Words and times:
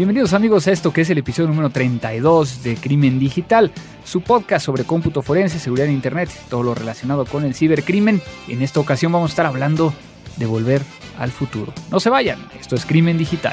Bienvenidos 0.00 0.32
amigos 0.32 0.66
a 0.66 0.72
esto 0.72 0.94
que 0.94 1.02
es 1.02 1.10
el 1.10 1.18
episodio 1.18 1.48
número 1.48 1.68
32 1.68 2.62
de 2.62 2.76
Crimen 2.76 3.18
Digital, 3.18 3.70
su 4.02 4.22
podcast 4.22 4.64
sobre 4.64 4.84
cómputo 4.84 5.20
forense, 5.20 5.58
seguridad 5.58 5.88
en 5.88 5.92
Internet, 5.92 6.30
todo 6.48 6.62
lo 6.62 6.74
relacionado 6.74 7.26
con 7.26 7.44
el 7.44 7.54
cibercrimen. 7.54 8.22
En 8.48 8.62
esta 8.62 8.80
ocasión 8.80 9.12
vamos 9.12 9.28
a 9.28 9.32
estar 9.32 9.44
hablando 9.44 9.92
de 10.38 10.46
volver 10.46 10.80
al 11.18 11.30
futuro. 11.30 11.74
No 11.90 12.00
se 12.00 12.08
vayan, 12.08 12.38
esto 12.58 12.76
es 12.76 12.86
Crimen 12.86 13.18
Digital. 13.18 13.52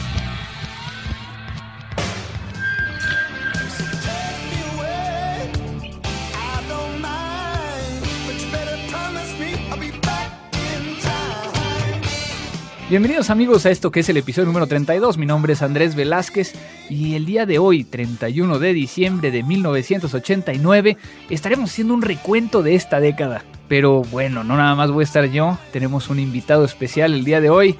Bienvenidos 12.91 13.29
amigos 13.29 13.65
a 13.65 13.71
esto 13.71 13.89
que 13.89 14.01
es 14.01 14.09
el 14.09 14.17
episodio 14.17 14.47
número 14.47 14.67
32. 14.67 15.17
Mi 15.17 15.25
nombre 15.25 15.53
es 15.53 15.61
Andrés 15.61 15.95
Velázquez 15.95 16.51
y 16.89 17.15
el 17.15 17.25
día 17.25 17.45
de 17.45 17.57
hoy, 17.57 17.85
31 17.85 18.59
de 18.59 18.73
diciembre 18.73 19.31
de 19.31 19.43
1989, 19.43 20.97
estaremos 21.29 21.69
haciendo 21.71 21.93
un 21.93 22.01
recuento 22.01 22.61
de 22.61 22.75
esta 22.75 22.99
década. 22.99 23.45
Pero 23.69 24.01
bueno, 24.01 24.43
no 24.43 24.57
nada 24.57 24.75
más 24.75 24.91
voy 24.91 25.03
a 25.03 25.05
estar 25.05 25.23
yo, 25.31 25.57
tenemos 25.71 26.09
un 26.09 26.19
invitado 26.19 26.65
especial 26.65 27.13
el 27.13 27.23
día 27.23 27.39
de 27.39 27.49
hoy. 27.49 27.77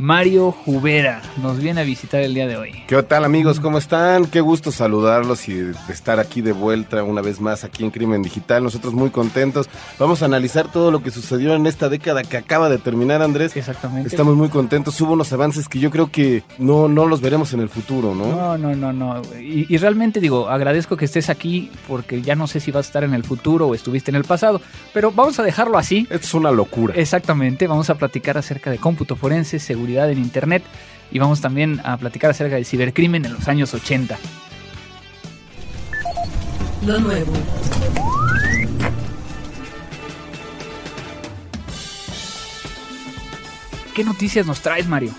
Mario 0.00 0.50
Jubera 0.50 1.20
nos 1.42 1.58
viene 1.58 1.82
a 1.82 1.84
visitar 1.84 2.22
el 2.22 2.32
día 2.32 2.46
de 2.46 2.56
hoy. 2.56 2.84
¿Qué 2.86 3.02
tal 3.02 3.22
amigos? 3.22 3.60
¿Cómo 3.60 3.76
están? 3.76 4.24
Qué 4.24 4.40
gusto 4.40 4.72
saludarlos 4.72 5.46
y 5.46 5.52
de 5.56 5.74
estar 5.90 6.18
aquí 6.18 6.40
de 6.40 6.52
vuelta 6.52 7.02
una 7.02 7.20
vez 7.20 7.38
más 7.38 7.64
aquí 7.64 7.84
en 7.84 7.90
Crimen 7.90 8.22
Digital. 8.22 8.64
Nosotros 8.64 8.94
muy 8.94 9.10
contentos. 9.10 9.68
Vamos 9.98 10.22
a 10.22 10.24
analizar 10.24 10.72
todo 10.72 10.90
lo 10.90 11.02
que 11.02 11.10
sucedió 11.10 11.54
en 11.54 11.66
esta 11.66 11.90
década 11.90 12.22
que 12.22 12.38
acaba 12.38 12.70
de 12.70 12.78
terminar, 12.78 13.20
Andrés. 13.20 13.54
Exactamente. 13.54 14.08
Estamos 14.08 14.36
muy 14.36 14.48
contentos. 14.48 14.98
Hubo 15.02 15.12
unos 15.12 15.34
avances 15.34 15.68
que 15.68 15.78
yo 15.78 15.90
creo 15.90 16.10
que 16.10 16.44
no, 16.56 16.88
no 16.88 17.04
los 17.04 17.20
veremos 17.20 17.52
en 17.52 17.60
el 17.60 17.68
futuro, 17.68 18.14
¿no? 18.14 18.24
No, 18.24 18.56
no, 18.56 18.74
no, 18.74 18.94
no. 18.94 19.20
Y, 19.38 19.66
y 19.68 19.76
realmente 19.76 20.18
digo, 20.18 20.48
agradezco 20.48 20.96
que 20.96 21.04
estés 21.04 21.28
aquí 21.28 21.70
porque 21.86 22.22
ya 22.22 22.34
no 22.34 22.46
sé 22.46 22.60
si 22.60 22.70
vas 22.70 22.86
a 22.86 22.88
estar 22.88 23.04
en 23.04 23.12
el 23.12 23.22
futuro 23.24 23.66
o 23.66 23.74
estuviste 23.74 24.10
en 24.10 24.16
el 24.16 24.24
pasado, 24.24 24.62
pero 24.94 25.12
vamos 25.12 25.38
a 25.38 25.42
dejarlo 25.42 25.76
así. 25.76 26.06
Esto 26.08 26.26
es 26.26 26.32
una 26.32 26.50
locura. 26.50 26.94
Exactamente, 26.96 27.66
vamos 27.66 27.90
a 27.90 27.96
platicar 27.96 28.38
acerca 28.38 28.70
de 28.70 28.78
cómputo 28.78 29.14
forense, 29.14 29.58
seguridad 29.58 29.89
en 29.98 30.18
Internet 30.18 30.62
y 31.10 31.18
vamos 31.18 31.40
también 31.40 31.80
a 31.84 31.96
platicar 31.96 32.30
acerca 32.30 32.54
del 32.54 32.66
cibercrimen 32.66 33.24
en 33.24 33.32
los 33.32 33.48
años 33.48 33.74
80. 33.74 34.18
Lo 36.86 36.98
nuevo. 37.00 37.32
¿Qué 43.94 44.04
noticias 44.04 44.46
nos 44.46 44.60
traes, 44.60 44.86
Mario? 44.86 45.12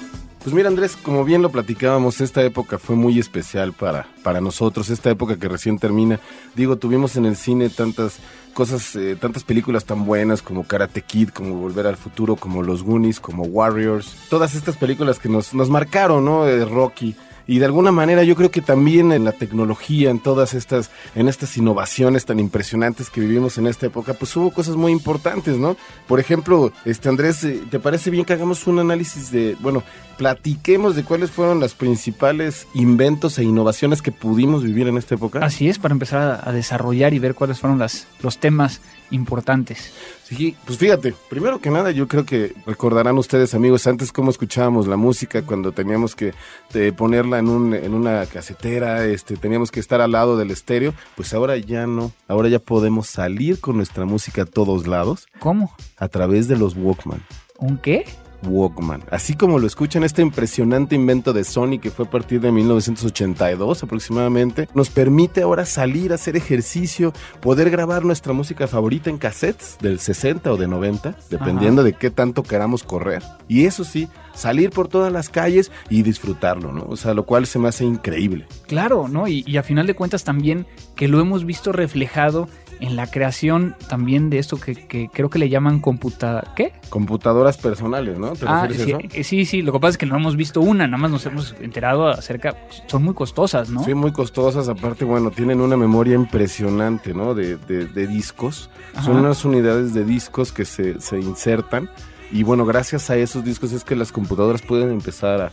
Pues 0.44 0.56
mira 0.56 0.70
Andrés, 0.70 0.98
como 0.98 1.24
bien 1.24 1.44
lo 1.44 1.52
platicábamos, 1.52 2.20
esta 2.20 2.42
época 2.42 2.80
fue 2.80 2.96
muy 2.96 3.20
especial 3.20 3.74
para, 3.74 4.08
para 4.24 4.42
nosotros, 4.42 4.90
esta 4.90 5.12
época 5.12 5.38
que 5.38 5.48
recién 5.48 5.78
termina. 5.78 6.20
Digo, 6.56 6.78
tuvimos 6.78 7.16
en 7.16 7.26
el 7.26 7.36
cine 7.36 7.70
tantas 7.70 8.18
cosas, 8.56 8.96
eh, 8.96 9.16
tantas 9.20 9.44
películas 9.44 9.86
tan 9.86 10.04
buenas 10.04 10.42
como 10.42 10.64
Karate 10.64 11.04
Kid, 11.04 11.30
como 11.30 11.56
Volver 11.58 11.86
al 11.86 11.96
Futuro, 11.96 12.36
como 12.36 12.64
Los 12.64 12.82
Goonies, 12.82 13.20
como 13.20 13.44
Warriors, 13.44 14.16
todas 14.30 14.56
estas 14.56 14.78
películas 14.78 15.20
que 15.20 15.30
nos, 15.30 15.54
nos 15.54 15.70
marcaron, 15.70 16.26
¿no? 16.26 16.48
Eh, 16.48 16.66
Rocky 16.66 17.16
y 17.48 17.60
de 17.60 17.66
alguna 17.66 17.92
manera 17.92 18.24
yo 18.24 18.36
creo 18.36 18.52
que 18.52 18.62
también 18.62 19.12
en 19.12 19.24
la 19.24 19.32
tecnología, 19.32 20.10
en 20.10 20.20
todas 20.20 20.54
estas, 20.54 20.92
en 21.16 21.28
estas 21.28 21.58
innovaciones 21.58 22.26
tan 22.26 22.40
impresionantes 22.40 23.10
que 23.10 23.22
vivimos 23.22 23.58
en 23.58 23.68
esta 23.68 23.88
época, 23.88 24.14
pues 24.14 24.36
hubo 24.36 24.52
cosas 24.52 24.76
muy 24.76 24.92
importantes, 24.92 25.58
¿no? 25.58 25.76
Por 26.08 26.20
ejemplo, 26.20 26.72
este 26.86 27.10
Andrés, 27.10 27.44
eh, 27.44 27.62
¿te 27.70 27.80
parece 27.80 28.10
bien 28.10 28.26
que 28.26 28.34
hagamos 28.34 28.68
un 28.68 28.80
análisis 28.80 29.32
de, 29.32 29.56
bueno, 29.60 29.84
platiquemos 30.18 30.96
de 30.96 31.04
cuáles 31.04 31.32
fueron 31.32 31.60
los 31.60 31.74
principales 31.74 32.68
inventos 32.74 33.38
e 33.40 33.44
innovaciones 33.44 34.02
que 34.02 34.12
pudimos 34.12 34.64
vivir 34.64 34.88
en 34.88 34.98
esta 34.98 35.16
época? 35.16 35.40
Así 35.40 35.70
es, 35.70 35.80
para 35.80 35.94
empezar 35.94 36.22
a, 36.22 36.50
a 36.50 36.54
desarrollar 36.54 37.14
y 37.14 37.20
ver 37.20 37.36
cuáles 37.36 37.60
fueron 37.60 37.80
las, 37.80 38.08
los 38.22 38.38
temas 38.38 38.82
importantes. 39.12 39.94
Sí, 40.24 40.56
pues 40.66 40.80
fíjate, 40.80 41.14
primero 41.30 41.60
que 41.60 41.70
nada 41.70 41.92
yo 41.92 42.08
creo 42.08 42.26
que 42.26 42.54
recordarán 42.66 43.18
ustedes 43.18 43.54
amigos 43.54 43.86
antes 43.88 44.12
cómo 44.12 44.32
escuchábamos 44.32 44.88
la 44.88 44.96
música 44.96 45.44
cuando 45.44 45.72
teníamos 45.72 46.16
que 46.16 46.34
eh, 46.74 46.92
ponerla 46.96 47.40
en, 47.40 47.50
un, 47.50 47.74
en 47.74 47.94
una 47.94 48.26
casetera, 48.26 49.06
este, 49.06 49.38
teníamos 49.38 49.72
que 49.72 49.80
estar 49.80 50.02
al 50.02 50.14
lado 50.14 50.38
del 50.38 50.52
estéreo, 50.52 50.94
pues 51.16 51.34
ahora 51.34 51.58
ya 51.58 51.86
no, 51.86 52.12
ahora 52.28 52.50
ya 52.50 52.60
podemos 52.60 53.08
salir 53.08 53.60
con 53.60 53.78
nuestra 53.78 54.06
música 54.06 54.44
a 54.44 54.46
todos 54.46 54.88
lados. 54.88 55.28
¿Cómo? 55.40 55.76
A 55.98 56.08
través 56.08 56.48
de 56.48 56.58
los 56.58 56.76
Walkman. 56.76 57.22
¿Un 57.58 57.78
qué? 57.78 58.06
Walkman. 58.44 59.04
Así 59.12 59.36
como 59.36 59.60
lo 59.60 59.68
escuchan, 59.68 60.04
este 60.04 60.22
impresionante 60.22 60.96
invento 60.96 61.34
de 61.34 61.44
Sony 61.44 61.80
que 61.82 61.92
fue 61.92 62.06
a 62.06 62.10
partir 62.10 62.42
de 62.42 62.52
1982 62.52 63.84
aproximadamente, 63.84 64.68
nos 64.74 64.90
permite 64.90 65.42
ahora 65.42 65.66
salir 65.66 66.12
a 66.12 66.16
hacer 66.16 66.36
ejercicio, 66.36 67.14
poder 67.42 67.70
grabar 67.70 68.04
nuestra 68.06 68.34
música 68.34 68.68
favorita 68.68 69.10
en 69.10 69.18
cassettes 69.18 69.78
del 69.82 70.00
60 70.00 70.52
o 70.52 70.58
de 70.58 70.68
90, 70.68 71.16
dependiendo 71.30 71.82
Ajá. 71.82 71.88
de 71.88 71.94
qué 71.94 72.10
tanto 72.10 72.44
queramos 72.44 72.84
correr. 72.84 73.22
Y 73.48 73.66
eso 73.66 73.84
sí, 73.84 74.08
salir 74.34 74.70
por 74.70 74.88
todas 74.88 75.12
las 75.12 75.30
calles 75.30 75.72
y 75.90 76.04
disfrutarlo, 76.04 76.72
¿no? 76.72 76.86
O 76.88 76.96
sea, 76.96 77.14
lo 77.14 77.26
cual 77.26 77.46
se 77.46 77.60
me 77.60 77.68
hace 77.68 77.86
increíble. 77.86 78.48
Claro, 78.68 79.08
¿no? 79.08 79.28
Y, 79.28 79.44
y 79.46 79.58
a 79.58 79.64
final 79.64 79.88
de 79.88 79.96
cuentas 79.96 80.24
también 80.24 80.66
que 80.96 81.08
lo 81.08 81.20
hemos 81.20 81.46
visto 81.46 81.72
reflejado 81.72 82.48
en 82.82 82.96
la 82.96 83.08
creación 83.08 83.76
también 83.88 84.30
de 84.30 84.40
esto 84.40 84.60
que, 84.60 84.76
que, 84.76 85.10
creo 85.10 85.30
que 85.30 85.40
le 85.40 85.50
llaman 85.50 85.80
computa 85.80 86.54
¿qué? 86.56 86.74
Computadoras 86.90 87.58
personales, 87.58 88.18
¿no? 88.18 88.34
¿Te 88.34 88.46
ah, 88.48 88.68
sí, 88.70 88.92
eso? 88.92 89.00
sí, 89.24 89.46
sí, 89.46 89.62
lo 89.62 89.72
que 89.72 89.80
pasa 89.80 89.92
es 89.92 89.98
que 89.98 90.06
no 90.08 90.18
hemos 90.18 90.36
visto 90.36 90.62
una, 90.62 90.88
nada 90.88 90.98
más 90.98 91.12
nos 91.12 91.26
hemos 91.28 91.56
enterado 91.62 92.08
acerca, 92.08 92.58
son 92.88 93.04
muy 93.04 93.14
costosas, 93.14 93.70
¿no? 93.70 93.84
Sí, 93.84 93.94
muy 93.94 94.12
costosas, 94.12 94.68
aparte, 94.68 95.06
bueno, 95.06 95.32
tienen 95.32 95.62
una 95.62 95.78
memoria 95.78 96.16
impresionante, 96.16 97.14
¿no? 97.14 97.34
De, 97.36 97.58
de, 97.58 97.86
de 97.86 98.08
discos, 98.08 98.70
Ajá. 98.94 99.04
son 99.06 99.18
unas 99.18 99.46
unidades 99.46 99.94
de 99.94 100.04
discos 100.04 100.52
que 100.52 100.66
se, 100.66 101.00
se 101.00 101.20
insertan 101.20 101.90
y 102.32 102.44
bueno, 102.44 102.66
gracias 102.66 103.10
a 103.10 103.18
esos 103.18 103.44
discos 103.44 103.74
es 103.74 103.84
que 103.84 103.96
las 103.96 104.12
computadoras 104.12 104.62
pueden 104.62 104.90
empezar 104.92 105.42
a, 105.42 105.52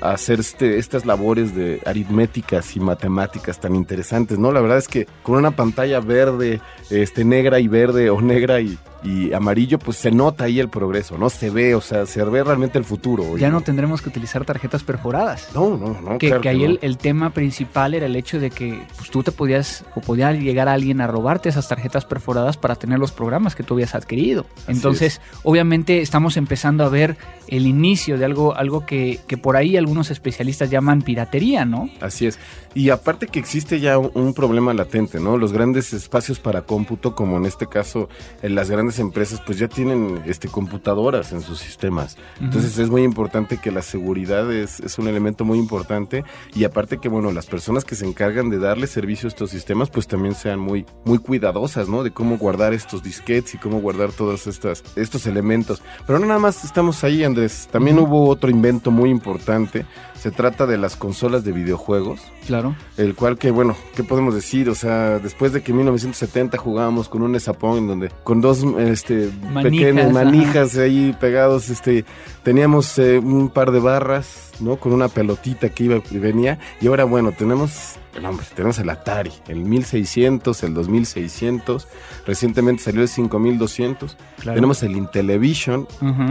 hacer 0.00 0.40
este, 0.40 0.78
estas 0.78 1.04
labores 1.04 1.54
de 1.54 1.80
aritméticas 1.84 2.76
y 2.76 2.80
matemáticas 2.80 3.60
tan 3.60 3.74
interesantes, 3.74 4.38
¿no? 4.38 4.52
La 4.52 4.60
verdad 4.60 4.78
es 4.78 4.88
que 4.88 5.06
con 5.22 5.36
una 5.36 5.50
pantalla 5.50 6.00
verde, 6.00 6.60
este, 6.90 7.24
negra 7.24 7.60
y 7.60 7.68
verde 7.68 8.10
o 8.10 8.20
negra 8.20 8.60
y, 8.60 8.78
y 9.04 9.34
amarillo, 9.34 9.78
pues 9.78 9.98
se 9.98 10.10
nota 10.10 10.44
ahí 10.44 10.58
el 10.58 10.70
progreso, 10.70 11.18
¿no? 11.18 11.28
Se 11.28 11.50
ve, 11.50 11.74
o 11.74 11.80
sea, 11.82 12.06
se 12.06 12.24
ve 12.24 12.42
realmente 12.42 12.78
el 12.78 12.84
futuro. 12.84 13.36
Ya 13.36 13.50
no, 13.50 13.60
tendremos 13.60 14.00
que 14.00 14.08
utilizar 14.08 14.44
tarjetas 14.46 14.82
perforadas. 14.82 15.50
No, 15.54 15.76
no, 15.76 16.00
no. 16.00 16.18
Que, 16.18 16.28
claro 16.28 16.40
que 16.40 16.48
ahí 16.48 16.60
no. 16.60 16.64
el, 16.64 16.78
el, 16.80 16.96
tema 16.96 17.30
principal 17.30 17.92
era 17.92 18.06
el 18.06 18.16
hecho 18.16 18.40
de 18.40 18.50
que 18.50 18.80
pues, 18.96 19.10
tú 19.10 19.22
te 19.22 19.30
podías, 19.30 19.84
o 19.94 20.00
podía 20.00 20.32
llegar 20.32 20.68
a 20.68 20.72
alguien 20.72 21.02
a 21.02 21.06
robarte 21.06 21.50
esas 21.50 21.68
tarjetas 21.68 22.06
perforadas 22.06 22.56
para 22.56 22.76
tener 22.76 22.98
los 22.98 23.12
programas 23.12 23.54
que 23.54 23.62
tú 23.62 23.74
habías 23.74 23.94
adquirido. 23.94 24.46
Entonces, 24.68 25.20
obviamente, 25.42 26.00
estamos 26.00 26.38
empezando 26.38 26.82
a 26.82 26.88
ver 26.88 27.18
el 27.48 27.66
inicio 27.66 28.16
de 28.16 28.24
algo, 28.24 28.56
algo 28.56 28.86
que, 28.86 29.20
que 29.26 29.36
por 29.36 29.56
ahí 29.56 29.76
algunos 29.76 30.10
especialistas 30.10 30.70
llaman 30.70 31.02
piratería, 31.02 31.66
¿no? 31.66 31.90
Así 32.00 32.26
es. 32.26 32.38
Y 32.74 32.90
aparte 32.90 33.28
que 33.28 33.38
existe 33.38 33.78
ya 33.78 33.98
un, 33.98 34.10
un 34.14 34.34
problema 34.34 34.74
latente, 34.74 35.20
¿no? 35.20 35.38
Los 35.38 35.52
grandes 35.52 35.92
espacios 35.92 36.40
para 36.40 36.62
cómputo, 36.62 37.14
como 37.14 37.36
en 37.36 37.46
este 37.46 37.68
caso 37.68 38.08
en 38.42 38.54
las 38.54 38.68
grandes 38.68 38.98
empresas, 38.98 39.40
pues 39.46 39.58
ya 39.58 39.68
tienen 39.68 40.22
este, 40.26 40.48
computadoras 40.48 41.32
en 41.32 41.40
sus 41.40 41.60
sistemas. 41.60 42.16
Entonces 42.40 42.76
uh 42.76 42.80
-huh. 42.80 42.84
es 42.84 42.90
muy 42.90 43.02
importante 43.02 43.58
que 43.58 43.70
la 43.70 43.82
seguridad 43.82 44.52
es, 44.52 44.80
es, 44.80 44.98
un 44.98 45.06
elemento 45.06 45.44
muy 45.44 45.58
importante 45.58 46.24
y 46.54 46.64
aparte 46.64 46.98
que, 46.98 47.08
bueno, 47.08 47.30
las 47.30 47.46
personas 47.46 47.84
que 47.84 47.94
se 47.94 48.06
encargan 48.06 48.50
de 48.50 48.58
darle 48.58 48.86
servicio 48.86 49.28
a 49.28 49.30
estos 49.30 49.50
sistemas, 49.50 49.90
pues 49.90 50.06
también 50.08 50.34
sean 50.34 50.58
muy, 50.58 50.84
muy 51.04 51.18
cuidadosas, 51.18 51.88
¿no? 51.88 52.02
De 52.02 52.10
cómo 52.10 52.38
guardar 52.38 52.74
estos 52.74 53.02
disquetes 53.02 53.54
y 53.54 53.58
cómo 53.58 53.80
guardar 53.80 54.10
todos 54.12 54.46
estas, 54.46 54.82
estos 54.96 55.26
elementos. 55.26 55.82
Pero 56.06 56.18
no 56.18 56.26
nada 56.26 56.40
más 56.40 56.64
estamos 56.64 57.04
ahí, 57.04 57.22
Andrés. 57.22 57.68
También 57.70 57.98
uh 57.98 58.02
-huh. 58.02 58.08
hubo 58.08 58.28
otro 58.28 58.50
invento 58.50 58.90
muy 58.90 59.10
importante 59.10 59.86
Se 60.24 60.30
trata 60.30 60.64
de 60.64 60.78
las 60.78 60.96
consolas 60.96 61.44
de 61.44 61.52
videojuegos. 61.52 62.18
Claro. 62.46 62.74
El 62.96 63.14
cual 63.14 63.36
que, 63.36 63.50
bueno, 63.50 63.76
¿qué 63.94 64.02
podemos 64.02 64.34
decir? 64.34 64.70
O 64.70 64.74
sea, 64.74 65.18
después 65.18 65.52
de 65.52 65.62
que 65.62 65.72
en 65.72 65.76
1970 65.76 66.56
jugábamos 66.56 67.10
con 67.10 67.20
un 67.20 67.36
Esapón 67.36 67.76
en 67.76 67.88
donde 67.88 68.10
con 68.22 68.40
dos 68.40 68.64
este, 68.78 69.28
pequeñas 69.62 70.10
manijas 70.10 70.78
ahí 70.78 71.14
pegados, 71.20 71.68
este, 71.68 72.06
teníamos 72.42 72.98
eh, 72.98 73.18
un 73.18 73.50
par 73.50 73.70
de 73.70 73.80
barras, 73.80 74.52
¿no? 74.60 74.76
Con 74.76 74.94
una 74.94 75.08
pelotita 75.08 75.68
que 75.68 75.84
iba 75.84 76.00
y 76.10 76.16
venía. 76.16 76.58
Y 76.80 76.86
ahora, 76.86 77.04
bueno, 77.04 77.32
tenemos 77.32 77.96
el 78.16 78.24
hombre, 78.24 78.46
tenemos 78.54 78.78
el 78.78 78.88
Atari, 78.88 79.32
el 79.48 79.58
1600, 79.58 80.62
el 80.62 80.72
2600, 80.72 81.86
recientemente 82.26 82.82
salió 82.82 83.02
el 83.02 83.08
5200. 83.08 84.16
Tenemos 84.42 84.82
el 84.82 84.96
Intellivision, 84.96 85.86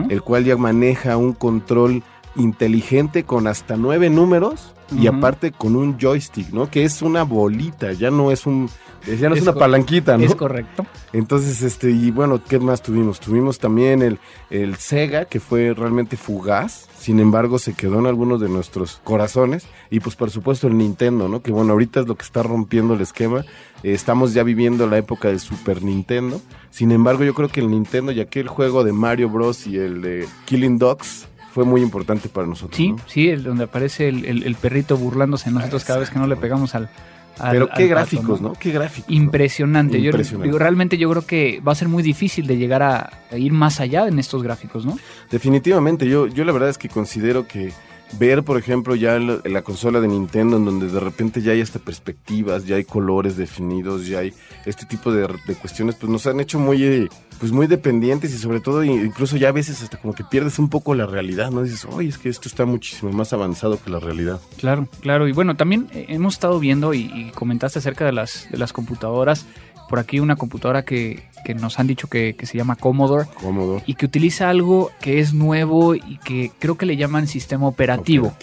el 0.09 0.23
cual 0.23 0.45
ya 0.45 0.57
maneja 0.57 1.15
un 1.15 1.33
control 1.33 2.01
inteligente 2.35 3.23
con 3.23 3.47
hasta 3.47 3.77
nueve 3.77 4.09
números 4.09 4.73
y 4.91 5.07
aparte 5.07 5.51
con 5.51 5.75
un 5.75 5.97
joystick, 5.99 6.51
¿no? 6.51 6.69
Que 6.69 6.83
es 6.83 7.01
una 7.01 7.23
bolita, 7.23 7.93
ya 7.93 8.11
no 8.11 8.31
es 8.31 8.45
un 8.45 8.69
ya 9.05 9.27
no 9.27 9.35
es, 9.35 9.41
una 9.41 9.53
palanquita, 9.53 10.17
¿no? 10.17 10.23
Es 10.23 10.35
correcto. 10.35 10.85
Entonces, 11.11 11.61
este, 11.61 11.91
y 11.91 12.11
bueno, 12.11 12.41
¿qué 12.43 12.57
más 12.59 12.81
tuvimos? 12.81 13.19
Tuvimos 13.19 13.59
también 13.59 14.01
el, 14.01 14.19
el 14.49 14.75
Sega, 14.77 15.25
que 15.25 15.41
fue 15.41 15.73
realmente 15.73 16.15
fugaz, 16.15 16.87
sin 16.97 17.19
embargo 17.19 17.59
se 17.59 17.73
quedó 17.73 17.99
en 17.99 18.07
algunos 18.07 18.39
de 18.39 18.47
nuestros 18.47 19.01
corazones, 19.03 19.65
y 19.89 19.99
pues 19.99 20.15
por 20.15 20.31
supuesto 20.31 20.67
el 20.67 20.77
Nintendo, 20.77 21.27
¿no? 21.27 21.41
Que 21.41 21.51
bueno, 21.51 21.73
ahorita 21.73 21.99
es 21.99 22.07
lo 22.07 22.15
que 22.15 22.23
está 22.23 22.43
rompiendo 22.43 22.93
el 22.93 23.01
esquema, 23.01 23.41
eh, 23.83 23.93
estamos 23.93 24.33
ya 24.33 24.43
viviendo 24.43 24.87
la 24.87 24.97
época 24.97 25.27
del 25.27 25.41
Super 25.41 25.83
Nintendo, 25.83 26.39
sin 26.69 26.91
embargo 26.91 27.25
yo 27.25 27.33
creo 27.33 27.49
que 27.49 27.59
el 27.59 27.69
Nintendo 27.69 28.13
y 28.13 28.21
aquel 28.21 28.47
juego 28.47 28.85
de 28.85 28.93
Mario 28.93 29.29
Bros. 29.29 29.67
y 29.67 29.77
el 29.77 30.01
de 30.01 30.27
Killing 30.45 30.77
Dogs, 30.77 31.27
fue 31.53 31.65
muy 31.65 31.81
importante 31.81 32.29
para 32.29 32.47
nosotros. 32.47 32.75
Sí, 32.75 32.95
sí, 33.05 33.31
donde 33.33 33.65
aparece 33.65 34.09
el, 34.09 34.55
perrito 34.59 34.97
burlándose 34.97 35.49
de 35.49 35.55
nosotros 35.55 35.83
cada 35.85 35.99
vez 35.99 36.09
que 36.09 36.17
no 36.17 36.25
le 36.25 36.35
pegamos 36.35 36.73
al, 36.73 36.89
Pero 37.51 37.69
qué 37.69 37.85
gráficos, 37.85 38.41
¿no? 38.41 38.53
Qué 38.53 38.71
gráficos. 38.71 39.11
Impresionante. 39.11 40.01
Yo 40.01 40.11
digo, 40.11 40.57
realmente 40.57 40.97
yo 40.97 41.11
creo 41.11 41.27
que 41.27 41.61
va 41.65 41.73
a 41.73 41.75
ser 41.75 41.89
muy 41.89 42.01
difícil 42.01 42.47
de 42.47 42.57
llegar 42.57 42.81
a, 42.81 43.11
ir 43.37 43.53
más 43.53 43.79
allá 43.79 44.07
en 44.07 44.17
estos 44.17 44.41
gráficos, 44.41 44.83
¿no? 44.83 44.97
Definitivamente. 45.29 46.09
Yo, 46.09 46.25
yo 46.25 46.43
la 46.43 46.53
verdad 46.53 46.69
es 46.69 46.79
que 46.79 46.89
considero 46.89 47.47
que 47.47 47.71
ver, 48.19 48.43
por 48.43 48.57
ejemplo, 48.57 48.95
ya 48.95 49.17
la, 49.19 49.39
la, 49.43 49.61
consola 49.61 49.99
de 49.99 50.07
Nintendo, 50.07 50.57
en 50.57 50.65
donde 50.65 50.87
de 50.87 50.99
repente 50.99 51.41
ya 51.41 51.51
hay 51.51 51.61
hasta 51.61 51.79
perspectivas, 51.79 52.65
ya 52.65 52.75
hay 52.75 52.83
colores 52.83 53.37
definidos, 53.37 54.07
ya 54.07 54.19
hay 54.19 54.33
este 54.65 54.85
tipo 54.85 55.11
de, 55.11 55.27
cuestiones, 55.61 55.95
pues 55.95 56.11
nos 56.11 56.27
han 56.27 56.39
hecho 56.39 56.59
muy, 56.59 56.83
eh, 56.83 57.09
pues 57.39 57.51
muy 57.51 57.67
dependientes 57.67 58.33
y 58.33 58.37
sobre 58.37 58.59
todo 58.59 58.83
incluso 58.83 59.37
ya 59.37 59.49
a 59.49 59.51
veces 59.51 59.81
hasta 59.81 59.97
como 59.97 60.13
que 60.13 60.23
pierdes 60.23 60.59
un 60.59 60.69
poco 60.69 60.95
la 60.95 61.05
realidad, 61.05 61.51
¿no? 61.51 61.63
Dices, 61.63 61.85
oye, 61.85 62.09
es 62.09 62.17
que 62.17 62.29
esto 62.29 62.47
está 62.47 62.65
muchísimo 62.65 63.11
más 63.11 63.33
avanzado 63.33 63.81
que 63.81 63.89
la 63.89 63.99
realidad. 63.99 64.39
Claro, 64.57 64.87
claro. 65.01 65.27
Y 65.27 65.31
bueno, 65.31 65.55
también 65.55 65.87
eh, 65.93 66.05
hemos 66.09 66.35
estado 66.35 66.59
viendo 66.59 66.93
y, 66.93 67.11
y 67.13 67.31
comentaste 67.31 67.79
acerca 67.79 68.05
de 68.05 68.11
las, 68.11 68.47
de 68.51 68.57
las 68.57 68.73
computadoras 68.73 69.45
por 69.93 69.99
aquí 69.99 70.19
una 70.19 70.37
computadora 70.37 70.85
que, 70.85 71.21
nos 71.55 71.77
han 71.77 71.85
dicho 71.85 72.07
que, 72.07 72.35
se 72.41 72.57
llama 72.57 72.75
Commodore, 72.75 73.27
y 73.85 73.93
que 73.93 74.07
utiliza 74.07 74.49
algo 74.49 74.89
que 74.99 75.19
es 75.19 75.35
nuevo 75.35 75.93
y 75.93 76.17
que 76.25 76.51
creo 76.57 76.79
que 76.79 76.87
le 76.87 76.97
llaman 76.97 77.27
sistema 77.27 77.67
operativo, 77.67 78.35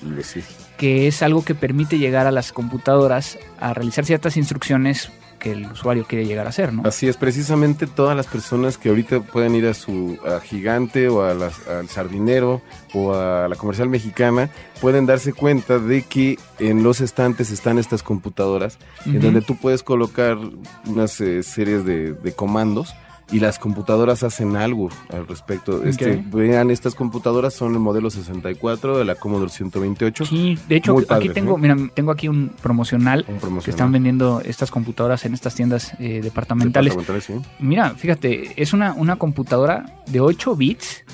que 0.77 1.09
es 1.09 1.25
algo 1.25 1.45
que 1.45 1.57
permite 1.57 1.99
llegar 1.99 2.29
a 2.29 2.31
las 2.31 2.53
computadoras 2.53 3.37
a 3.59 3.75
realizar 3.75 4.05
ciertas 4.05 4.37
instrucciones 4.37 5.11
que 5.41 5.53
el 5.53 5.73
usuario 5.73 6.05
quiere 6.07 6.27
llegar 6.27 6.47
a 6.47 6.51
hacer, 6.51 6.73
¿no? 6.73 6.83
Así 6.85 7.09
es, 7.09 7.17
precisamente 7.17 7.89
todas 7.89 8.17
las 8.17 8.29
personas 8.29 8.79
que 8.79 8.91
ahorita 8.91 9.21
pueden 9.21 9.57
ir 9.57 9.67
a 9.67 9.75
su 9.75 10.19
Gigante 10.45 11.09
o 11.09 11.23
a 11.23 11.31
al 11.31 11.89
Sardinero 11.89 12.63
o 12.95 13.15
a 13.15 13.49
la 13.49 13.57
Comercial 13.57 13.89
Mexicana 13.89 14.51
pueden 14.81 15.07
darse 15.07 15.33
cuenta 15.33 15.79
de 15.79 16.03
que 16.03 16.39
en 16.59 16.83
los 16.83 17.01
estantes 17.01 17.51
están 17.51 17.79
estas 17.79 18.03
computadoras 18.03 18.79
en 19.07 19.21
donde 19.21 19.41
tú 19.41 19.57
puedes 19.57 19.83
colocar 19.83 20.39
unas 20.87 21.21
eh, 21.21 21.43
series 21.43 21.85
de, 21.85 22.13
de 22.13 22.33
comandos 22.33 22.95
y 23.33 23.41
las 23.41 23.59
computadoras 23.59 24.23
hacen 24.23 24.57
algo 24.57 24.89
al 25.11 25.27
respecto. 25.27 25.83
Este, 25.85 26.23
vean, 26.33 26.71
estas 26.71 26.95
computadoras 26.95 27.55
son 27.55 27.75
el 27.75 27.81
modelo 27.81 28.11
64 28.11 28.99
de 28.99 29.05
la 29.05 29.15
Commodore 29.15 29.51
128. 29.51 30.25
Sí, 30.27 30.59
de 30.69 30.77
hecho, 30.77 30.97
aquí 31.09 31.29
tengo, 31.29 31.57
mira, 31.59 31.77
tengo 31.95 32.11
aquí 32.11 32.29
un 32.29 32.51
promocional, 32.63 33.27
que 33.65 33.71
están 33.71 33.93
vendiendo 33.93 34.41
estas 34.45 34.71
computadoras 34.71 35.25
en 35.25 35.35
estas 35.35 35.55
tiendas 35.55 35.95
eh, 35.99 36.21
departamentales. 36.23 36.97
Mira, 37.59 37.91
fíjate, 37.91 38.61
es 38.61 38.73
una, 38.73 38.93
una 38.95 39.17
computadora 39.17 40.03
de 40.07 40.21
8 40.21 40.57
bits 40.57 41.05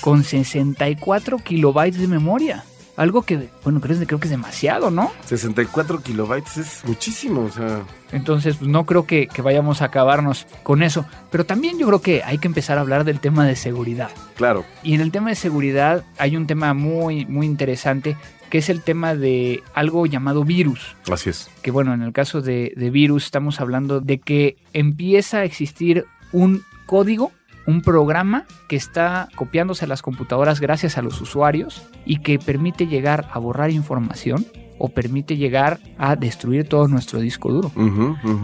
con 0.00 0.24
64 0.24 1.38
kilobytes 1.38 2.00
de 2.00 2.08
memoria. 2.08 2.64
Algo 2.96 3.22
que, 3.22 3.50
bueno, 3.62 3.80
creo, 3.80 3.98
creo 4.06 4.18
que 4.18 4.26
es 4.26 4.30
demasiado, 4.30 4.90
¿no? 4.90 5.12
64 5.26 6.02
kilobytes 6.02 6.56
es 6.56 6.82
muchísimo, 6.86 7.42
o 7.42 7.50
sea. 7.50 7.82
Entonces, 8.10 8.56
pues, 8.56 8.70
no 8.70 8.86
creo 8.86 9.06
que, 9.06 9.28
vayamos 9.42 9.82
a 9.82 9.86
acabarnos 9.86 10.46
con 10.62 10.82
eso. 10.82 11.04
Pero 11.30 11.44
también 11.44 11.78
yo 11.78 11.86
creo 11.86 12.00
que 12.00 12.22
hay 12.22 12.38
que 12.38 12.48
empezar 12.48 12.78
a 12.78 12.80
hablar 12.80 13.04
del 13.04 13.20
tema 13.20 13.46
de 13.46 13.54
seguridad. 13.54 14.10
Claro. 14.36 14.64
Y 14.82 14.94
en 14.94 15.02
el 15.02 15.12
tema 15.12 15.28
de 15.28 15.34
seguridad 15.34 16.04
hay 16.16 16.36
un 16.36 16.46
tema 16.46 16.72
muy, 16.72 17.26
muy 17.26 17.46
interesante 17.46 18.16
que 18.48 18.58
es 18.58 18.70
el 18.70 18.80
tema 18.80 19.14
de 19.14 19.62
algo 19.74 20.06
llamado 20.06 20.44
virus. 20.44 20.94
Así 21.10 21.30
es. 21.30 21.50
Que 21.62 21.72
bueno, 21.72 21.92
en 21.92 22.02
el 22.02 22.12
caso 22.12 22.40
de, 22.40 22.72
de 22.76 22.90
virus 22.90 23.24
estamos 23.24 23.60
hablando 23.60 24.00
de 24.00 24.20
que 24.20 24.56
empieza 24.72 25.38
a 25.38 25.44
existir 25.44 26.06
un 26.32 26.62
código 26.86 27.32
un 27.66 27.82
programa 27.82 28.44
que 28.68 28.76
está 28.76 29.28
copiándose 29.34 29.84
a 29.84 29.88
las 29.88 30.02
computadoras 30.02 30.60
gracias 30.60 30.98
a 30.98 31.02
los 31.02 31.20
usuarios 31.20 31.88
y 32.04 32.18
que 32.18 32.38
permite 32.38 32.86
llegar 32.86 33.28
a 33.32 33.38
borrar 33.38 33.70
información 33.70 34.46
o 34.78 34.88
permite 34.88 35.36
llegar 35.36 35.80
a 35.98 36.16
destruir 36.16 36.68
todo 36.68 36.86
nuestro 36.88 37.20
disco 37.20 37.50
duro. 37.50 37.72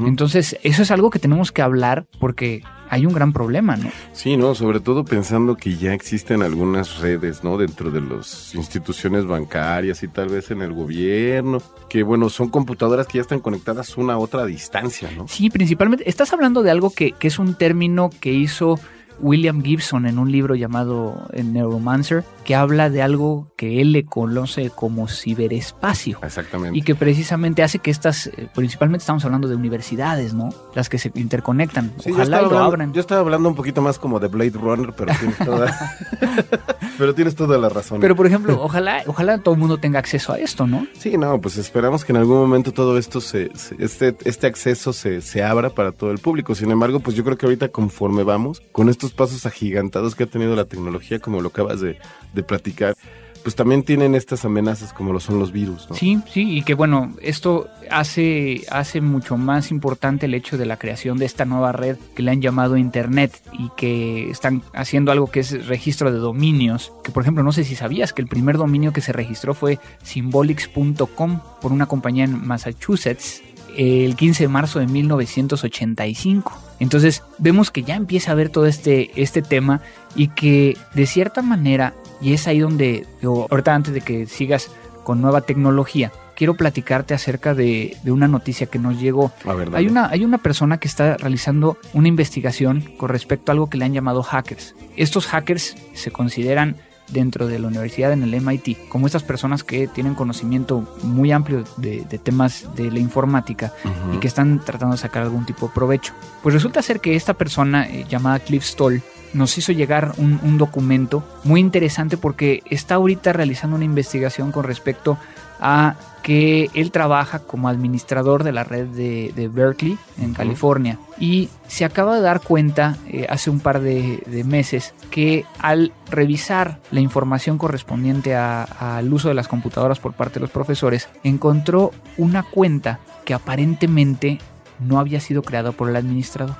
Entonces, 0.06 0.58
eso 0.62 0.82
es 0.82 0.90
algo 0.90 1.10
que 1.10 1.18
tenemos 1.18 1.52
que 1.52 1.62
hablar 1.62 2.06
porque 2.18 2.62
hay 2.88 3.06
un 3.06 3.12
gran 3.12 3.32
problema, 3.32 3.76
¿no? 3.76 3.90
Sí, 4.12 4.36
no, 4.36 4.54
sobre 4.54 4.80
todo 4.80 5.04
pensando 5.04 5.56
que 5.56 5.76
ya 5.76 5.94
existen 5.94 6.42
algunas 6.42 6.98
redes, 7.00 7.42
¿no? 7.42 7.56
Dentro 7.56 7.90
de 7.90 8.00
las 8.00 8.54
instituciones 8.54 9.26
bancarias 9.26 10.02
y 10.02 10.08
tal 10.08 10.28
vez 10.28 10.50
en 10.50 10.62
el 10.62 10.72
gobierno, 10.72 11.62
que 11.88 12.02
bueno, 12.02 12.28
son 12.28 12.48
computadoras 12.48 13.06
que 13.06 13.18
ya 13.18 13.22
están 13.22 13.40
conectadas 13.40 13.96
una 13.96 14.14
a 14.14 14.18
otra 14.18 14.44
distancia, 14.44 15.10
¿no? 15.16 15.26
Sí, 15.28 15.48
principalmente, 15.50 16.08
estás 16.08 16.32
hablando 16.32 16.62
de 16.62 16.70
algo 16.70 16.90
que, 16.90 17.12
que 17.12 17.28
es 17.28 17.38
un 17.38 17.54
término 17.54 18.10
que 18.20 18.32
hizo 18.32 18.78
William 19.22 19.62
Gibson 19.62 20.06
en 20.06 20.18
un 20.18 20.30
libro 20.30 20.54
llamado 20.54 21.28
Neuromancer, 21.32 22.24
que 22.44 22.54
habla 22.54 22.90
de 22.90 23.02
algo 23.02 23.52
que 23.56 23.80
él 23.80 23.92
le 23.92 24.04
conoce 24.04 24.70
como 24.70 25.08
ciberespacio. 25.08 26.18
Exactamente. 26.22 26.76
Y 26.76 26.82
que 26.82 26.94
precisamente 26.94 27.62
hace 27.62 27.78
que 27.78 27.90
estas, 27.90 28.26
eh, 28.26 28.48
principalmente 28.54 29.02
estamos 29.02 29.24
hablando 29.24 29.48
de 29.48 29.54
universidades, 29.54 30.34
¿no? 30.34 30.50
Las 30.74 30.88
que 30.88 30.98
se 30.98 31.12
interconectan. 31.14 31.92
Ojalá 32.10 32.42
lo 32.42 32.58
abran. 32.58 32.92
Yo 32.92 33.00
estaba 33.00 33.20
hablando 33.20 33.48
un 33.48 33.54
poquito 33.54 33.80
más 33.80 33.98
como 33.98 34.18
de 34.18 34.28
Blade 34.28 34.50
Runner, 34.50 34.92
pero 34.96 35.12
tienes 35.18 35.38
toda, 35.38 35.98
pero 36.98 37.14
tienes 37.14 37.36
toda 37.36 37.58
la 37.58 37.68
razón. 37.68 38.00
Pero 38.00 38.16
por 38.16 38.26
ejemplo, 38.26 38.60
ojalá, 38.60 39.02
ojalá 39.06 39.38
todo 39.38 39.54
el 39.54 39.60
mundo 39.60 39.78
tenga 39.78 40.00
acceso 40.00 40.32
a 40.32 40.38
esto, 40.38 40.66
¿no? 40.66 40.86
Sí, 40.98 41.16
no, 41.16 41.40
pues 41.40 41.56
esperamos 41.56 42.04
que 42.04 42.12
en 42.12 42.16
algún 42.18 42.38
momento 42.38 42.72
todo 42.72 42.98
esto 42.98 43.20
se, 43.20 43.50
este, 43.78 44.16
este 44.24 44.46
acceso 44.48 44.92
se, 44.92 45.20
se 45.20 45.44
abra 45.44 45.70
para 45.70 45.92
todo 45.92 46.10
el 46.10 46.18
público. 46.18 46.54
Sin 46.56 46.70
embargo, 46.72 46.98
pues 47.00 47.16
yo 47.16 47.22
creo 47.22 47.38
que 47.38 47.46
ahorita 47.46 47.68
conforme 47.68 48.24
vamos, 48.24 48.60
con 48.72 48.88
estos 48.88 49.11
pasos 49.12 49.46
agigantados 49.46 50.14
que 50.14 50.24
ha 50.24 50.26
tenido 50.26 50.56
la 50.56 50.64
tecnología, 50.64 51.18
como 51.18 51.40
lo 51.40 51.48
acabas 51.48 51.80
de, 51.80 51.98
platicar, 52.46 52.96
pues 53.42 53.56
también 53.56 53.82
tienen 53.82 54.14
estas 54.14 54.44
amenazas 54.44 54.92
como 54.92 55.12
lo 55.12 55.20
son 55.20 55.38
los 55.38 55.52
virus. 55.52 55.88
¿no? 55.90 55.96
Sí, 55.96 56.18
sí, 56.32 56.58
y 56.58 56.62
que 56.62 56.74
bueno, 56.74 57.14
esto 57.20 57.68
hace, 57.90 58.62
hace 58.70 59.00
mucho 59.00 59.36
más 59.36 59.70
importante 59.70 60.26
el 60.26 60.34
hecho 60.34 60.56
de 60.56 60.66
la 60.66 60.78
creación 60.78 61.18
de 61.18 61.26
esta 61.26 61.44
nueva 61.44 61.72
red 61.72 61.96
que 62.14 62.22
le 62.22 62.30
han 62.30 62.40
llamado 62.40 62.76
Internet 62.76 63.42
y 63.52 63.70
que 63.76 64.30
están 64.30 64.62
haciendo 64.74 65.12
algo 65.12 65.26
que 65.26 65.40
es 65.40 65.66
registro 65.66 66.12
de 66.12 66.18
dominios, 66.18 66.92
que 67.02 67.10
por 67.10 67.22
ejemplo 67.22 67.42
no 67.42 67.52
sé 67.52 67.64
si 67.64 67.74
sabías 67.74 68.12
que 68.12 68.22
el 68.22 68.28
primer 68.28 68.56
dominio 68.58 68.92
que 68.92 69.00
se 69.00 69.12
registró 69.12 69.54
fue 69.54 69.78
symbolics.com 70.04 71.40
por 71.60 71.72
una 71.72 71.86
compañía 71.86 72.24
en 72.24 72.46
Massachusetts 72.46 73.42
el 73.76 74.16
15 74.16 74.44
de 74.44 74.48
marzo 74.48 74.78
de 74.78 74.86
1985. 74.86 76.58
Entonces 76.80 77.22
vemos 77.38 77.70
que 77.70 77.82
ya 77.82 77.94
empieza 77.94 78.30
a 78.30 78.32
haber 78.32 78.48
todo 78.48 78.66
este, 78.66 79.10
este 79.20 79.42
tema 79.42 79.80
y 80.14 80.28
que 80.28 80.76
de 80.94 81.06
cierta 81.06 81.42
manera, 81.42 81.94
y 82.20 82.32
es 82.32 82.46
ahí 82.46 82.60
donde, 82.60 83.06
ahorita 83.22 83.74
antes 83.74 83.94
de 83.94 84.00
que 84.00 84.26
sigas 84.26 84.70
con 85.04 85.20
nueva 85.20 85.42
tecnología, 85.42 86.12
quiero 86.36 86.54
platicarte 86.54 87.14
acerca 87.14 87.54
de, 87.54 87.96
una 88.04 88.28
noticia 88.28 88.66
que 88.66 88.78
nos 88.78 89.00
llegó. 89.00 89.32
hay, 89.72 89.86
una, 89.86 90.08
hay 90.08 90.24
una 90.24 90.38
persona 90.38 90.78
que 90.78 90.88
está 90.88 91.16
realizando 91.16 91.78
una 91.92 92.08
investigación 92.08 92.82
con 92.96 93.08
respecto 93.08 93.50
a 93.50 93.54
algo 93.54 93.70
que 93.70 93.78
le 93.78 93.84
han 93.84 93.92
llamado 93.92 94.22
hackers. 94.22 94.74
Estos 94.96 95.26
hackers 95.26 95.76
se 95.94 96.10
consideran 96.10 96.76
dentro 97.08 97.46
de 97.46 97.58
la 97.58 97.68
universidad 97.68 98.12
en 98.12 98.22
el 98.22 98.40
MIT, 98.40 98.88
como 98.88 99.06
estas 99.06 99.22
personas 99.22 99.64
que 99.64 99.86
tienen 99.86 100.14
conocimiento 100.14 100.86
muy 101.02 101.32
amplio 101.32 101.64
de, 101.76 102.04
temas 102.22 102.66
de 102.74 102.90
la 102.90 102.98
informática 102.98 103.72
y 104.14 104.18
que 104.18 104.28
están 104.28 104.60
tratando 104.64 104.94
de 104.94 105.00
sacar 105.00 105.22
algún 105.22 105.44
tipo 105.46 105.68
de 105.68 105.74
provecho. 105.74 106.14
Pues 106.42 106.54
resulta 106.54 106.82
ser 106.82 107.00
que 107.00 107.16
esta 107.16 107.34
persona 107.34 107.86
eh, 107.88 108.06
llamada 108.08 108.38
Cliff 108.38 108.64
Stoll 108.64 109.02
nos 109.34 109.56
hizo 109.56 109.72
llegar 109.72 110.14
un, 110.18 110.38
un 110.42 110.58
documento 110.58 111.24
muy 111.44 111.60
interesante 111.60 112.16
porque 112.16 112.62
está 112.70 112.96
ahorita 112.96 113.32
realizando 113.32 113.76
una 113.76 113.84
investigación 113.84 114.52
con 114.52 114.64
respecto 114.64 115.18
a 115.60 115.96
que 116.22 116.70
él 116.74 116.90
trabaja 116.90 117.40
como 117.40 117.68
administrador 117.68 118.44
de 118.44 118.52
la 118.52 118.64
red 118.64 118.86
de, 118.86 119.32
de 119.34 119.48
Berkeley 119.48 119.98
en. 120.18 120.34
California 120.34 120.98
y 121.18 121.48
se 121.66 121.84
acaba 121.84 122.14
de 122.14 122.22
dar 122.22 122.40
cuenta 122.40 122.96
eh, 123.08 123.26
hace 123.28 123.50
un 123.50 123.60
par 123.60 123.80
de, 123.80 124.22
de 124.26 124.44
meses 124.44 124.94
que 125.10 125.44
al 125.58 125.92
revisar 126.10 126.78
la 126.90 127.00
información 127.00 127.58
correspondiente 127.58 128.34
al 128.34 129.12
uso 129.12 129.28
de 129.28 129.34
las 129.34 129.48
computadoras 129.48 129.98
por 129.98 130.12
parte 130.12 130.34
de 130.34 130.40
los 130.40 130.50
profesores 130.50 131.08
encontró 131.24 131.90
una 132.16 132.42
cuenta 132.42 133.00
que 133.24 133.34
aparentemente 133.34 134.38
no 134.80 134.98
había 134.98 135.20
sido 135.20 135.42
creada 135.42 135.72
por 135.72 135.88
el 135.88 135.96
administrador 135.96 136.56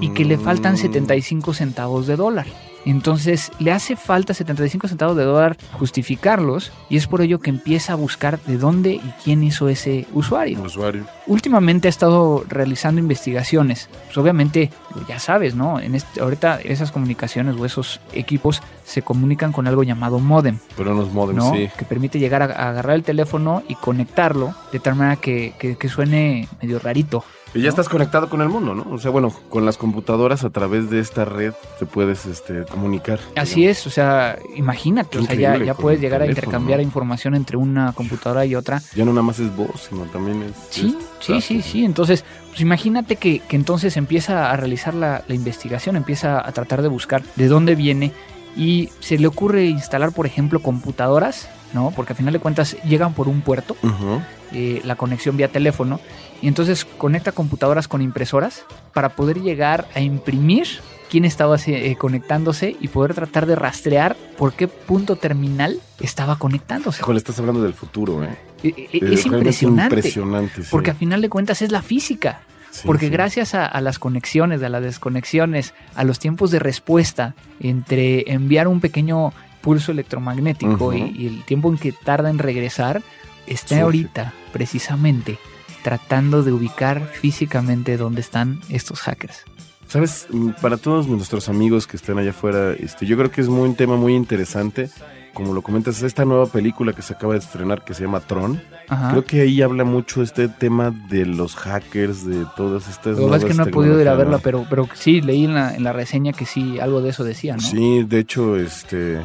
y 0.00 0.10
que 0.10 0.24
le 0.24 0.38
faltan 0.38 0.74
Mm. 0.74 0.78
75 0.78 1.54
centavos 1.54 2.06
de 2.06 2.16
dólar. 2.16 2.46
Entonces 2.86 3.52
le 3.58 3.72
hace 3.72 3.96
falta 3.96 4.32
75 4.34 4.88
centavos 4.88 5.16
de 5.16 5.24
dólar 5.24 5.56
justificarlos 5.72 6.72
y 6.88 6.96
es 6.96 7.06
por 7.06 7.20
ello 7.20 7.40
que 7.40 7.50
empieza 7.50 7.92
a 7.92 7.96
buscar 7.96 8.40
de 8.40 8.56
dónde 8.58 8.92
y 8.92 9.12
quién 9.22 9.42
hizo 9.42 9.68
ese 9.68 10.06
usuario. 10.12 10.62
Usuario. 10.62 11.04
Últimamente 11.26 11.88
ha 11.88 11.90
estado 11.90 12.44
realizando 12.48 13.00
investigaciones. 13.00 13.88
Pues 14.06 14.16
obviamente, 14.18 14.70
ya 15.08 15.18
sabes, 15.18 15.54
¿no? 15.54 15.78
En 15.78 15.94
este, 15.94 16.20
ahorita 16.20 16.60
esas 16.62 16.90
comunicaciones 16.92 17.56
o 17.56 17.66
esos 17.66 18.00
equipos 18.12 18.62
se 18.84 19.02
comunican 19.02 19.52
con 19.52 19.66
algo 19.66 19.82
llamado 19.82 20.18
modem, 20.18 20.58
Pero 20.76 20.92
unos 20.92 21.12
modems, 21.12 21.36
¿no? 21.44 21.52
sí. 21.54 21.68
Que 21.76 21.84
permite 21.84 22.18
llegar 22.18 22.42
a, 22.42 22.46
a 22.46 22.70
agarrar 22.70 22.96
el 22.96 23.02
teléfono 23.02 23.62
y 23.68 23.74
conectarlo 23.74 24.54
de 24.72 24.80
tal 24.80 24.94
manera 24.96 25.16
que, 25.16 25.54
que- 25.58 25.76
que 25.76 25.88
suene 25.88 26.48
medio 26.62 26.78
rarito. 26.78 27.24
Y 27.54 27.62
ya 27.62 27.68
estás 27.68 27.88
conectado 27.88 28.28
con 28.28 28.40
el 28.42 28.48
mundo, 28.48 28.74
¿no? 28.74 28.86
O 28.92 28.98
sea, 28.98 29.10
bueno, 29.10 29.32
con 29.48 29.66
las 29.66 29.76
computadoras 29.76 30.44
a 30.44 30.50
través 30.50 30.88
de 30.88 31.00
esta 31.00 31.24
red 31.24 31.52
te 31.78 31.86
puedes 31.86 32.26
este, 32.26 32.64
comunicar. 32.64 33.18
Así 33.36 33.66
es, 33.66 33.86
o 33.86 33.90
sea, 33.90 34.38
imagínate, 34.56 35.18
Qué 35.18 35.24
o 35.24 35.26
sea, 35.26 35.34
ya, 35.34 35.64
ya 35.64 35.74
puedes 35.74 36.00
llegar 36.00 36.22
a 36.22 36.26
intercambiar 36.26 36.78
¿no? 36.78 36.84
información 36.84 37.34
entre 37.34 37.56
una 37.56 37.92
computadora 37.92 38.46
y 38.46 38.54
otra. 38.54 38.80
Ya 38.94 39.04
no 39.04 39.12
nada 39.12 39.22
más 39.22 39.40
es 39.40 39.54
voz, 39.54 39.88
sino 39.88 40.02
también 40.04 40.42
es... 40.42 40.52
Sí, 40.70 40.96
es 40.96 41.24
sí, 41.26 41.40
sí, 41.40 41.62
sí. 41.62 41.84
Entonces, 41.84 42.24
pues 42.48 42.60
imagínate 42.60 43.16
que, 43.16 43.40
que 43.40 43.56
entonces 43.56 43.96
empieza 43.96 44.50
a 44.50 44.56
realizar 44.56 44.94
la, 44.94 45.24
la 45.26 45.34
investigación, 45.34 45.96
empieza 45.96 46.46
a 46.46 46.52
tratar 46.52 46.82
de 46.82 46.88
buscar 46.88 47.22
de 47.34 47.48
dónde 47.48 47.74
viene 47.74 48.12
y 48.56 48.90
se 49.00 49.18
le 49.18 49.26
ocurre 49.26 49.66
instalar, 49.66 50.12
por 50.12 50.26
ejemplo, 50.26 50.60
computadoras, 50.60 51.48
¿no? 51.72 51.92
Porque 51.94 52.12
al 52.12 52.16
final 52.16 52.32
de 52.32 52.40
cuentas 52.40 52.76
llegan 52.84 53.14
por 53.14 53.28
un 53.28 53.40
puerto. 53.40 53.76
Ujú. 53.82 54.20
Eh, 54.52 54.80
la 54.84 54.96
conexión 54.96 55.36
vía 55.36 55.48
teléfono, 55.48 56.00
y 56.42 56.48
entonces 56.48 56.84
conecta 56.84 57.32
computadoras 57.32 57.88
con 57.88 58.02
impresoras 58.02 58.64
para 58.92 59.10
poder 59.10 59.40
llegar 59.40 59.86
a 59.94 60.00
imprimir 60.00 60.66
quién 61.10 61.24
estaba 61.24 61.56
eh, 61.66 61.96
conectándose 61.98 62.76
y 62.80 62.88
poder 62.88 63.14
tratar 63.14 63.46
de 63.46 63.56
rastrear 63.56 64.16
por 64.38 64.52
qué 64.52 64.68
punto 64.68 65.16
terminal 65.16 65.80
estaba 66.00 66.38
conectándose. 66.38 67.00
Híjole, 67.02 67.18
estás 67.18 67.38
hablando 67.40 67.62
del 67.62 67.74
futuro, 67.74 68.22
¿eh? 68.24 68.28
Eh, 68.62 68.74
eh, 68.76 68.88
Eh, 68.92 69.00
Es 69.14 69.26
impresionante. 69.26 69.96
impresionante, 69.96 70.62
sí. 70.62 70.68
Porque 70.70 70.90
a 70.92 70.94
final 70.94 71.20
de 71.20 71.28
cuentas 71.28 71.62
es 71.62 71.72
la 71.72 71.82
física. 71.82 72.42
Sí, 72.70 72.82
Porque 72.86 73.06
sí. 73.06 73.10
gracias 73.12 73.56
a, 73.56 73.66
a 73.66 73.80
las 73.80 73.98
conexiones, 73.98 74.62
a 74.62 74.68
las 74.68 74.82
desconexiones, 74.82 75.74
a 75.96 76.04
los 76.04 76.20
tiempos 76.20 76.52
de 76.52 76.60
respuesta 76.60 77.34
entre 77.58 78.30
enviar 78.32 78.68
un 78.68 78.80
pequeño 78.80 79.32
pulso 79.60 79.90
electromagnético 79.90 80.94
y 80.94 81.26
el 81.26 81.42
tiempo 81.44 81.68
en 81.70 81.78
que 81.78 81.90
tarda 81.92 82.30
en 82.30 82.38
regresar, 82.38 83.02
está 83.50 83.68
Surge. 83.68 83.82
ahorita 83.82 84.32
precisamente 84.52 85.38
tratando 85.82 86.42
de 86.42 86.52
ubicar 86.52 87.06
físicamente 87.12 87.96
dónde 87.96 88.20
están 88.20 88.60
estos 88.68 89.00
hackers. 89.00 89.44
Sabes, 89.88 90.26
Mm, 90.30 90.50
para 90.60 90.76
todos 90.76 91.06
nuestros 91.08 91.48
amigos 91.48 91.86
que 91.86 91.96
están 91.96 92.18
allá 92.18 92.30
afuera, 92.30 92.72
este, 92.74 93.06
yo 93.06 93.16
creo 93.16 93.30
que 93.30 93.40
es 93.40 93.48
muy, 93.48 93.68
un 93.68 93.74
tema 93.74 93.96
muy 93.96 94.14
interesante. 94.14 94.88
Como 95.34 95.54
lo 95.54 95.62
comentas, 95.62 96.02
esta 96.02 96.24
nueva 96.24 96.46
película 96.46 96.92
que 96.92 97.02
se 97.02 97.12
acaba 97.14 97.34
de 97.34 97.38
estrenar 97.38 97.84
que 97.84 97.94
se 97.94 98.02
llama 98.02 98.18
Tron, 98.20 98.60
Ajá. 98.88 99.10
creo 99.10 99.24
que 99.24 99.40
ahí 99.42 99.62
habla 99.62 99.84
mucho 99.84 100.22
este 100.22 100.48
tema 100.48 100.90
de 101.08 101.24
los 101.24 101.54
hackers, 101.54 102.26
de 102.26 102.44
todas 102.56 102.88
estas 102.88 103.16
Lo 103.16 103.34
es 103.36 103.44
que 103.44 103.54
no 103.54 103.62
he 103.62 103.66
podido 103.70 104.00
ir 104.00 104.08
a 104.08 104.14
verla, 104.16 104.38
pero, 104.38 104.66
pero 104.68 104.88
sí 104.94 105.20
leí 105.20 105.44
en 105.44 105.54
la, 105.54 105.74
en 105.74 105.84
la 105.84 105.92
reseña 105.92 106.32
que 106.32 106.46
sí, 106.46 106.80
algo 106.80 107.00
de 107.00 107.10
eso 107.10 107.22
decía. 107.24 107.54
¿no? 107.54 107.60
Sí, 107.62 108.02
de 108.04 108.18
hecho, 108.18 108.56
este 108.56 109.20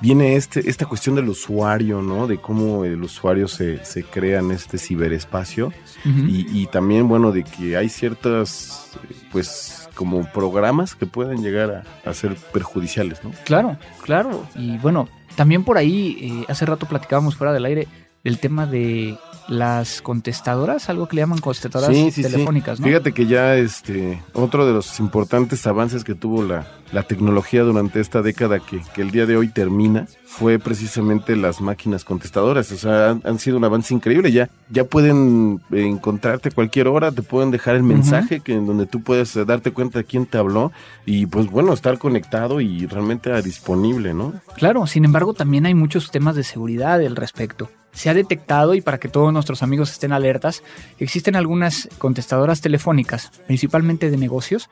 viene 0.00 0.36
este, 0.36 0.68
esta 0.68 0.86
cuestión 0.86 1.16
del 1.16 1.28
usuario, 1.28 2.02
¿no? 2.02 2.26
De 2.26 2.38
cómo 2.38 2.84
el 2.84 3.02
usuario 3.02 3.48
se, 3.48 3.84
se 3.84 4.04
crea 4.04 4.40
en 4.40 4.50
este 4.50 4.78
ciberespacio. 4.78 5.72
Y, 6.04 6.46
y 6.62 6.66
también, 6.66 7.08
bueno, 7.08 7.32
de 7.32 7.44
que 7.44 7.76
hay 7.76 7.88
ciertas, 7.88 8.92
pues, 9.32 9.88
como 9.94 10.24
programas 10.32 10.94
que 10.94 11.06
pueden 11.06 11.42
llegar 11.42 11.84
a, 12.04 12.08
a 12.10 12.14
ser 12.14 12.36
perjudiciales, 12.52 13.22
¿no? 13.24 13.32
Claro, 13.44 13.76
claro. 14.02 14.46
Y 14.54 14.78
bueno, 14.78 15.08
también 15.36 15.64
por 15.64 15.76
ahí, 15.76 16.16
eh, 16.20 16.44
hace 16.48 16.66
rato 16.66 16.86
platicábamos 16.86 17.36
fuera 17.36 17.52
del 17.52 17.64
aire 17.64 17.88
del 18.24 18.38
tema 18.38 18.66
de 18.66 19.16
las 19.48 20.02
contestadoras, 20.02 20.90
algo 20.90 21.08
que 21.08 21.16
le 21.16 21.22
llaman 21.22 21.38
contestadoras 21.38 21.96
Sí, 21.96 22.10
sí, 22.10 22.22
sí. 22.22 22.30
telefónicas, 22.30 22.80
¿no? 22.80 22.86
Fíjate 22.86 23.12
que 23.12 23.26
ya 23.26 23.56
este 23.56 24.22
otro 24.34 24.66
de 24.66 24.74
los 24.74 25.00
importantes 25.00 25.66
avances 25.66 26.04
que 26.04 26.14
tuvo 26.14 26.42
la, 26.42 26.66
la 26.92 27.04
tecnología 27.04 27.62
durante 27.62 28.00
esta 28.00 28.20
década 28.20 28.58
que, 28.60 28.82
que 28.94 29.00
el 29.00 29.10
día 29.10 29.24
de 29.24 29.38
hoy 29.38 29.48
termina 29.48 30.06
fue 30.26 30.58
precisamente 30.58 31.34
las 31.34 31.62
máquinas 31.62 32.04
contestadoras. 32.04 32.70
O 32.72 32.76
sea, 32.76 33.10
han, 33.10 33.22
han 33.24 33.38
sido 33.38 33.56
un 33.56 33.64
avance 33.64 33.94
increíble. 33.94 34.32
Ya, 34.32 34.50
ya 34.68 34.84
pueden 34.84 35.62
encontrarte 35.70 36.50
a 36.50 36.52
cualquier 36.52 36.88
hora, 36.88 37.10
te 37.10 37.22
pueden 37.22 37.50
dejar 37.50 37.74
el 37.76 37.82
mensaje 37.84 38.40
que 38.40 38.52
en 38.52 38.66
donde 38.66 38.84
tú 38.84 39.02
puedes 39.02 39.34
eh, 39.36 39.46
darte 39.46 39.72
cuenta 39.72 40.00
de 40.00 40.04
quién 40.04 40.26
te 40.26 40.36
habló 40.36 40.72
y 41.06 41.24
pues 41.24 41.46
bueno, 41.50 41.72
estar 41.72 41.98
conectado 41.98 42.60
y 42.60 42.84
realmente 42.86 43.30
disponible, 43.40 44.12
¿no? 44.12 44.34
Claro, 44.56 44.86
sin 44.86 45.06
embargo, 45.06 45.32
también 45.32 45.64
hay 45.64 45.74
muchos 45.74 46.10
temas 46.10 46.36
de 46.36 46.44
seguridad 46.44 47.00
al 47.00 47.16
respecto. 47.16 47.70
Se 47.98 48.08
ha 48.08 48.14
detectado, 48.14 48.74
y 48.76 48.80
para 48.80 48.98
que 48.98 49.08
todos 49.08 49.32
nuestros 49.32 49.64
amigos 49.64 49.90
estén 49.90 50.12
alertas, 50.12 50.62
existen 51.00 51.34
algunas 51.34 51.88
contestadoras 51.98 52.60
telefónicas, 52.60 53.32
principalmente 53.48 54.08
de 54.08 54.16
negocios, 54.16 54.70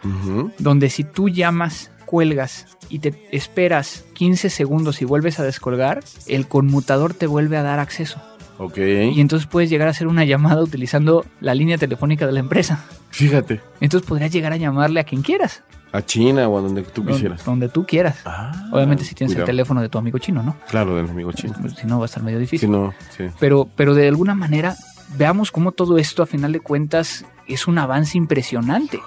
donde 0.59 0.90
si 0.90 1.02
tú 1.02 1.28
llamas, 1.28 1.90
cuelgas 2.04 2.66
y 2.88 3.00
te 3.00 3.28
esperas 3.33 4.04
15 4.14 4.49
segundos 4.49 5.02
y 5.02 5.06
vuelves 5.06 5.40
a 5.40 5.42
descolgar, 5.42 6.04
el 6.28 6.47
conmutador 6.47 7.14
te 7.14 7.26
vuelve 7.26 7.56
a 7.56 7.64
dar 7.64 7.80
acceso. 7.80 8.21
Ok. 8.59 8.79
Y 8.79 9.21
entonces 9.21 9.47
puedes 9.47 9.69
llegar 9.71 9.89
a 9.89 9.91
hacer 9.91 10.07
una 10.07 10.25
llamada 10.25 10.63
utilizando 10.63 11.25
la 11.41 11.55
línea 11.55 11.77
telefónica 11.79 12.27
de 12.27 12.33
la 12.33 12.41
empresa. 12.41 12.85
Fíjate, 13.11 13.61
Entonces 13.81 14.09
podrías 14.09 14.33
llegar 14.33 14.53
a 14.53 14.57
llamarle 14.57 15.01
a 15.01 15.05
quien 15.05 15.23
quieras, 15.23 15.63
a 15.93 16.03
China 16.03 16.49
o 16.49 16.59
a 16.59 16.61
donde 16.61 16.83
tú 16.83 17.05
quisieras. 17.07 17.45
donde 17.45 17.69
tú 17.69 17.87
quieras. 17.87 18.19
Ah, 18.27 18.69
Obviamente 18.73 19.05
si 19.05 19.15
tienes 19.15 19.33
cuidado. 19.35 19.45
el 19.45 19.57
teléfono 19.57 19.81
de 19.81 19.89
tu 19.89 19.97
amigo 19.99 20.19
chino, 20.19 20.43
¿no? 20.43 20.57
Claro, 20.69 20.97
del 20.97 21.09
amigo 21.09 21.33
chino. 21.33 21.55
Si 21.79 21.87
no 21.87 21.99
va 21.99 22.05
a 22.05 22.07
estar 22.07 22.23
medio 22.23 22.39
difícil. 22.39 22.71
no, 22.71 22.93
sí. 23.17 23.25
Pero, 23.41 23.69
pero 23.77 23.95
de 23.95 24.09
alguna 24.09 24.35
manera 24.35 24.77
veamos 25.17 25.51
cómo 25.53 25.73
todo 25.73 25.97
esto 25.99 26.23
a 26.23 26.27
final 26.27 26.53
de 26.53 26.61
cuentas 26.61 27.25
es 27.47 27.67
un 27.67 27.79
avance 27.79 28.19
impresionante. 28.19 29.01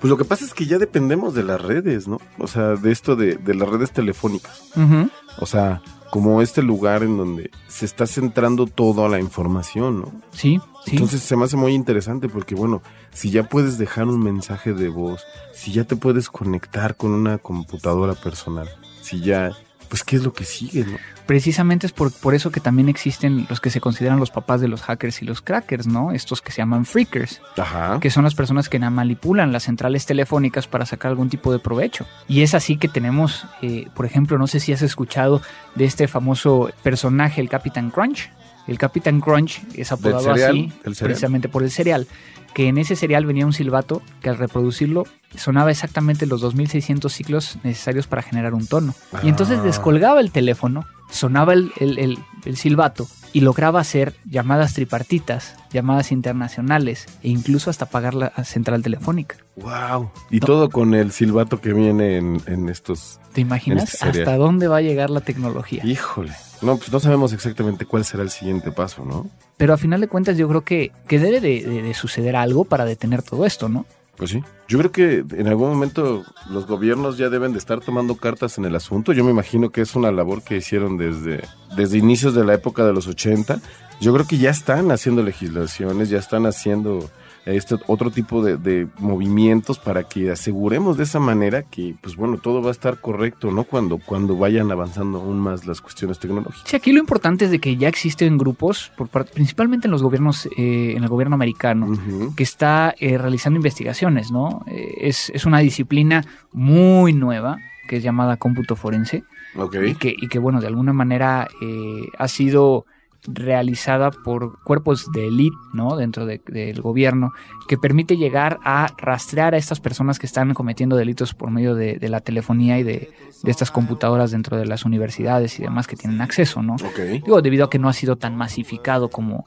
Pues 0.00 0.10
lo 0.10 0.16
que 0.18 0.24
pasa 0.26 0.44
es 0.44 0.52
que 0.52 0.66
ya 0.66 0.78
dependemos 0.78 1.34
de 1.34 1.42
las 1.42 1.60
redes, 1.60 2.06
¿no? 2.06 2.20
O 2.38 2.46
sea, 2.46 2.74
de 2.76 2.92
esto 2.92 3.16
de, 3.16 3.36
de 3.36 3.54
las 3.54 3.68
redes 3.68 3.90
telefónicas. 3.92 4.62
Ujú. 4.76 5.08
O 5.38 5.46
sea, 5.46 5.80
como 6.10 6.42
este 6.42 6.62
lugar 6.62 7.02
en 7.02 7.16
donde 7.16 7.50
se 7.68 7.84
está 7.84 8.06
centrando 8.06 8.66
toda 8.66 9.08
la 9.08 9.20
información, 9.20 10.00
¿no? 10.00 10.12
Sí, 10.32 10.60
sí. 10.84 10.92
Entonces 10.92 11.22
se 11.22 11.36
me 11.36 11.44
hace 11.44 11.56
muy 11.56 11.74
interesante 11.74 12.28
porque, 12.28 12.54
bueno, 12.54 12.82
si 13.12 13.30
ya 13.30 13.48
puedes 13.48 13.78
dejar 13.78 14.06
un 14.06 14.22
mensaje 14.22 14.72
de 14.72 14.88
voz, 14.88 15.24
si 15.52 15.72
ya 15.72 15.84
te 15.84 15.96
puedes 15.96 16.28
conectar 16.28 16.96
con 16.96 17.12
una 17.12 17.38
computadora 17.38 18.14
personal, 18.14 18.68
si 19.02 19.20
ya, 19.20 19.52
pues, 19.88 20.04
¿qué 20.04 20.16
es 20.16 20.22
lo 20.22 20.32
que 20.32 20.44
sigue, 20.44 20.84
no? 20.84 20.96
Precisamente 21.26 21.86
es 21.86 21.92
por, 21.92 22.12
por 22.12 22.34
eso 22.34 22.52
que 22.52 22.60
también 22.60 22.88
existen 22.88 23.46
los 23.50 23.60
que 23.60 23.70
se 23.70 23.80
consideran 23.80 24.20
los 24.20 24.30
papás 24.30 24.60
de 24.60 24.68
los 24.68 24.82
hackers 24.82 25.22
y 25.22 25.24
los 25.24 25.42
crackers, 25.42 25.86
¿no? 25.88 26.12
Estos 26.12 26.40
que 26.40 26.52
se 26.52 26.58
llaman 26.58 26.84
freakers, 26.84 27.40
Ajá. 27.56 27.98
que 28.00 28.10
son 28.10 28.22
las 28.22 28.34
personas 28.36 28.68
que 28.68 28.78
manipulan 28.78 29.52
las 29.52 29.64
centrales 29.64 30.06
telefónicas 30.06 30.68
para 30.68 30.86
sacar 30.86 31.10
algún 31.10 31.28
tipo 31.28 31.52
de 31.52 31.58
provecho. 31.58 32.06
Y 32.28 32.42
es 32.42 32.54
así 32.54 32.76
que 32.76 32.88
tenemos, 32.88 33.44
eh, 33.62 33.88
por 33.94 34.06
ejemplo, 34.06 34.38
no 34.38 34.46
sé 34.46 34.60
si 34.60 34.72
has 34.72 34.82
escuchado 34.82 35.42
de 35.74 35.84
este 35.84 36.06
famoso 36.06 36.70
personaje, 36.82 37.40
el 37.40 37.48
Capitán 37.48 37.90
Crunch. 37.90 38.30
El 38.66 38.78
Capitán 38.78 39.20
Crunch 39.20 39.62
es 39.74 39.92
apodado 39.92 40.32
así 40.32 40.72
precisamente 41.06 41.48
por 41.48 41.62
el 41.62 41.70
cereal, 41.70 42.06
que 42.54 42.68
en 42.68 42.78
ese 42.78 42.96
cereal 42.96 43.26
venía 43.26 43.46
un 43.46 43.52
silbato 43.52 44.02
que 44.20 44.28
al 44.30 44.38
reproducirlo 44.38 45.04
sonaba 45.36 45.70
exactamente 45.70 46.26
los 46.26 46.40
2600 46.40 47.12
ciclos 47.12 47.58
necesarios 47.62 48.06
para 48.06 48.22
generar 48.22 48.54
un 48.54 48.66
tono. 48.66 48.94
Y 49.22 49.28
entonces 49.28 49.58
Ah. 49.60 49.62
descolgaba 49.62 50.20
el 50.20 50.30
teléfono, 50.32 50.84
sonaba 51.10 51.52
el, 51.52 51.72
el- 51.78 51.98
el- 51.98 52.18
el 52.44 52.56
silbato 52.56 53.06
y 53.32 53.40
lograba 53.40 53.80
hacer 53.80 54.14
llamadas 54.24 54.72
tripartitas, 54.74 55.56
llamadas 55.72 56.10
internacionales 56.12 57.06
e 57.22 57.28
incluso 57.28 57.68
hasta 57.70 57.86
pagar 57.86 58.14
la 58.14 58.30
central 58.44 58.82
telefónica. 58.82 59.36
Wow. 59.56 60.10
Y 60.30 60.40
todo 60.40 60.70
con 60.70 60.94
el 60.94 61.12
silbato 61.12 61.60
que 61.60 61.72
viene 61.72 62.16
en, 62.16 62.40
en 62.46 62.68
estos. 62.68 63.20
¿Te 63.32 63.40
imaginas 63.42 63.94
este 63.94 64.06
hasta 64.08 64.36
dónde 64.36 64.68
va 64.68 64.78
a 64.78 64.82
llegar 64.82 65.10
la 65.10 65.20
tecnología? 65.20 65.84
Híjole. 65.84 66.32
No, 66.62 66.78
pues 66.78 66.90
no 66.90 67.00
sabemos 67.00 67.32
exactamente 67.34 67.84
cuál 67.84 68.04
será 68.06 68.22
el 68.22 68.30
siguiente 68.30 68.72
paso, 68.72 69.04
¿no? 69.04 69.28
Pero 69.58 69.74
a 69.74 69.76
final 69.76 70.00
de 70.00 70.08
cuentas 70.08 70.38
yo 70.38 70.48
creo 70.48 70.62
que, 70.64 70.92
que 71.06 71.18
debe 71.18 71.40
de, 71.42 71.62
de- 71.62 71.82
de 71.82 71.94
suceder 71.94 72.36
algo 72.36 72.64
para 72.64 72.84
detener 72.86 73.22
todo 73.22 73.44
esto, 73.44 73.68
¿no? 73.68 73.84
Pues 74.16 74.30
sí. 74.30 74.42
Yo 74.68 74.78
creo 74.78 74.92
que 74.92 75.24
en 75.36 75.46
algún 75.46 75.68
momento 75.68 76.24
los 76.50 76.66
gobiernos 76.66 77.18
ya 77.18 77.28
deben 77.28 77.52
de 77.52 77.58
estar 77.58 77.80
tomando 77.80 78.16
cartas 78.16 78.58
en 78.58 78.64
el 78.64 78.74
asunto. 78.74 79.12
Yo 79.12 79.24
me 79.24 79.30
imagino 79.30 79.70
que 79.70 79.82
es 79.82 79.94
una 79.94 80.10
labor 80.10 80.42
que 80.42 80.56
hicieron 80.56 80.96
desde, 80.96 81.44
desde 81.76 81.98
inicios 81.98 82.34
de 82.34 82.44
la 82.44 82.54
época 82.54 82.84
de 82.84 82.92
los 82.92 83.06
80. 83.06 83.60
Yo 84.00 84.12
creo 84.14 84.26
que 84.26 84.38
ya 84.38 84.50
están 84.50 84.90
haciendo 84.90 85.22
legislaciones, 85.22 86.08
ya 86.08 86.18
están 86.18 86.46
haciendo 86.46 87.10
este 87.46 87.76
otro 87.86 88.10
tipo 88.10 88.42
de, 88.42 88.56
de, 88.56 88.88
movimientos 88.98 89.78
para 89.78 90.04
que 90.04 90.30
aseguremos 90.30 90.96
de 90.96 91.04
esa 91.04 91.20
manera 91.20 91.62
que, 91.62 91.94
pues 92.00 92.16
bueno, 92.16 92.38
todo 92.38 92.60
va 92.60 92.68
a 92.68 92.72
estar 92.72 93.00
correcto, 93.00 93.50
¿no? 93.52 93.64
Cuando, 93.64 93.98
cuando 93.98 94.36
vayan 94.36 94.70
avanzando 94.72 95.18
aún 95.18 95.38
más 95.38 95.66
las 95.66 95.80
cuestiones 95.80 96.18
tecnológicas. 96.18 96.68
Sí, 96.68 96.76
aquí 96.76 96.92
lo 96.92 96.98
importante 96.98 97.44
es 97.44 97.50
de 97.50 97.60
que 97.60 97.76
ya 97.76 97.88
existen 97.88 98.36
grupos, 98.36 98.90
por, 98.96 99.08
principalmente 99.26 99.86
en 99.86 99.92
los 99.92 100.02
gobiernos, 100.02 100.46
eh, 100.56 100.94
en 100.96 101.02
el 101.02 101.08
gobierno 101.08 101.34
americano, 101.34 101.86
uh 101.86 101.94
-huh. 101.94 102.34
que 102.34 102.42
está 102.42 102.94
eh, 102.98 103.16
realizando 103.16 103.56
investigaciones, 103.56 104.32
¿no? 104.32 104.64
Eh, 104.66 104.94
es, 105.02 105.30
es 105.34 105.46
una 105.46 105.60
disciplina 105.60 106.24
muy 106.52 107.12
nueva 107.12 107.58
que 107.86 107.96
es 107.96 108.02
llamada 108.02 108.36
cómputo 108.36 108.76
forense. 108.76 109.24
Okay. 109.54 109.90
Y, 109.90 109.94
que, 109.94 110.14
y 110.16 110.28
que, 110.28 110.38
bueno, 110.38 110.60
de 110.60 110.66
alguna 110.66 110.92
manera 110.92 111.48
eh, 111.62 112.06
ha 112.18 112.28
sido 112.28 112.84
realizada 113.28 114.10
por 114.10 114.62
cuerpos 114.62 115.10
de 115.12 115.28
élite, 115.28 115.56
¿no? 115.72 115.96
Dentro 115.96 116.26
de, 116.26 116.40
del 116.46 116.80
gobierno, 116.80 117.32
que 117.68 117.76
permite 117.76 118.16
llegar 118.16 118.58
a 118.64 118.88
rastrear 118.98 119.54
a 119.54 119.58
estas 119.58 119.80
personas 119.80 120.18
que 120.18 120.26
están 120.26 120.54
cometiendo 120.54 120.96
delitos 120.96 121.34
por 121.34 121.50
medio 121.50 121.74
de, 121.74 121.98
de 121.98 122.08
la 122.08 122.20
telefonía 122.20 122.78
y 122.78 122.82
de, 122.82 123.10
de, 123.42 123.50
estas 123.50 123.70
computadoras 123.70 124.30
dentro 124.30 124.56
de 124.56 124.66
las 124.66 124.84
universidades 124.84 125.58
y 125.58 125.62
demás 125.62 125.86
que 125.86 125.96
tienen 125.96 126.20
acceso, 126.20 126.62
¿no? 126.62 126.74
Okay. 126.74 127.20
Digo, 127.20 127.42
debido 127.42 127.66
a 127.66 127.70
que 127.70 127.78
no 127.78 127.88
ha 127.88 127.92
sido 127.92 128.16
tan 128.16 128.36
masificado 128.36 129.08
como, 129.08 129.46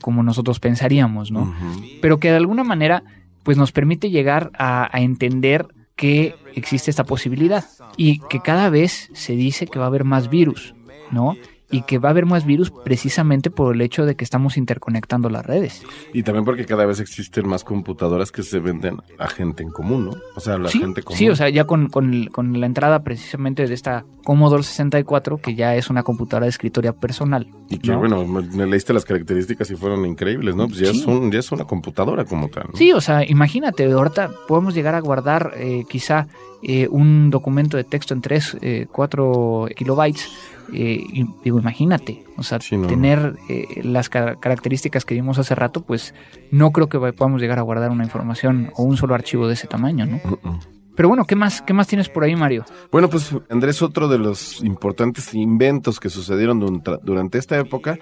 como 0.00 0.22
nosotros 0.22 0.60
pensaríamos, 0.60 1.30
¿no? 1.30 1.42
Uh 1.42 1.46
-huh. 1.46 1.98
Pero 2.00 2.18
que 2.18 2.30
de 2.30 2.36
alguna 2.36 2.64
manera, 2.64 3.02
pues 3.42 3.56
nos 3.56 3.72
permite 3.72 4.10
llegar 4.10 4.50
a, 4.58 4.88
a 4.90 5.00
entender 5.00 5.66
que 5.96 6.34
existe 6.54 6.90
esta 6.90 7.04
posibilidad 7.04 7.64
y 7.96 8.20
que 8.28 8.40
cada 8.40 8.68
vez 8.70 9.10
se 9.14 9.34
dice 9.34 9.66
que 9.66 9.78
va 9.78 9.86
a 9.86 9.88
haber 9.88 10.04
más 10.04 10.28
virus, 10.28 10.74
¿no? 11.10 11.36
Y 11.70 11.82
que 11.82 11.98
va 11.98 12.10
a 12.10 12.12
haber 12.12 12.26
más 12.26 12.46
virus 12.46 12.70
precisamente 12.70 13.50
por 13.50 13.74
el 13.74 13.80
hecho 13.80 14.06
de 14.06 14.14
que 14.14 14.24
estamos 14.24 14.56
interconectando 14.56 15.28
las 15.28 15.44
redes. 15.44 15.82
Y 16.12 16.22
también 16.22 16.44
porque 16.44 16.64
cada 16.64 16.86
vez 16.86 17.00
existen 17.00 17.48
más 17.48 17.64
computadoras 17.64 18.30
que 18.30 18.42
se 18.42 18.60
venden 18.60 18.98
a 19.18 19.28
gente 19.28 19.62
en 19.62 19.70
común, 19.70 20.06
¿no? 20.06 20.12
O 20.36 20.40
sea, 20.40 20.58
la 20.58 20.68
sí, 20.68 20.78
gente 20.78 21.02
común. 21.02 21.18
Sí, 21.18 21.28
o 21.28 21.34
sea, 21.34 21.48
ya 21.48 21.64
con, 21.64 21.88
con, 21.88 22.26
con, 22.26 22.60
la 22.60 22.66
entrada 22.66 23.02
precisamente 23.02 23.66
de 23.66 23.74
esta 23.74 24.04
Commodore 24.24 24.62
64, 24.62 25.38
que 25.38 25.54
ya 25.54 25.74
es 25.74 25.90
una 25.90 26.02
computadora 26.02 26.46
de 26.46 26.50
escritorio 26.50 26.94
personal. 26.94 27.48
Y 27.68 27.78
que, 27.78 27.90
¿no? 27.90 27.98
bueno, 27.98 28.24
me 28.24 28.66
leíste 28.66 28.92
las 28.92 29.04
características 29.04 29.70
y 29.70 29.76
fueron 29.76 30.06
increíbles, 30.06 30.54
¿no? 30.54 30.68
Pues 30.68 30.78
ya, 30.78 30.92
sí. 30.92 31.00
es, 31.00 31.06
un, 31.06 31.32
ya 31.32 31.40
es 31.40 31.50
una 31.50 31.64
computadora 31.64 32.24
como 32.24 32.48
tal. 32.48 32.68
¿no? 32.72 32.76
Sí, 32.76 32.92
o 32.92 33.00
sea, 33.00 33.28
imagínate, 33.28 33.90
ahorita 33.90 34.30
podemos 34.46 34.74
llegar 34.74 34.94
a 34.94 35.00
guardar 35.00 35.52
eh, 35.56 35.84
quizá 35.88 36.28
eh, 36.62 36.88
un 36.90 37.30
documento 37.30 37.76
de 37.76 37.84
texto 37.84 38.14
en 38.14 38.20
3, 38.20 38.56
eh, 38.60 38.86
4 38.90 39.68
kilobytes 39.76 40.30
eh, 40.72 41.00
y, 41.12 41.26
digo, 41.44 41.58
imagínate, 41.58 42.24
o 42.36 42.42
sea, 42.42 42.60
sí, 42.60 42.76
no. 42.76 42.86
tener 42.86 43.36
eh, 43.48 43.80
las 43.82 44.08
car 44.08 44.38
características 44.40 45.04
que 45.04 45.14
vimos 45.14 45.38
hace 45.38 45.54
rato, 45.54 45.82
pues 45.82 46.14
no 46.50 46.70
creo 46.72 46.88
que 46.88 46.98
podamos 47.12 47.40
llegar 47.40 47.58
a 47.58 47.62
guardar 47.62 47.90
una 47.90 48.04
información 48.04 48.70
o 48.76 48.82
un 48.82 48.96
solo 48.96 49.14
archivo 49.14 49.46
de 49.46 49.54
ese 49.54 49.66
tamaño, 49.66 50.06
¿no? 50.06 50.16
Uh 50.16 50.38
-uh. 50.42 50.60
Pero 50.96 51.10
bueno, 51.10 51.26
¿qué 51.26 51.36
más, 51.36 51.60
¿qué 51.60 51.74
más 51.74 51.86
tienes 51.86 52.08
por 52.08 52.24
ahí, 52.24 52.34
Mario? 52.34 52.64
Bueno, 52.90 53.10
pues 53.10 53.30
Andrés, 53.50 53.82
otro 53.82 54.08
de 54.08 54.18
los 54.18 54.64
importantes 54.64 55.34
inventos 55.34 56.00
que 56.00 56.08
sucedieron 56.08 56.82
durante 57.02 57.38
esta 57.38 57.58
época 57.58 57.98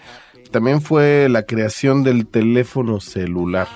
también 0.53 0.81
fue 0.81 1.29
la 1.29 1.43
creación 1.43 2.05
del 2.05 2.29
teléfono 2.29 3.01
celular. 3.01 3.67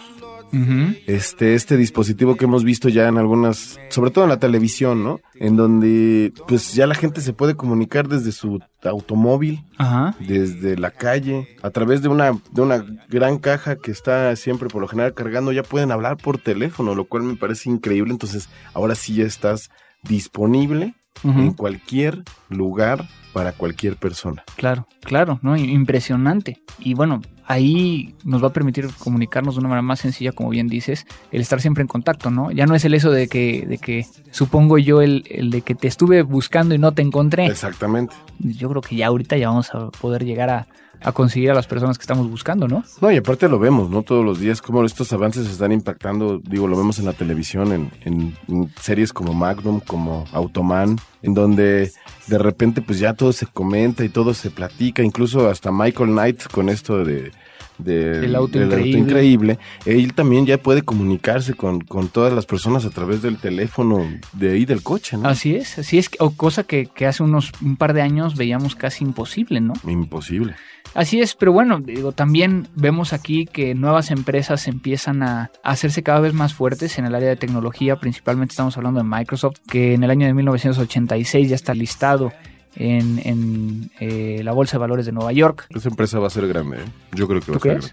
Uh 0.52 0.57
-huh. 0.57 0.99
Este, 1.07 1.55
este 1.55 1.76
dispositivo 1.76 2.37
que 2.37 2.45
hemos 2.47 2.64
visto 2.64 2.88
ya 2.88 3.09
en 3.09 3.19
algunas, 3.19 3.78
sobre 3.90 4.11
todo 4.11 4.25
en 4.25 4.31
la 4.31 4.38
televisión, 4.38 5.05
¿no? 5.05 5.21
En 5.35 5.57
donde 5.57 6.33
pues 6.47 6.75
ya 6.75 6.87
la 6.87 6.95
gente 6.95 7.21
se 7.21 7.33
puede 7.33 7.55
comunicar 7.55 8.09
desde 8.09 8.33
su 8.33 8.61
automóvil, 8.83 9.64
Ajá. 9.76 10.17
desde 10.21 10.76
la 10.78 10.90
calle, 10.90 11.49
a 11.62 11.71
través 11.71 12.02
de 12.02 12.09
una, 12.09 12.33
de 12.50 12.62
una 12.62 12.85
gran 13.09 13.38
caja 13.38 13.76
que 13.76 13.90
está 13.90 14.35
siempre 14.37 14.69
por 14.69 14.81
lo 14.81 14.88
general 14.88 15.14
cargando, 15.14 15.52
ya 15.52 15.62
pueden 15.62 15.90
hablar 15.93 16.17
por 16.17 16.38
teléfono, 16.38 16.95
lo 16.95 17.05
cual 17.05 17.25
me 17.25 17.37
parece 17.37 17.69
increíble. 17.71 18.12
Entonces, 18.12 18.49
ahora 18.75 18.95
sí 18.95 19.14
ya 19.14 19.25
estás 19.25 19.71
disponible 20.02 20.95
uh 21.25 21.28
-huh. 21.28 21.40
en 21.40 21.52
cualquier 21.52 22.23
lugar 22.49 23.07
para 23.33 23.53
cualquier 23.53 23.96
persona. 23.96 24.42
Claro, 24.57 24.87
claro, 25.03 25.38
¿no? 25.42 25.57
Impresionante. 25.57 26.62
Y 26.79 26.94
bueno, 26.94 27.20
ahí 27.49 28.15
nos 28.25 28.43
va 28.43 28.49
a 28.49 28.53
permitir 28.53 28.89
comunicarnos 28.99 29.55
de 29.55 29.61
una 29.61 29.71
manera 29.71 29.83
más 29.83 30.01
sencilla, 30.01 30.33
como 30.33 30.51
bien 30.51 30.69
dices, 30.69 31.07
el 31.33 31.41
estar 31.41 31.61
siempre 31.61 31.81
en 31.83 31.89
contacto, 31.89 32.31
¿no? 32.31 32.51
Ya 32.51 32.67
no 32.67 32.75
es 32.75 32.85
el 32.85 32.93
eso 32.95 33.11
de 33.11 33.27
que, 33.27 33.67
de 33.67 33.79
que 33.79 34.07
supongo 34.31 34.77
yo, 34.77 35.01
el, 35.01 35.25
el 35.31 35.51
de 35.51 35.63
que 35.63 35.75
te 35.75 35.89
estuve 35.89 36.23
buscando 36.23 36.75
y 36.75 36.79
no 36.79 36.93
te 36.93 37.01
encontré. 37.01 37.47
Exactamente. 37.47 38.15
Yo 38.39 38.69
creo 38.69 38.83
que 38.83 38.97
ya 38.97 39.07
ahorita 39.07 39.39
ya 39.39 39.49
vamos 39.49 39.75
a 39.75 39.89
poder 39.89 40.25
llegar 40.25 40.51
a, 40.51 40.69
a 41.01 41.13
conseguir 41.13 41.51
a 41.51 41.55
las 41.55 41.67
personas 41.67 41.99
que 41.99 42.03
estamos 42.03 42.29
buscando, 42.29 42.69
¿no? 42.69 42.85
No, 43.01 43.11
y 43.11 43.17
aparte 43.17 43.49
lo 43.49 43.59
vemos, 43.59 43.91
¿no? 43.91 44.03
Todos 44.03 44.25
los 44.25 44.41
días, 44.41 44.61
cómo 44.63 44.85
estos 44.85 45.13
avances 45.13 45.49
están 45.49 45.73
impactando, 45.73 46.39
digo, 46.39 46.67
lo 46.67 46.77
vemos 46.77 46.99
en 46.99 47.05
la 47.05 47.13
televisión, 47.13 47.73
en, 47.73 47.91
en, 48.05 48.37
en, 48.49 48.73
series 48.81 49.13
como 49.13 49.35
Magnum, 49.35 49.81
como 49.81 50.25
Automan, 50.33 50.99
en 51.23 51.35
donde 51.35 51.93
de 52.27 52.39
repente 52.39 52.83
pues 52.83 52.99
ya 52.99 53.15
todo 53.15 53.33
se 53.33 53.47
comenta 53.47 54.05
y 54.05 54.09
todo 54.09 54.35
se 54.35 54.51
platica, 54.51 55.03
incluso 55.03 55.49
hasta 55.49 55.71
Michael 55.73 56.11
Knight 56.11 56.49
con 56.51 56.69
esto 56.69 57.05
de... 57.05 57.33
De, 57.79 58.25
el 58.25 58.35
auto, 58.35 58.59
del 58.59 58.69
increíble. 58.69 58.99
auto 58.99 58.99
increíble, 58.99 59.59
él 59.87 60.14
también 60.14 60.47
ya 60.47 60.59
puede 60.59 60.83
comunicarse 60.83 61.55
con, 61.55 61.81
con, 61.81 62.09
todas 62.09 62.33
las 62.33 62.45
personas 62.45 62.85
a 62.85 62.91
través 62.91 63.23
del 63.23 63.38
teléfono 63.38 64.05
de 64.33 64.53
ahí 64.53 64.64
del 64.64 64.83
coche, 64.83 65.17
¿no? 65.17 65.29
Así 65.29 65.55
es, 65.55 65.79
así 65.79 65.99
es, 65.99 66.11
o 66.19 66.31
cosa 66.31 66.64
que, 66.64 66.87
que 66.87 67.07
hace 67.07 67.23
unos 67.23 67.53
un 67.62 67.77
par 67.77 67.93
de 67.93 68.03
años 68.03 68.37
veíamos 68.37 68.75
casi 68.75 69.05
imposible, 69.05 69.61
¿no? 69.61 69.75
Imposible. 69.87 70.55
Así 70.95 71.21
es, 71.21 71.35
pero 71.35 71.53
bueno, 71.53 71.81
digo, 71.81 72.12
también 72.12 72.67
vemos 72.75 73.12
aquí 73.12 73.47
que 73.47 73.75
nuevas 73.75 74.11
empresas 74.11 74.67
empiezan 74.69 75.23
a, 75.23 75.51
hacerse 75.62 76.03
cada 76.03 76.21
vez 76.21 76.33
más 76.33 76.55
fuertes 76.55 76.99
en 76.99 77.05
el 77.05 77.14
área 77.14 77.29
de 77.29 77.37
tecnología, 77.37 77.97
principalmente 77.97 78.53
estamos 78.53 78.77
hablando 78.77 79.01
de 79.01 79.09
Microsoft, 79.09 79.59
que 79.69 79.95
en 79.95 80.03
el 80.03 80.11
año 80.11 80.27
de 80.27 80.35
1986 80.35 81.51
ya 81.51 81.55
está 81.55 81.75
listado 81.75 82.33
en, 82.79 83.21
en 83.25 83.91
eh, 84.01 84.41
la 84.43 84.53
Bolsa 84.53 84.73
de 84.73 84.79
Valores 84.79 85.05
de 85.05 85.12
Nueva 85.12 85.33
York. 85.33 85.67
Esa 85.71 85.88
empresa 85.88 86.19
va 86.19 86.29
a 86.29 86.31
ser 86.31 86.47
grande, 86.49 86.79
¿eh? 86.79 86.85
Yo 87.12 87.29
creo 87.29 87.41
que 87.41 87.51
va 87.51 87.59
a 87.59 87.61
ser 87.61 87.73
grande. 87.73 87.91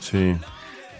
Sí. 0.00 0.36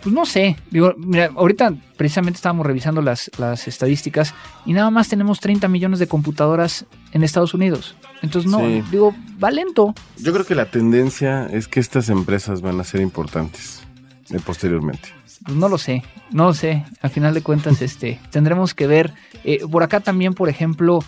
Pues 0.02 0.14
no 0.14 0.24
sé, 0.24 0.56
digo, 0.70 0.94
mira, 0.96 1.30
ahorita 1.34 1.74
precisamente 1.96 2.36
estábamos 2.36 2.64
revisando 2.64 3.02
las, 3.02 3.30
las 3.36 3.66
estadísticas 3.66 4.32
y 4.64 4.72
nada 4.72 4.90
más 4.90 5.08
tenemos 5.08 5.40
30 5.40 5.66
millones 5.66 5.98
de 5.98 6.06
computadoras 6.06 6.86
en 7.12 7.24
Estados 7.24 7.52
Unidos. 7.52 7.96
Entonces, 8.22 8.48
no, 8.48 8.60
sí. 8.60 8.84
digo, 8.92 9.12
va 9.42 9.50
lento. 9.50 9.94
Yo 10.16 10.32
creo 10.32 10.46
que 10.46 10.54
la 10.54 10.70
tendencia 10.70 11.46
es 11.46 11.66
que 11.66 11.80
estas 11.80 12.10
empresas 12.10 12.60
van 12.60 12.78
a 12.78 12.84
ser 12.84 13.00
importantes 13.00 13.82
eh, 14.30 14.38
posteriormente. 14.44 15.08
Pues 15.44 15.56
no 15.56 15.68
lo 15.68 15.78
sé, 15.78 16.04
no 16.30 16.44
lo 16.44 16.54
sé. 16.54 16.84
Al 17.00 17.10
final 17.10 17.34
de 17.34 17.42
cuentas, 17.42 17.82
este, 17.82 18.20
tendremos 18.30 18.74
que 18.74 18.86
ver. 18.86 19.14
Eh, 19.42 19.66
por 19.70 19.82
acá 19.82 19.98
también, 19.98 20.34
por 20.34 20.48
ejemplo, 20.48 21.00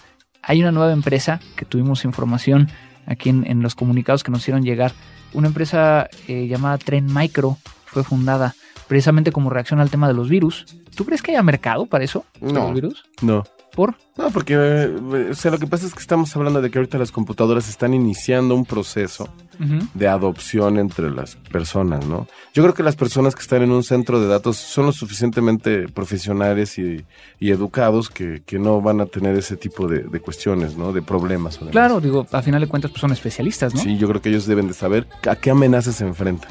hay 0.42 0.61
una 0.61 0.72
nueva 0.72 0.92
empresa 0.92 1.40
que 1.57 1.64
tuvimos 1.64 2.05
información 2.05 2.68
aquí 3.07 3.29
en, 3.29 3.46
en 3.46 3.62
los 3.62 3.74
comunicados 3.74 4.22
que 4.22 4.31
nos 4.31 4.40
hicieron 4.40 4.62
llegar. 4.62 4.92
Una 5.33 5.48
empresa 5.48 6.09
eh, 6.29 6.46
llamada 6.46 6.79
Tren 6.79 7.07
Micro 7.12 7.59
fue 7.87 8.05
fundada 8.05 8.55
precisamente 8.88 9.33
como 9.33 9.50
reacción 9.50 9.81
al 9.81 9.90
tema 9.90 10.09
de 10.09 10.14
los 10.14 10.29
virus. 10.29 10.66
¿Tú 10.96 11.05
crees 11.05 11.22
que 11.22 11.31
haya 11.33 11.42
mercado 11.42 11.87
para 11.87 12.05
eso? 12.05 12.24
No. 12.40 12.64
¿Los 12.64 12.74
virus? 12.74 13.05
No. 13.22 13.44
¿Por? 13.74 13.94
No, 14.16 14.30
porque 14.30 14.56
o 14.56 15.35
sea, 15.35 15.50
lo 15.50 15.59
que 15.59 15.66
pasa 15.66 15.87
es 15.87 15.94
que 15.94 16.00
estamos 16.00 16.35
hablando 16.37 16.61
de 16.61 16.70
que 16.70 16.78
ahorita 16.78 16.98
las 16.98 17.12
computadoras 17.12 17.68
están 17.68 17.94
iniciando 17.94 18.54
un 18.54 18.64
proceso 18.64 19.28
uh 19.59 19.62
-huh. 19.62 19.88
de 19.94 20.09
adopción 20.09 20.78
entre 20.78 21.11
las 21.11 21.37
personas, 21.37 22.04
¿no? 22.06 22.26
Yo 22.52 22.62
creo 22.62 22.74
que 22.74 22.83
las 22.83 22.96
personas 22.96 23.35
que 23.35 23.42
están 23.42 23.62
en 23.62 23.70
un 23.70 23.83
centro 23.83 24.20
de 24.20 24.26
datos 24.26 24.56
son 24.56 24.87
lo 24.87 24.92
suficientemente 24.92 25.88
profesionales 25.88 26.78
y, 26.78 27.04
y 27.38 27.50
educados 27.50 28.11
que, 28.11 28.42
que, 28.44 28.59
no 28.59 28.80
van 28.83 29.00
a 29.00 29.06
tener 29.06 29.37
ese 29.37 29.56
tipo 29.56 29.87
de, 29.87 30.00
de 30.02 30.20
cuestiones, 30.20 30.76
¿no? 30.76 30.92
De 30.92 31.02
problemas. 31.02 31.59
Claro, 31.70 32.00
digo, 32.00 32.26
a 32.33 32.42
final 32.42 32.61
de 32.61 32.66
cuentas 32.66 32.90
pues 32.90 33.00
son 33.00 33.12
especialistas, 33.12 33.74
¿no? 33.74 33.80
Sí, 33.80 33.96
yo 33.96 34.09
creo 34.09 34.20
que 34.20 34.28
ellos 34.28 34.46
deben 34.46 34.66
de 34.68 34.74
saber 34.74 35.06
a 35.28 35.37
qué 35.37 35.50
amenazas 35.50 35.96
se 35.96 36.06
enfrentan. 36.06 36.50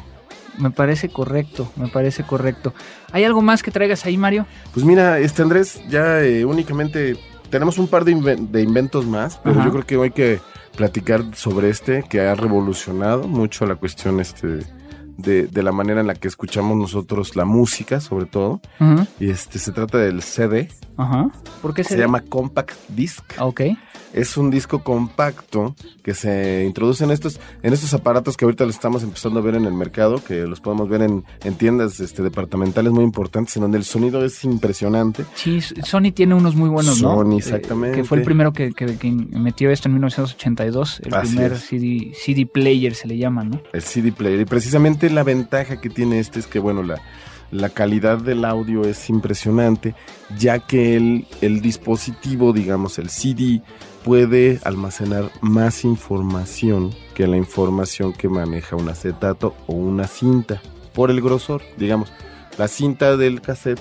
Me 0.57 0.71
parece 0.71 1.09
correcto, 1.09 1.71
me 1.75 1.87
parece 1.87 2.23
correcto. 2.23 2.73
¿Hay 3.11 3.23
algo 3.23 3.41
más 3.41 3.63
que 3.63 3.71
traigas 3.71 4.05
ahí, 4.05 4.17
Mario? 4.17 4.45
Pues 4.73 4.85
mira, 4.85 5.19
este 5.19 5.41
Andrés, 5.41 5.81
ya 5.89 6.21
eh, 6.21 6.45
únicamente 6.45 7.17
tenemos 7.49 7.77
un 7.77 7.87
par 7.87 8.05
de, 8.05 8.11
inven 8.11 8.51
de 8.51 8.61
inventos 8.61 9.05
más, 9.05 9.39
pero 9.43 9.59
Ajá. 9.59 9.65
yo 9.65 9.71
creo 9.71 9.85
que 9.85 10.03
hay 10.03 10.11
que 10.11 10.39
platicar 10.75 11.23
sobre 11.33 11.69
este 11.69 12.03
que 12.03 12.21
ha 12.21 12.35
revolucionado 12.35 13.27
mucho 13.27 13.65
la 13.65 13.75
cuestión 13.75 14.19
este 14.19 14.59
de, 15.17 15.47
de 15.47 15.63
la 15.63 15.71
manera 15.71 15.99
en 16.01 16.07
la 16.07 16.15
que 16.15 16.27
escuchamos 16.27 16.77
nosotros 16.77 17.35
la 17.35 17.45
música, 17.45 17.99
sobre 17.99 18.25
todo. 18.25 18.61
Ajá. 18.79 19.05
Y 19.19 19.29
este 19.29 19.59
se 19.59 19.71
trata 19.71 19.97
del 19.97 20.21
CD, 20.21 20.69
Ajá. 20.99 21.29
¿Por 21.61 21.73
qué 21.73 21.85
se 21.85 21.97
llama 21.97 22.21
Compact 22.21 22.77
Disc. 22.89 23.23
Ok. 23.39 23.61
Es 24.13 24.37
un 24.37 24.49
disco 24.49 24.83
compacto 24.83 25.75
que 26.03 26.15
se 26.15 26.63
introduce 26.65 27.03
en 27.03 27.11
estos, 27.11 27.39
en 27.61 27.73
estos 27.73 27.93
aparatos 27.93 28.35
que 28.37 28.45
ahorita 28.45 28.65
los 28.65 28.73
estamos 28.75 29.03
empezando 29.03 29.39
a 29.39 29.43
ver 29.43 29.53
en 29.55 29.65
el 29.65 29.73
mercado, 29.73 30.23
que 30.23 30.47
los 30.47 30.59
podemos 30.61 30.89
ver 30.89 31.03
en, 31.03 31.23
en 31.43 31.53
tiendas 31.55 31.99
este, 31.99 32.23
departamentales 32.23 32.91
muy 32.91 33.03
importantes, 33.03 33.55
en 33.57 33.61
donde 33.61 33.77
el 33.77 33.83
sonido 33.83 34.25
es 34.25 34.43
impresionante. 34.43 35.25
Sí, 35.35 35.61
Sony 35.61 36.11
tiene 36.13 36.33
unos 36.33 36.55
muy 36.55 36.69
buenos, 36.69 37.01
¿no? 37.01 37.15
Sony, 37.17 37.33
Eh, 37.33 37.37
exactamente. 37.37 37.97
que 37.97 38.03
fue 38.03 38.17
el 38.17 38.23
primero 38.23 38.51
que, 38.51 38.71
que- 38.71 38.97
que 38.97 39.11
metió 39.11 39.69
esto 39.69 39.87
en 39.89 39.93
1982. 39.95 41.01
El 41.05 41.13
Así 41.13 41.35
primer. 41.35 41.57
CD, 41.57 42.11
CD 42.15 42.45
player 42.45 42.95
se 42.95 43.07
le 43.07 43.17
llama, 43.17 43.43
¿no? 43.43 43.61
el 43.73 43.81
CD 43.83 44.11
player. 44.11 44.39
Y 44.41 44.45
precisamente 44.45 45.09
la 45.11 45.23
ventaja 45.23 45.79
que 45.79 45.89
tiene 45.89 46.19
este 46.19 46.39
es 46.39 46.47
que, 46.47 46.57
bueno, 46.59 46.81
la, 46.81 46.99
la 47.51 47.69
calidad 47.69 48.17
del 48.17 48.43
audio 48.45 48.83
es 48.83 49.09
impresionante, 49.09 49.93
ya 50.37 50.59
que 50.59 50.95
el, 50.95 51.27
el 51.41 51.61
dispositivo, 51.61 52.53
digamos, 52.53 52.97
el 52.99 53.09
CD, 53.09 53.61
puede 54.09 54.59
almacenar 54.63 55.29
más 55.39 55.85
información 55.85 56.89
que 57.13 57.27
la 57.27 57.37
información 57.37 58.11
que 58.11 58.27
maneja 58.27 58.75
un 58.75 58.89
acetato 58.89 59.53
o 59.67 59.75
una 59.75 60.07
cinta, 60.07 60.63
por 60.95 61.11
el 61.11 61.21
grosor, 61.21 61.61
digamos. 61.77 62.11
La 62.57 62.67
cinta 62.67 63.17
del 63.17 63.39
cassette 63.39 63.79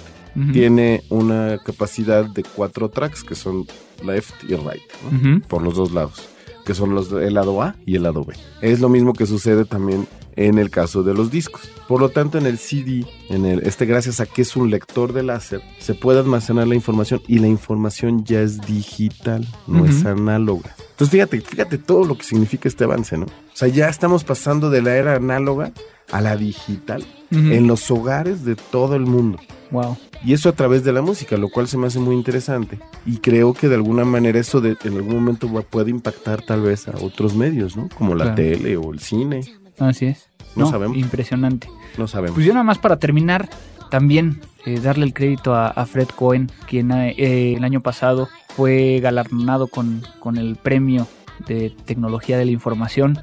tiene 0.53 1.03
una 1.09 1.57
capacidad 1.65 2.27
de 2.27 2.43
cuatro 2.43 2.91
tracks, 2.91 3.25
que 3.25 3.35
son 3.35 3.67
left 4.05 4.45
y 4.45 4.55
right. 4.55 5.43
por 5.49 5.63
los 5.63 5.77
dos 5.77 5.93
lados, 5.93 6.29
que 6.67 6.75
son 6.75 6.95
los 6.95 7.11
el 7.11 7.33
lado 7.33 7.63
A 7.63 7.77
y 7.87 7.97
el 7.97 8.03
lado 8.03 8.23
B. 8.23 8.35
Es 8.61 8.81
lo 8.81 8.91
mismo 8.91 9.15
que 9.15 9.25
sucede 9.25 9.65
también 9.65 10.07
en 10.39 10.57
el 10.59 10.71
caso 10.71 11.03
de 11.03 11.15
los 11.15 11.31
discos. 11.33 11.69
Por 11.89 12.01
lo 12.01 12.11
tanto, 12.11 12.39
en 12.39 12.47
el 12.47 12.59
CD, 12.59 13.05
en 13.29 13.45
el 13.45 13.61
este 13.67 13.87
gracias 13.87 14.21
a 14.21 14.27
que 14.27 14.43
es 14.43 14.55
un 14.57 14.71
lector 14.71 15.13
de 15.13 15.25
láser, 15.25 15.61
se 15.81 15.95
puede 15.95 16.21
almacenar 16.21 16.69
la 16.69 16.77
información 16.77 17.21
y 17.27 17.41
la 17.41 17.49
información 17.49 18.25
ya 18.25 18.41
es 18.41 18.61
digital, 18.61 19.47
no 19.67 19.85
es 19.85 20.05
análoga. 20.05 20.77
Entonces, 20.91 21.11
fíjate, 21.11 21.41
fíjate 21.41 21.79
todo 21.79 22.05
lo 22.05 22.17
que 22.17 22.23
significa 22.25 22.69
este 22.69 22.85
avance, 22.85 23.19
¿no? 23.19 23.27
O 23.27 23.31
sea, 23.57 23.67
ya 23.69 23.89
estamos 23.89 24.23
pasando 24.23 24.71
de 24.71 24.81
la 24.83 24.95
era 24.97 25.17
análoga 25.17 25.73
a 26.13 26.21
la 26.21 26.37
digital 26.37 27.05
en 27.31 27.67
los 27.67 27.91
hogares 27.91 28.45
de 28.45 28.55
todo 28.57 28.95
el 28.95 29.03
mundo. 29.07 29.39
Wow. 29.71 29.99
Y 30.25 30.33
eso 30.33 30.49
a 30.49 30.53
través 30.53 30.83
de 30.85 30.93
la 30.93 31.03
música, 31.03 31.37
lo 31.37 31.49
cual 31.51 31.69
se 31.69 31.77
me 31.77 31.89
hace 31.89 31.99
muy 31.99 32.15
interesante. 32.15 32.79
Y 33.05 33.19
creo 33.19 33.53
que 33.55 33.69
de 33.69 33.75
alguna 33.75 34.05
manera 34.05 34.39
eso 34.39 34.61
de, 34.61 34.77
en 34.85 34.95
algún 34.95 35.15
momento 35.17 35.49
puede 35.69 35.91
impactar 35.91 36.43
tal 36.43 36.63
vez 36.63 36.89
a 36.89 36.97
otros 37.01 37.35
medios, 37.35 37.77
¿no? 37.77 37.89
Como 37.97 38.15
la 38.15 38.35
Claro. 38.35 38.37
tele 38.37 38.77
o 38.77 38.93
el 38.93 39.01
cine. 39.01 39.41
Así 39.79 40.07
es. 40.07 40.29
No 40.57 40.71
sabemos. 40.71 40.97
Impresionante. 40.97 41.69
No 41.97 42.09
sabemos. 42.09 42.35
Pues 42.35 42.47
yo 42.47 42.53
nada 42.53 42.65
más 42.65 42.79
para 42.79 42.99
terminar, 42.99 43.49
también 43.91 44.41
eh, 44.67 44.81
darle 44.81 45.07
el 45.07 45.15
crédito 45.15 45.55
a, 45.55 45.69
a 45.69 45.87
Fred 45.87 46.09
Cohen, 46.09 46.51
quien 46.67 46.91
eh, 46.93 47.55
el 47.57 47.65
año 47.65 47.81
pasado 47.81 48.29
fue 48.49 48.99
galardonado 49.01 49.69
con, 49.69 50.03
con 50.19 50.37
el 50.37 50.57
premio 50.57 51.07
de 51.47 51.75
tecnología 51.85 52.37
de 52.37 52.45
la 52.45 52.51
información 52.51 53.19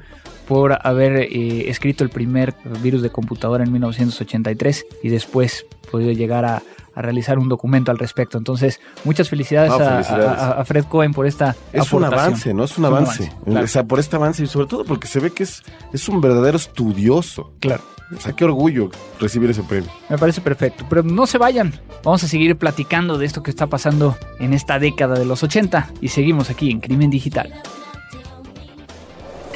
por 0.48 0.78
haber 0.86 1.16
eh, 1.16 1.68
escrito 1.70 2.04
el 2.04 2.10
primer 2.10 2.54
virus 2.82 3.02
de 3.02 3.10
computadora 3.10 3.64
en 3.64 3.72
1983 3.72 4.86
y 5.02 5.08
después 5.08 5.66
podido 5.90 6.12
llegar 6.12 6.44
a, 6.44 6.62
a 6.94 7.02
realizar 7.02 7.38
un 7.38 7.48
documento 7.48 7.90
al 7.90 7.98
respecto. 7.98 8.38
Entonces, 8.38 8.80
muchas 9.04 9.28
felicidades, 9.28 9.72
a- 9.72 9.78
felicidades. 10.02 10.26
A, 10.40 10.52
a 10.60 10.64
Fred 10.64 10.84
Cohen 10.84 11.12
por 11.12 11.26
esta 11.26 11.56
es 11.72 11.92
un 11.92 12.04
aportación. 12.04 12.28
avance, 12.28 12.54
¿no? 12.54 12.64
Es 12.64 12.78
un 12.78 12.84
avance. 12.84 13.32
claro. 13.44 13.64
O 13.64 13.68
sea, 13.68 13.84
por 13.84 13.98
este 14.00 14.16
avance 14.16 14.42
y 14.44 14.46
sobre 14.46 14.66
todo 14.66 14.84
porque 14.84 15.06
se 15.08 15.20
ve 15.20 15.30
que 15.30 15.42
es, 15.42 15.62
es 15.92 16.08
un 16.08 16.20
verdadero 16.20 16.56
estudioso. 16.56 17.52
Claro. 17.60 17.82
O 18.16 18.20
sea, 18.20 18.32
qué 18.34 18.44
orgullo 18.44 18.88
recibir 19.18 19.50
ese 19.50 19.64
premio. 19.64 19.90
Me 20.08 20.16
parece 20.16 20.40
perfecto. 20.40 20.86
Pero 20.88 21.02
no 21.02 21.26
se 21.26 21.38
vayan. 21.38 21.72
Vamos 22.04 22.22
a 22.22 22.28
seguir 22.28 22.54
platicando 22.56 23.18
de 23.18 23.26
esto 23.26 23.42
que 23.42 23.50
está 23.50 23.66
pasando 23.66 24.16
en 24.38 24.54
esta 24.54 24.78
década 24.78 25.18
de 25.18 25.24
los 25.24 25.42
80 25.42 25.90
y 26.00 26.06
seguimos 26.08 26.48
aquí 26.48 26.70
en 26.70 26.78
Crimen 26.78 27.10
Digital. 27.10 27.52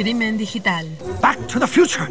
Crimen 0.00 0.38
digital. 0.38 0.86
Back 1.20 1.46
to 1.48 1.58
the 1.58 1.66
future. 1.66 2.08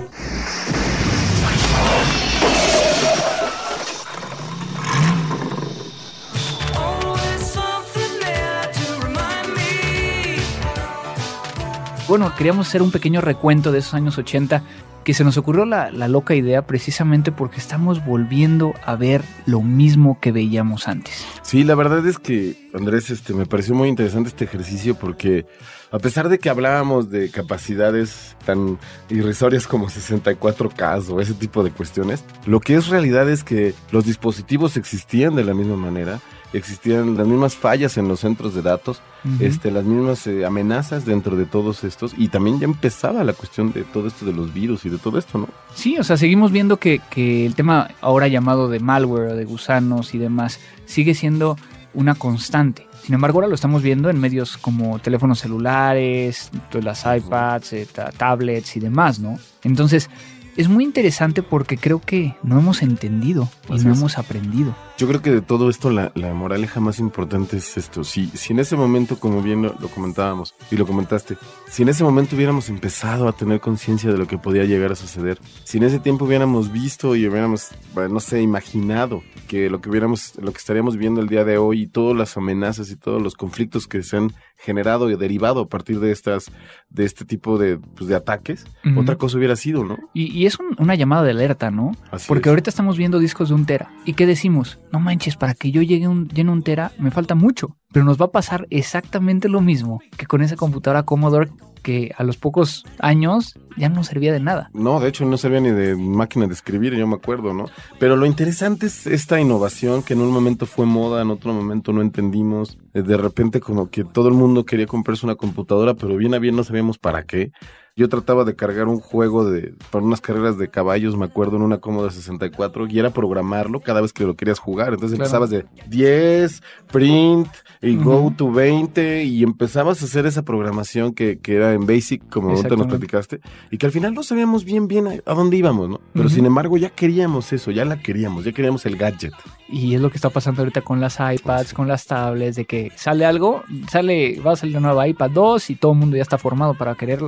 Bueno, 12.08 12.32
queríamos 12.36 12.67
hacer 12.67 12.84
un 12.84 12.91
pequeño 12.91 13.21
recuento 13.21 13.71
de 13.71 13.80
esos 13.80 13.95
años 13.95 14.19
80 14.19 14.62
que 15.03 15.13
se 15.13 15.23
nos 15.23 15.38
ocurrió 15.38 15.65
la, 15.65 15.91
la 15.91 16.07
loca 16.07 16.35
idea 16.35 16.65
precisamente 16.65 17.31
porque 17.31 17.59
estamos 17.59 18.05
volviendo 18.05 18.73
a 18.85 18.95
ver 18.95 19.23
lo 19.45 19.62
mismo 19.62 20.19
que 20.19 20.31
veíamos 20.31 20.88
antes. 20.88 21.25
Sí, 21.41 21.63
la 21.63 21.75
verdad 21.75 22.05
es 22.05 22.19
que, 22.19 22.69
Andrés, 22.73 23.09
este, 23.09 23.33
me 23.33 23.45
pareció 23.45 23.75
muy 23.75 23.88
interesante 23.88 24.29
este 24.29 24.45
ejercicio 24.45 24.95
porque 24.95 25.45
a 25.91 25.99
pesar 25.99 26.29
de 26.29 26.38
que 26.38 26.49
hablábamos 26.49 27.09
de 27.09 27.31
capacidades 27.31 28.35
tan 28.45 28.77
irrisorias 29.09 29.65
como 29.67 29.88
64K 29.88 31.09
o 31.09 31.21
ese 31.21 31.33
tipo 31.33 31.63
de 31.63 31.71
cuestiones, 31.71 32.23
lo 32.45 32.59
que 32.59 32.75
es 32.75 32.88
realidad 32.88 33.29
es 33.29 33.43
que 33.43 33.73
los 33.91 34.05
dispositivos 34.05 34.77
existían 34.77 35.35
de 35.35 35.43
la 35.43 35.53
misma 35.53 35.77
manera, 35.77 36.19
existían 36.53 37.15
las 37.17 37.27
mismas 37.27 37.55
fallas 37.55 37.97
en 37.97 38.07
los 38.07 38.19
centros 38.21 38.53
de 38.55 38.62
datos, 38.62 39.01
este, 39.39 39.69
las 39.71 39.83
mismas 39.83 40.25
eh, 40.27 40.45
amenazas 40.45 41.05
dentro 41.05 41.35
de 41.35 41.45
todos 41.45 41.83
estos 41.83 42.13
y 42.17 42.29
también 42.29 42.59
ya 42.59 42.65
empezaba 42.65 43.23
la 43.23 43.33
cuestión 43.33 43.71
de 43.73 43.83
todo 43.83 44.07
esto 44.07 44.25
de 44.25 44.33
los 44.33 44.53
virus 44.53 44.85
y 44.85 44.89
de 44.89 44.97
todo 44.97 45.19
esto, 45.19 45.38
¿no? 45.38 45.49
Sí, 45.75 45.97
o 45.97 46.03
sea, 46.03 46.15
seguimos 46.17 46.51
viendo 46.51 46.77
que, 46.77 47.01
que 47.09 47.45
el 47.45 47.55
tema 47.55 47.89
ahora 48.01 48.27
llamado 48.27 48.69
de 48.69 48.79
malware, 48.79 49.33
de 49.35 49.45
gusanos 49.45 50.13
y 50.13 50.17
demás, 50.17 50.59
sigue 50.85 51.13
siendo 51.15 51.57
una 51.93 52.15
constante. 52.15 52.88
Sin 53.03 53.15
embargo, 53.15 53.38
ahora 53.39 53.47
lo 53.47 53.55
estamos 53.55 53.81
viendo 53.81 54.09
en 54.09 54.19
medios 54.19 54.57
como 54.57 54.99
teléfonos 54.99 55.39
celulares, 55.39 56.51
las 56.81 57.05
iPads, 57.05 57.73
eh, 57.73 57.88
ta- 57.91 58.12
tablets 58.12 58.75
y 58.77 58.79
demás, 58.79 59.19
¿no? 59.19 59.38
Entonces, 59.63 60.09
es 60.57 60.67
muy 60.67 60.83
interesante 60.83 61.43
porque 61.43 61.77
creo 61.77 62.01
que 62.01 62.35
no 62.43 62.59
hemos 62.59 62.81
entendido 62.81 63.49
y 63.67 63.71
no 63.71 63.91
es. 63.91 63.97
hemos 63.97 64.17
aprendido. 64.17 64.75
Yo 64.97 65.07
creo 65.07 65.21
que 65.21 65.31
de 65.31 65.41
todo 65.41 65.69
esto 65.69 65.89
la, 65.89 66.12
la 66.15 66.33
moraleja 66.33 66.81
más 66.81 66.99
importante 66.99 67.57
es 67.57 67.77
esto. 67.77 68.03
Si, 68.03 68.27
si 68.27 68.51
en 68.51 68.59
ese 68.59 68.75
momento, 68.75 69.17
como 69.17 69.41
bien 69.41 69.62
lo, 69.62 69.75
lo 69.79 69.88
comentábamos 69.88 70.55
y 70.69 70.75
lo 70.75 70.85
comentaste, 70.85 71.38
si 71.69 71.83
en 71.83 71.89
ese 71.89 72.03
momento 72.03 72.35
hubiéramos 72.35 72.67
empezado 72.69 73.27
a 73.29 73.31
tener 73.31 73.62
conciencia 73.62 74.12
de 74.12 74.17
lo 74.17 74.27
que 74.27 74.38
podía 74.38 74.65
llegar 74.65 74.91
a 74.91 74.95
suceder, 74.95 75.39
si 75.63 75.77
en 75.77 75.83
ese 75.83 75.99
tiempo 75.99 76.25
hubiéramos 76.25 76.71
visto 76.71 77.15
y 77.15 77.27
hubiéramos, 77.27 77.69
no 77.95 78.19
sé, 78.19 78.41
imaginado 78.41 79.23
que 79.47 79.69
lo 79.69 79.79
que 79.79 79.89
hubiéramos, 79.89 80.33
lo 80.41 80.51
que 80.51 80.57
estaríamos 80.57 80.97
viendo 80.97 81.21
el 81.21 81.27
día 81.27 81.45
de 81.45 81.57
hoy 81.57 81.83
y 81.83 81.88
todas 81.88 82.17
las 82.17 82.35
amenazas 82.35 82.91
y 82.91 82.97
todos 82.97 83.21
los 83.21 83.35
conflictos 83.35 83.88
que 83.88 84.03
se 84.03 84.17
han 84.17 84.33
generado 84.57 85.09
y 85.09 85.15
derivado 85.15 85.62
a 85.62 85.69
partir 85.69 85.99
de 85.99 86.12
estas, 86.12 86.51
de 86.89 87.05
este 87.05 87.23
tipo 87.23 87.57
de, 87.57 87.77
pues, 87.77 88.09
de 88.09 88.15
ataques, 88.15 88.65
otra 88.97 89.15
cosa 89.15 89.38
hubiera 89.38 89.55
sido, 89.55 89.85
¿no? 89.85 89.97
Y, 90.13 90.25
y 90.38 90.45
es 90.49 90.59
un- 90.59 90.75
una 90.77 90.95
llamada 90.95 91.23
de 91.23 91.31
alerta, 91.31 91.71
¿no? 91.71 91.91
Así 92.12 92.27
Porque 92.27 92.49
es. 92.49 92.51
ahorita 92.51 92.69
estamos 92.69 92.97
viendo 92.97 93.17
discos 93.19 93.49
de 93.49 93.55
un 93.55 93.65
tera. 93.65 93.89
¿Y 94.05 94.13
qué 94.13 94.25
decimos? 94.25 94.79
No 94.91 94.99
manches, 94.99 95.38
para 95.38 95.53
que 95.53 95.71
yo 95.71 95.81
llegue 95.81 96.07
un, 96.07 96.27
llene 96.27 96.51
un 96.51 96.62
tera 96.63 96.91
me 96.99 97.12
falta 97.12 97.35
mucho. 97.35 97.75
Pero 97.91 98.05
nos 98.05 98.19
va 98.21 98.25
a 98.25 98.31
pasar 98.31 98.67
exactamente 98.69 99.49
lo 99.49 99.62
mismo 99.62 99.99
que 100.17 100.25
con 100.27 100.41
esa 100.41 100.55
computadora 100.55 101.03
Commodore 101.03 101.49
que 101.81 102.12
a 102.17 102.23
los 102.25 102.35
pocos 102.35 102.83
años 102.99 103.57
ya 103.77 103.88
no 103.88 104.03
servía 104.03 104.33
de 104.33 104.41
nada. 104.41 104.69
No, 104.73 104.99
de 104.99 105.07
hecho 105.07 105.23
no 105.25 105.38
servía 105.38 105.62
ni 105.62 105.71
de 105.71 105.95
máquina 105.95 106.45
de 106.45 106.53
escribir, 106.53 106.93
yo 106.93 107.07
me 107.07 107.15
acuerdo, 107.15 107.53
¿no? 107.53 107.65
Pero 107.99 108.17
lo 108.17 108.25
interesante 108.25 108.88
es 108.88 109.07
esta 109.07 109.39
innovación 109.39 110.03
que 110.03 110.13
en 110.13 110.19
un 110.21 110.29
momento 110.29 110.65
fue 110.65 110.85
moda, 110.85 111.21
en 111.21 111.29
otro 111.29 111.53
momento 111.53 111.93
no 111.93 112.01
entendimos. 112.01 112.77
Eh, 112.93 113.01
De 113.01 113.15
repente 113.15 113.62
como 113.62 113.89
que 113.89 114.03
todo 114.03 114.27
el 114.27 114.33
mundo 114.35 114.65
quería 114.65 114.88
comprarse 114.88 115.25
una 115.25 115.35
computadora, 115.35 115.93
pero 115.93 116.17
bien 116.17 116.33
a 116.33 116.39
bien 116.39 116.55
no 116.57 116.63
sabíamos 116.65 116.97
para 116.97 117.23
qué. 117.23 117.51
Yo 117.99 118.07
trataba 118.07 118.45
de 118.45 118.55
cargar 118.55 118.88
un 118.88 119.01
juego 119.01 119.43
de 119.43 119.73
para 119.91 120.05
unas 120.05 120.21
carreras 120.21 120.57
de 120.57 120.69
caballos, 120.69 121.17
me 121.17 121.25
acuerdo, 121.25 121.57
en 121.57 121.63
una 121.63 121.79
Commodore 121.79 122.13
64 122.13 122.88
y 122.88 122.97
era 122.97 123.09
programarlo 123.09 123.81
cada 123.81 123.99
vez 123.99 124.13
que 124.13 124.23
lo 124.23 124.35
querías 124.38 124.57
jugar. 124.57 124.93
Entonces 124.93 125.17
Claro. 125.17 125.25
empezabas 125.27 125.49
de 125.49 125.65
10, 125.89 126.62
print 126.93 127.49
y 127.81 127.97
go 127.97 128.33
to 128.38 128.51
20 128.53 129.25
y 129.25 129.43
empezabas 129.43 130.01
a 130.01 130.05
hacer 130.05 130.25
esa 130.25 130.43
programación 130.43 131.13
que, 131.13 131.39
que 131.39 131.55
era 131.55 131.73
en 131.73 131.85
Basic, 131.85 132.27
como 132.29 132.51
ahorita 132.51 132.77
nos 132.77 132.88
platicaste, 132.88 133.41
y 133.69 133.77
que 133.77 133.85
al 133.85 133.91
final 133.91 134.13
no 134.13 134.23
sabíamos 134.23 134.63
bien 134.63 134.88
bien 134.88 135.07
a, 135.07 135.12
a 135.29 135.33
dónde 135.33 135.57
íbamos, 135.57 135.89
¿no? 135.89 135.99
Pero 136.13 136.29
sin 136.29 136.45
embargo 136.45 136.77
ya 136.77 136.91
queríamos 136.91 137.51
eso, 137.51 137.69
ya 137.71 137.83
la 137.83 138.01
queríamos, 138.01 138.45
ya 138.45 138.53
queríamos 138.53 138.85
el 138.85 138.95
gadget. 138.95 139.33
Y 139.67 139.93
es 139.93 140.01
lo 140.01 140.09
que 140.09 140.15
está 140.17 140.29
pasando 140.29 140.62
ahorita 140.62 140.81
con 140.81 140.99
las 141.01 141.19
iPads, 141.19 141.73
con 141.73 141.88
las 141.88 142.05
tablets, 142.05 142.55
de 142.55 142.65
que 142.65 142.91
sale 142.95 143.25
algo, 143.25 143.63
sale, 143.91 144.39
va 144.39 144.53
a 144.53 144.55
salir 144.55 144.75
la 144.75 144.79
nueva 144.81 145.07
iPad 145.07 145.29
2 145.31 145.69
y 145.69 145.75
todo 145.75 145.91
el 145.91 145.97
mundo 145.99 146.15
ya 146.15 146.23
está 146.23 146.38
formado 146.38 146.73
para 146.73 146.95
querer 146.95 147.19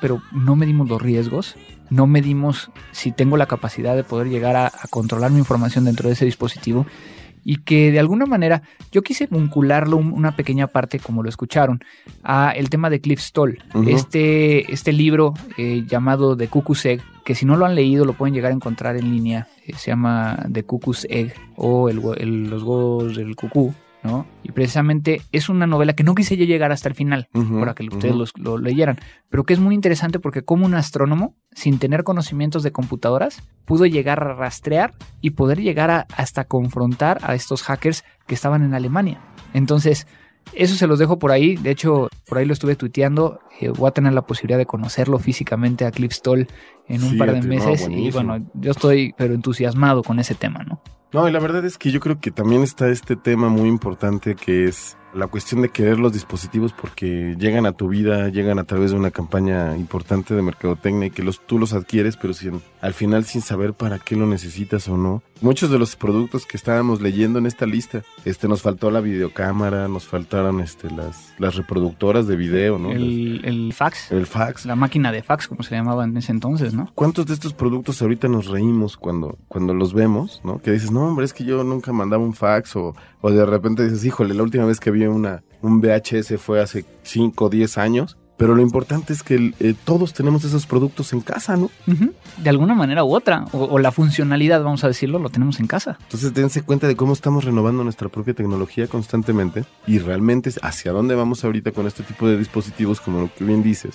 pero 0.00 0.22
no 0.32 0.56
medimos 0.56 0.88
los 0.88 1.00
riesgos, 1.00 1.56
no 1.90 2.06
medimos 2.06 2.70
si 2.92 3.12
tengo 3.12 3.36
la 3.36 3.46
capacidad 3.46 3.96
de 3.96 4.04
poder 4.04 4.28
llegar 4.28 4.56
a, 4.56 4.66
a 4.66 4.88
controlar 4.90 5.30
mi 5.30 5.38
información 5.38 5.84
dentro 5.84 6.08
de 6.08 6.14
ese 6.14 6.24
dispositivo. 6.24 6.86
y 7.44 7.58
que 7.58 7.92
de 7.92 8.00
alguna 8.00 8.26
manera 8.26 8.62
yo 8.90 9.02
quise 9.02 9.26
vincularlo 9.26 9.98
una 9.98 10.34
pequeña 10.34 10.66
parte, 10.66 10.98
como 10.98 11.22
lo 11.22 11.28
escucharon, 11.28 11.84
a 12.22 12.50
el 12.50 12.70
tema 12.70 12.90
de 12.90 13.00
Cliff 13.00 13.20
Stoll, 13.20 13.58
este, 13.86 14.72
este 14.72 14.92
libro 14.92 15.34
eh, 15.58 15.84
llamado 15.86 16.36
The 16.36 16.48
Cuckoo's 16.48 16.86
Egg, 16.86 17.02
que 17.24 17.34
si 17.34 17.44
no 17.44 17.56
lo 17.56 17.66
han 17.66 17.74
leído 17.74 18.04
lo 18.04 18.14
pueden 18.14 18.34
llegar 18.34 18.50
a 18.50 18.54
encontrar 18.54 18.96
en 18.96 19.10
línea, 19.10 19.46
eh, 19.66 19.74
se 19.76 19.90
llama 19.90 20.46
The 20.50 20.64
Cuckoo's 20.64 21.06
Egg 21.10 21.34
o 21.56 21.88
el, 21.88 22.00
Los 22.48 22.62
huevos 22.62 23.16
del 23.16 23.36
cucú. 23.36 23.74
¿No? 24.04 24.26
Y 24.42 24.52
precisamente 24.52 25.22
es 25.32 25.48
una 25.48 25.66
novela 25.66 25.94
que 25.94 26.04
no 26.04 26.14
quise 26.14 26.36
yo 26.36 26.44
llegar 26.44 26.70
hasta 26.70 26.88
el 26.88 26.94
final 26.94 27.28
para 27.32 27.74
que 27.74 27.84
ustedes 27.84 28.32
lo 28.36 28.58
leyeran, 28.58 28.98
pero 29.30 29.44
que 29.44 29.54
es 29.54 29.60
muy 29.60 29.74
interesante 29.74 30.18
porque 30.20 30.42
como 30.42 30.66
un 30.66 30.74
astrónomo, 30.74 31.34
sin 31.52 31.78
tener 31.78 32.04
conocimientos 32.04 32.62
de 32.62 32.70
computadoras, 32.70 33.42
pudo 33.64 33.86
llegar 33.86 34.22
a 34.22 34.34
rastrear 34.34 34.92
y 35.20 35.30
poder 35.30 35.60
llegar 35.60 35.90
a, 35.90 36.06
hasta 36.16 36.44
confrontar 36.44 37.18
a 37.22 37.34
estos 37.34 37.62
hackers 37.62 38.04
que 38.26 38.34
estaban 38.34 38.62
en 38.62 38.74
Alemania. 38.74 39.20
Entonces, 39.54 40.06
eso 40.52 40.74
se 40.74 40.86
los 40.86 40.98
dejo 40.98 41.18
por 41.18 41.32
ahí. 41.32 41.56
De 41.56 41.70
hecho, 41.70 42.08
por 42.28 42.38
ahí 42.38 42.44
lo 42.44 42.52
estuve 42.52 42.76
tuiteando. 42.76 43.40
Eh, 43.60 43.70
voy 43.70 43.88
a 43.88 43.92
tener 43.92 44.12
la 44.12 44.22
posibilidad 44.22 44.58
de 44.58 44.66
conocerlo 44.66 45.18
físicamente 45.18 45.86
a 45.86 45.90
Cliff 45.90 46.12
Stoll 46.12 46.46
en 46.88 47.02
un 47.02 47.16
par 47.16 47.32
de 47.32 47.46
meses. 47.46 47.88
y 47.90 48.10
bueno, 48.10 48.44
yo 48.54 48.72
estoy 48.72 49.14
pero 49.16 49.34
entusiasmado 49.34 50.02
con 50.02 50.18
ese 50.18 50.34
tema, 50.34 50.62
¿no? 50.64 50.82
No, 51.14 51.28
y 51.28 51.30
la 51.30 51.38
verdad 51.38 51.64
es 51.64 51.78
que 51.78 51.92
yo 51.92 52.00
creo 52.00 52.18
que 52.18 52.32
también 52.32 52.64
está 52.64 52.88
este 52.88 53.14
tema 53.14 53.48
muy 53.48 53.68
importante 53.68 54.34
que 54.34 54.64
es 54.64 54.96
la 55.14 55.26
cuestión 55.28 55.62
de 55.62 55.68
querer 55.68 55.98
los 55.98 56.12
dispositivos 56.12 56.72
porque 56.72 57.36
llegan 57.38 57.66
a 57.66 57.72
tu 57.72 57.88
vida, 57.88 58.28
llegan 58.28 58.58
a 58.58 58.64
través 58.64 58.90
de 58.90 58.96
una 58.96 59.10
campaña 59.10 59.76
importante 59.76 60.34
de 60.34 60.42
mercadotecnia 60.42 61.06
y 61.06 61.10
que 61.10 61.22
los, 61.22 61.40
tú 61.46 61.58
los 61.58 61.72
adquieres, 61.72 62.16
pero 62.16 62.34
sin, 62.34 62.60
al 62.80 62.94
final 62.94 63.24
sin 63.24 63.40
saber 63.40 63.74
para 63.74 63.98
qué 63.98 64.16
lo 64.16 64.26
necesitas 64.26 64.88
o 64.88 64.96
no. 64.96 65.22
Muchos 65.40 65.70
de 65.70 65.78
los 65.78 65.96
productos 65.96 66.46
que 66.46 66.56
estábamos 66.56 67.00
leyendo 67.00 67.38
en 67.38 67.46
esta 67.46 67.66
lista, 67.66 68.02
este 68.24 68.48
nos 68.48 68.62
faltó 68.62 68.90
la 68.90 69.00
videocámara, 69.00 69.88
nos 69.88 70.06
faltaron 70.06 70.60
este 70.60 70.90
las, 70.90 71.34
las 71.38 71.56
reproductoras 71.56 72.26
de 72.26 72.36
video, 72.36 72.78
¿no? 72.78 72.92
El, 72.92 73.42
el 73.44 73.72
fax. 73.72 74.10
El 74.10 74.26
fax. 74.26 74.64
La 74.66 74.76
máquina 74.76 75.12
de 75.12 75.22
fax, 75.22 75.48
como 75.48 75.62
se 75.62 75.74
llamaba 75.74 76.04
en 76.04 76.16
ese 76.16 76.32
entonces, 76.32 76.74
¿no? 76.74 76.90
¿Cuántos 76.94 77.26
de 77.26 77.34
estos 77.34 77.52
productos 77.52 78.00
ahorita 78.00 78.28
nos 78.28 78.46
reímos 78.46 78.96
cuando, 78.96 79.38
cuando 79.48 79.74
los 79.74 79.92
vemos, 79.92 80.40
¿no? 80.44 80.60
Que 80.60 80.72
dices, 80.72 80.90
no, 80.90 81.06
hombre, 81.06 81.24
es 81.24 81.32
que 81.32 81.44
yo 81.44 81.62
nunca 81.62 81.92
mandaba 81.92 82.22
un 82.22 82.34
fax 82.34 82.76
o, 82.76 82.94
o 83.20 83.30
de 83.30 83.44
repente 83.44 83.84
dices, 83.84 84.04
híjole, 84.04 84.34
la 84.34 84.42
última 84.42 84.64
vez 84.64 84.80
que 84.80 84.90
vi 84.90 85.03
una, 85.08 85.42
un 85.62 85.80
VHS 85.80 86.38
fue 86.38 86.60
hace 86.60 86.84
5 87.02 87.44
o 87.44 87.48
10 87.48 87.78
años. 87.78 88.16
Pero 88.36 88.56
lo 88.56 88.62
importante 88.62 89.12
es 89.12 89.22
que 89.22 89.54
eh, 89.60 89.74
todos 89.84 90.12
tenemos 90.12 90.44
esos 90.44 90.66
productos 90.66 91.12
en 91.12 91.20
casa, 91.20 91.56
¿no? 91.56 91.70
De 92.42 92.50
alguna 92.50 92.74
manera 92.74 93.04
u 93.04 93.14
otra. 93.14 93.44
O, 93.52 93.78
la 93.78 93.92
funcionalidad, 93.92 94.62
vamos 94.62 94.82
a 94.82 94.88
decirlo, 94.88 95.20
lo 95.20 95.30
tenemos 95.30 95.60
en 95.60 95.68
casa. 95.68 95.98
Entonces 96.02 96.34
dense 96.34 96.62
cuenta 96.62 96.88
de 96.88 96.96
cómo 96.96 97.12
estamos 97.12 97.44
renovando 97.44 97.84
nuestra 97.84 98.08
propia 98.08 98.34
tecnología 98.34 98.88
constantemente 98.88 99.64
y 99.86 100.00
realmente 100.00 100.50
hacia 100.62 100.90
dónde 100.90 101.14
vamos 101.14 101.44
ahorita 101.44 101.70
con 101.70 101.86
este 101.86 102.02
tipo 102.02 102.26
de 102.26 102.36
dispositivos, 102.36 103.00
como 103.00 103.20
lo 103.20 103.30
que 103.32 103.44
bien 103.44 103.62
dices, 103.62 103.94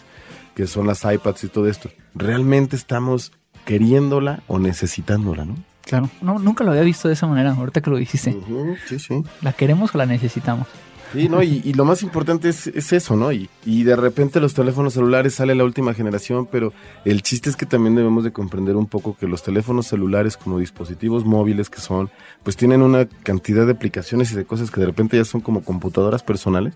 que 0.56 0.68
son 0.68 0.88
las 0.88 1.04
iPads 1.04 1.44
y 1.44 1.48
todo 1.50 1.68
esto. 1.68 1.90
¿Realmente 2.16 2.78
estamos 2.78 3.34
queriéndola 3.66 4.42
o 4.48 4.58
necesitándola, 4.58 5.44
no? 5.44 5.56
Claro, 5.82 6.10
no, 6.22 6.38
nunca 6.40 6.64
lo 6.64 6.72
había 6.72 6.84
visto 6.84 7.08
de 7.08 7.16
esa 7.16 7.28
manera, 7.28 7.52
ahorita 7.54 7.82
que 7.82 7.90
lo 7.90 7.98
dijiste. 7.98 8.38
sí, 8.88 9.00
sí. 9.00 9.24
¿La 9.42 9.54
queremos 9.54 9.94
o 9.96 9.98
la 9.98 10.06
necesitamos? 10.06 10.68
Sí, 11.14 11.28
no, 11.30 11.42
y, 11.42 11.74
lo 11.74 11.86
más 11.86 12.04
importante 12.04 12.50
es, 12.50 12.68
eso, 12.68 13.16
¿no? 13.16 13.32
Y, 13.32 13.50
y, 13.66 13.84
de 13.84 13.96
repente 13.96 14.40
los 14.40 14.54
teléfonos 14.54 14.94
celulares 14.94 15.36
sale 15.36 15.56
la 15.56 15.64
última 15.64 15.94
generación, 15.94 16.48
pero 16.52 16.74
el 17.06 17.22
chiste 17.22 17.50
es 17.50 17.56
que 17.56 17.66
también 17.66 17.96
debemos 17.96 18.24
de 18.24 18.32
comprender 18.32 18.76
un 18.76 18.86
poco 18.86 19.16
que 19.18 19.28
los 19.28 19.44
teléfonos 19.44 19.88
celulares 19.88 20.38
como 20.38 20.60
dispositivos 20.60 21.26
móviles 21.26 21.70
que 21.70 21.82
son, 21.82 22.10
pues 22.44 22.58
tienen 22.58 22.82
una 22.82 23.06
cantidad 23.24 23.66
de 23.66 23.72
aplicaciones 23.72 24.32
y 24.32 24.36
de 24.36 24.46
cosas 24.46 24.72
que 24.72 24.80
de 24.80 24.86
repente 24.86 25.18
ya 25.18 25.26
son 25.26 25.42
como 25.42 25.64
computadoras 25.64 26.24
personales, 26.24 26.76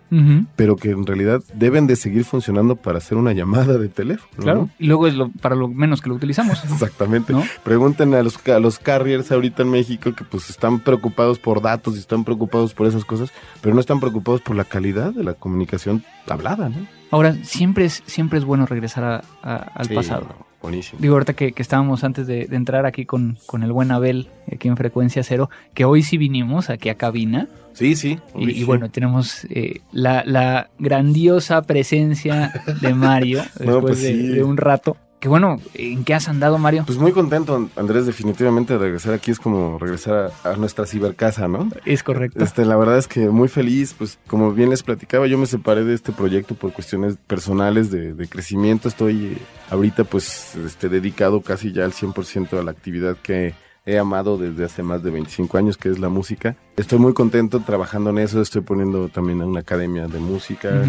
pero 0.55 0.75
que 0.75 0.91
en 0.91 1.05
realidad 1.05 1.43
deben 1.53 1.87
de 1.87 1.95
seguir 1.95 2.25
funcionando 2.25 2.75
para 2.75 2.97
hacer 2.97 3.17
una 3.17 3.33
llamada 3.33 3.77
de 3.77 3.89
teléfono. 3.89 4.31
Claro, 4.37 4.69
y 4.79 4.87
luego 4.87 5.07
es 5.07 5.15
lo, 5.15 5.29
para 5.29 5.55
lo 5.55 5.67
menos 5.67 6.01
que 6.01 6.09
lo 6.09 6.15
utilizamos. 6.15 6.63
Exactamente. 6.71 7.33
Pregunten 7.63 8.13
a 8.13 8.23
los, 8.23 8.37
a 8.47 8.59
los 8.59 8.79
carriers 8.79 9.31
ahorita 9.31 9.63
en 9.63 9.69
México 9.69 10.13
que 10.13 10.23
pues 10.23 10.49
están 10.49 10.79
preocupados 10.79 11.39
por 11.39 11.61
datos 11.61 11.95
y 11.95 11.99
están 11.99 12.23
preocupados 12.23 12.73
por 12.73 12.87
esas 12.87 13.05
cosas, 13.05 13.31
pero 13.61 13.75
no 13.75 13.81
están 13.81 13.99
preocupados 13.99 14.22
por 14.23 14.55
la 14.55 14.63
calidad 14.63 15.13
de 15.13 15.23
la 15.23 15.33
comunicación 15.33 16.03
hablada, 16.27 16.69
¿no? 16.69 16.87
Ahora, 17.11 17.35
siempre 17.43 17.85
es, 17.85 18.01
siempre 18.07 18.39
es 18.39 18.45
bueno 18.45 18.65
regresar 18.65 19.23
al 19.43 19.89
pasado. 19.89 20.27
Buenísimo. 20.63 20.99
Digo, 21.01 21.15
ahorita 21.15 21.33
que, 21.33 21.53
estábamos 21.57 22.03
antes 22.03 22.25
de, 22.25 22.47
entrar 22.51 22.85
aquí 22.85 23.05
con, 23.05 23.37
con, 23.45 23.63
el 23.63 23.71
buen 23.71 23.91
Abel, 23.91 24.29
aquí 24.51 24.69
en 24.69 24.77
Frecuencia 24.77 25.21
Cero, 25.21 25.49
que 25.73 25.85
hoy 25.85 26.01
sí 26.03 26.17
vinimos 26.17 26.69
aquí 26.69 26.89
a 26.89 26.95
cabina. 26.95 27.49
Sí, 27.73 27.95
sí. 27.95 28.17
Y, 28.35 28.63
bueno, 28.63 28.89
tenemos 28.89 29.45
eh, 29.49 29.81
la, 29.91 30.69
grandiosa 30.79 31.61
presencia 31.63 32.63
de 32.81 32.93
Mario 32.93 33.43
después 33.59 33.81
pues 33.81 34.01
de, 34.01 34.41
un 34.41 34.57
rato. 34.57 34.97
Que 35.23 35.29
bueno, 35.29 35.55
¿en 35.73 36.03
qué 36.03 36.13
has 36.13 36.27
andado, 36.27 36.57
Mario? 36.57 36.83
Pues 36.85 36.97
muy 36.97 37.13
contento, 37.13 37.69
Andrés, 37.77 38.05
definitivamente 38.05 38.77
regresar 38.77 39.13
aquí 39.13 39.31
es 39.31 39.39
como 39.39 39.79
regresar 39.79 40.33
a, 40.43 40.57
nuestra 40.57 40.85
cibercasa, 40.85 41.47
¿no? 41.47 41.69
Es 41.85 42.03
correcto. 42.03 42.43
Este, 42.43 42.65
la 42.65 42.75
verdad 42.75 42.97
es 42.97 43.07
que 43.07 43.29
muy 43.29 43.47
feliz, 43.47 43.95
pues 43.97 44.19
como 44.27 44.51
bien 44.51 44.69
les 44.69 44.83
platicaba, 44.83 45.25
yo 45.27 45.37
me 45.37 45.45
separé 45.45 45.85
de 45.85 45.93
este 45.93 46.11
proyecto 46.11 46.55
por 46.55 46.73
cuestiones 46.73 47.15
personales 47.15 47.89
de, 47.89 48.27
crecimiento. 48.27 48.89
Estoy 48.89 49.37
ahorita 49.69 50.03
pues 50.03 50.55
este, 50.57 50.89
dedicado 50.89 51.39
casi 51.39 51.71
ya 51.71 51.85
al 51.85 51.93
100% 51.93 52.59
a 52.59 52.61
la 52.61 52.71
actividad 52.71 53.15
que 53.15 53.53
he 53.85 53.97
amado 53.97 54.37
desde 54.37 54.65
hace 54.65 54.83
más 54.83 55.03
de 55.03 55.11
25 55.11 55.57
años, 55.57 55.77
que 55.77 55.87
es 55.87 55.99
la 55.99 56.09
música. 56.09 56.57
Estoy 56.75 56.99
muy 56.99 57.13
contento 57.13 57.61
trabajando 57.61 58.09
en 58.09 58.17
eso, 58.17 58.41
estoy 58.41 58.61
poniendo 58.61 59.07
también 59.07 59.41
una 59.41 59.61
academia 59.61 60.07
de 60.07 60.19
música 60.19 60.83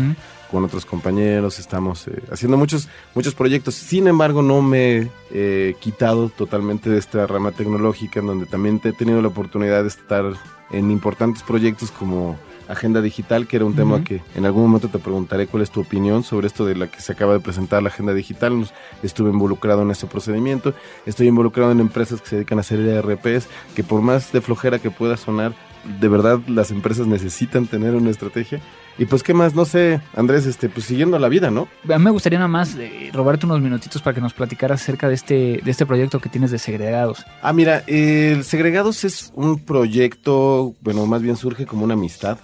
con 0.54 0.64
otros 0.64 0.86
compañeros, 0.86 1.58
estamos 1.58 2.06
eh, 2.06 2.22
haciendo 2.30 2.56
muchos, 2.56 2.88
muchos 3.14 3.34
proyectos. 3.34 3.74
Sin 3.74 4.06
embargo, 4.06 4.40
no 4.40 4.62
me 4.62 5.10
he 5.32 5.74
quitado 5.80 6.28
totalmente 6.28 6.88
de 6.88 6.98
esta 6.98 7.26
rama 7.26 7.50
tecnológica, 7.50 8.20
en 8.20 8.26
donde 8.28 8.46
también 8.46 8.80
he 8.84 8.92
tenido 8.92 9.20
la 9.20 9.28
oportunidad 9.28 9.82
de 9.82 9.88
estar 9.88 10.24
en 10.70 10.92
importantes 10.92 11.42
proyectos 11.42 11.90
como 11.90 12.38
agenda 12.68 13.00
digital, 13.00 13.48
que 13.48 13.56
era 13.56 13.64
un 13.64 13.74
tema 13.74 14.04
que 14.04 14.22
en 14.36 14.46
algún 14.46 14.62
momento 14.62 14.88
te 14.88 15.00
preguntaré 15.00 15.48
cuál 15.48 15.64
es 15.64 15.70
tu 15.70 15.80
opinión 15.80 16.22
sobre 16.22 16.46
esto 16.46 16.64
de 16.64 16.76
la 16.76 16.86
que 16.86 17.00
se 17.00 17.12
acaba 17.12 17.32
de 17.32 17.40
presentar 17.40 17.82
la 17.82 17.88
agenda 17.88 18.14
digital. 18.14 18.70
Estuve 19.02 19.30
involucrado 19.30 19.82
en 19.82 19.90
ese 19.90 20.06
procedimiento, 20.06 20.72
estoy 21.04 21.26
involucrado 21.26 21.72
en 21.72 21.80
empresas 21.80 22.20
que 22.20 22.28
se 22.28 22.36
dedican 22.36 22.58
a 22.58 22.60
hacer 22.60 22.78
ERPs, 22.78 23.48
que 23.74 23.82
por 23.82 24.02
más 24.02 24.30
de 24.32 24.40
flojera 24.40 24.78
que 24.78 24.92
pueda 24.92 25.16
sonar, 25.16 25.52
de 26.00 26.08
verdad 26.08 26.40
las 26.46 26.70
empresas 26.70 27.06
necesitan 27.06 27.66
tener 27.66 27.94
una 27.94 28.10
estrategia. 28.10 28.60
Y 28.96 29.06
pues 29.06 29.22
qué 29.22 29.34
más, 29.34 29.54
no 29.54 29.64
sé, 29.64 30.00
Andrés, 30.14 30.46
este, 30.46 30.68
pues 30.68 30.86
siguiendo 30.86 31.18
la 31.18 31.28
vida, 31.28 31.50
¿no? 31.50 31.66
A 31.88 31.98
mí 31.98 32.04
me 32.04 32.10
gustaría 32.10 32.38
nada 32.38 32.48
más 32.48 32.76
eh, 32.76 33.10
robarte 33.12 33.44
unos 33.44 33.60
minutitos 33.60 34.00
para 34.02 34.14
que 34.14 34.20
nos 34.20 34.34
platicaras 34.34 34.82
acerca 34.82 35.08
de 35.08 35.14
este, 35.14 35.60
de 35.64 35.70
este 35.70 35.84
proyecto 35.84 36.20
que 36.20 36.28
tienes 36.28 36.52
de 36.52 36.58
segregados. 36.58 37.24
Ah, 37.42 37.52
mira, 37.52 37.82
el 37.88 38.44
segregados 38.44 39.04
es 39.04 39.32
un 39.34 39.58
proyecto, 39.58 40.74
bueno, 40.80 41.06
más 41.06 41.22
bien 41.22 41.36
surge 41.36 41.66
como 41.66 41.84
una 41.84 41.94
amistad 41.94 42.38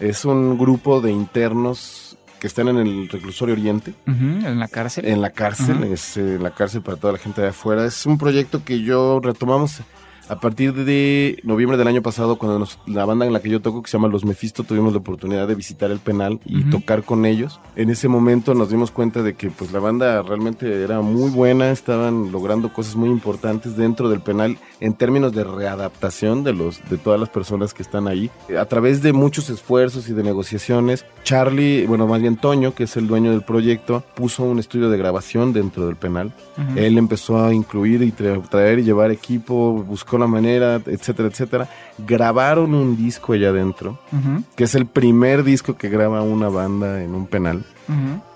es 0.00 0.24
un 0.24 0.58
grupo 0.58 1.00
de 1.00 1.12
internos 1.12 2.16
que 2.38 2.46
están 2.46 2.68
en 2.68 2.76
el 2.76 3.08
reclusorio 3.08 3.54
Oriente. 3.54 3.94
En 4.06 4.58
la 4.58 4.68
cárcel. 4.68 5.06
En 5.06 5.22
la 5.22 5.30
cárcel, 5.30 5.84
es 5.84 6.16
eh, 6.16 6.38
la 6.40 6.50
cárcel 6.50 6.82
para 6.82 6.98
toda 6.98 7.14
la 7.14 7.18
gente 7.18 7.40
de 7.40 7.48
afuera. 7.48 7.84
Es 7.86 8.04
un 8.04 8.18
proyecto 8.18 8.64
que 8.64 8.82
yo 8.82 9.20
retomamos 9.22 9.80
a 10.28 10.40
partir 10.40 10.72
de 10.74 11.38
noviembre 11.44 11.78
del 11.78 11.88
año 11.88 12.02
pasado, 12.02 12.36
cuando 12.36 12.66
la 12.86 13.04
banda 13.04 13.26
en 13.26 13.32
la 13.32 13.40
que 13.40 13.48
yo 13.48 13.60
toco, 13.60 13.82
que 13.82 13.90
se 13.90 13.96
llama 13.96 14.08
Los 14.08 14.24
Mefisto, 14.24 14.64
tuvimos 14.64 14.92
la 14.92 14.98
oportunidad 14.98 15.46
de 15.46 15.54
visitar 15.54 15.90
el 15.90 15.98
penal 15.98 16.40
y 16.44 16.64
tocar 16.64 17.04
con 17.04 17.24
ellos. 17.24 17.60
En 17.76 17.90
ese 17.90 18.08
momento 18.08 18.54
nos 18.54 18.70
dimos 18.70 18.90
cuenta 18.90 19.22
de 19.22 19.34
que 19.34 19.50
pues 19.50 19.72
la 19.72 19.78
banda 19.78 20.22
realmente 20.22 20.82
era 20.82 21.00
muy 21.00 21.30
buena, 21.30 21.70
estaban 21.70 22.32
logrando 22.32 22.72
cosas 22.72 22.96
muy 22.96 23.08
importantes 23.08 23.76
dentro 23.76 24.08
del 24.08 24.20
penal 24.20 24.58
en 24.80 24.94
términos 24.94 25.32
de 25.32 25.44
readaptación 25.44 26.44
de 26.44 26.52
los 26.52 26.80
de 26.90 26.98
todas 26.98 27.20
las 27.20 27.28
personas 27.28 27.72
que 27.72 27.82
están 27.82 28.08
ahí. 28.08 28.30
A 28.58 28.64
través 28.64 29.02
de 29.02 29.12
muchos 29.12 29.48
esfuerzos 29.50 30.08
y 30.08 30.12
de 30.12 30.22
negociaciones, 30.22 31.04
Charlie, 31.22 31.86
bueno, 31.86 32.06
más 32.06 32.20
bien 32.20 32.36
Toño, 32.36 32.74
que 32.74 32.84
es 32.84 32.96
el 32.96 33.06
dueño 33.06 33.30
del 33.30 33.42
proyecto, 33.42 34.04
puso 34.14 34.42
un 34.42 34.58
estudio 34.58 34.90
de 34.90 34.98
grabación 34.98 35.52
dentro 35.52 35.86
del 35.86 35.96
penal. 35.96 36.32
Él 36.74 36.98
empezó 36.98 37.44
a 37.44 37.54
incluir 37.54 38.02
y 38.02 38.12
traer 38.12 38.78
y 38.78 38.82
llevar 38.82 39.10
equipo, 39.10 39.84
buscó 39.86 40.15
la 40.18 40.26
manera, 40.26 40.80
etcétera, 40.86 41.28
etcétera. 41.28 41.68
Grabaron 41.98 42.74
un 42.74 42.96
disco 42.96 43.32
allá 43.32 43.50
adentro, 43.50 43.98
que 44.54 44.64
es 44.64 44.74
el 44.74 44.86
primer 44.86 45.44
disco 45.44 45.76
que 45.76 45.88
graba 45.88 46.22
una 46.22 46.48
banda 46.48 47.02
en 47.02 47.14
un 47.14 47.26
penal. 47.26 47.64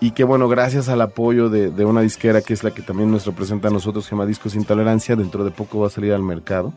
Y 0.01 0.13
que 0.13 0.25
bueno, 0.25 0.49
gracias 0.49 0.89
al 0.89 1.01
apoyo 1.01 1.49
de, 1.49 1.71
de, 1.71 1.85
una 1.85 2.01
disquera 2.01 2.41
que 2.41 2.53
es 2.55 2.63
la 2.63 2.71
que 2.71 2.83
también 2.83 3.11
nos 3.11 3.27
representa 3.27 3.69
a 3.69 3.71
nosotros, 3.71 4.05
se 4.05 4.13
llama 4.13 4.27
Discos 4.27 4.55
Intolerancia, 4.55 5.17
dentro 5.17 5.45
de 5.45 5.51
poco 5.51 5.81
va 5.81 5.89
a 5.89 5.91
salir 5.91 6.13
al 6.13 6.23
mercado. 6.23 6.73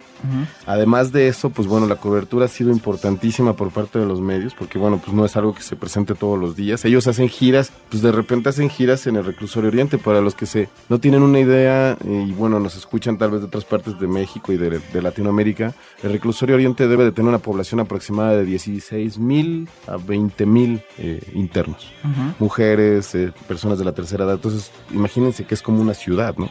Además 0.66 1.12
de 1.12 1.28
eso, 1.28 1.50
pues 1.50 1.68
bueno, 1.68 1.88
la 1.88 1.98
cobertura 1.98 2.46
ha 2.46 2.50
sido 2.50 2.72
importantísima 2.72 3.54
por 3.54 3.72
parte 3.72 4.00
de 4.00 4.06
los 4.06 4.22
medios, 4.22 4.54
porque 4.54 4.78
bueno, 4.78 5.00
pues 5.04 5.16
no 5.16 5.26
es 5.26 5.36
algo 5.38 5.54
que 5.54 5.62
se 5.62 5.76
presente 5.76 6.16
todos 6.16 6.40
los 6.40 6.56
días. 6.56 6.84
Ellos 6.86 7.08
hacen 7.08 7.30
giras, 7.30 7.72
pues 7.90 8.02
de 8.02 8.12
repente 8.12 8.50
hacen 8.50 8.70
giras 8.70 9.06
en 9.08 9.16
el 9.16 9.26
reclusorio 9.26 9.70
oriente, 9.70 9.98
para 9.98 10.22
los 10.22 10.36
que 10.36 10.46
se 10.46 10.70
no 10.90 11.00
tienen 11.00 11.22
una 11.22 11.40
idea 11.40 11.98
y 12.04 12.32
bueno, 12.32 12.60
nos 12.60 12.76
escuchan 12.76 13.18
tal 13.18 13.32
vez 13.32 13.42
de 13.42 13.48
otras 13.48 13.66
partes 13.66 14.00
de 14.00 14.08
México 14.08 14.52
y 14.52 14.58
de, 14.58 14.80
de 14.80 15.02
Latinoamérica, 15.02 15.74
el 16.02 16.12
reclusorio 16.12 16.56
oriente 16.56 16.88
debe 16.88 17.04
de 17.04 17.12
tener 17.12 17.30
una 17.30 17.40
población 17.40 17.80
aproximada 17.80 18.36
de 18.36 18.46
16 18.46 19.18
mil 19.20 19.68
a 19.88 19.98
20 19.98 20.46
mil 20.46 20.82
eh, 20.98 21.22
internos, 21.34 21.92
mujeres, 22.40 22.63
eh, 22.72 23.32
personas 23.48 23.80
de 23.80 23.86
la 23.86 23.92
tercera 23.92 24.26
edad. 24.26 24.36
Entonces, 24.36 24.72
imagínense 24.92 25.46
que 25.46 25.54
es 25.54 25.62
como 25.62 25.82
una 25.82 25.94
ciudad, 25.94 26.36
¿no? 26.38 26.50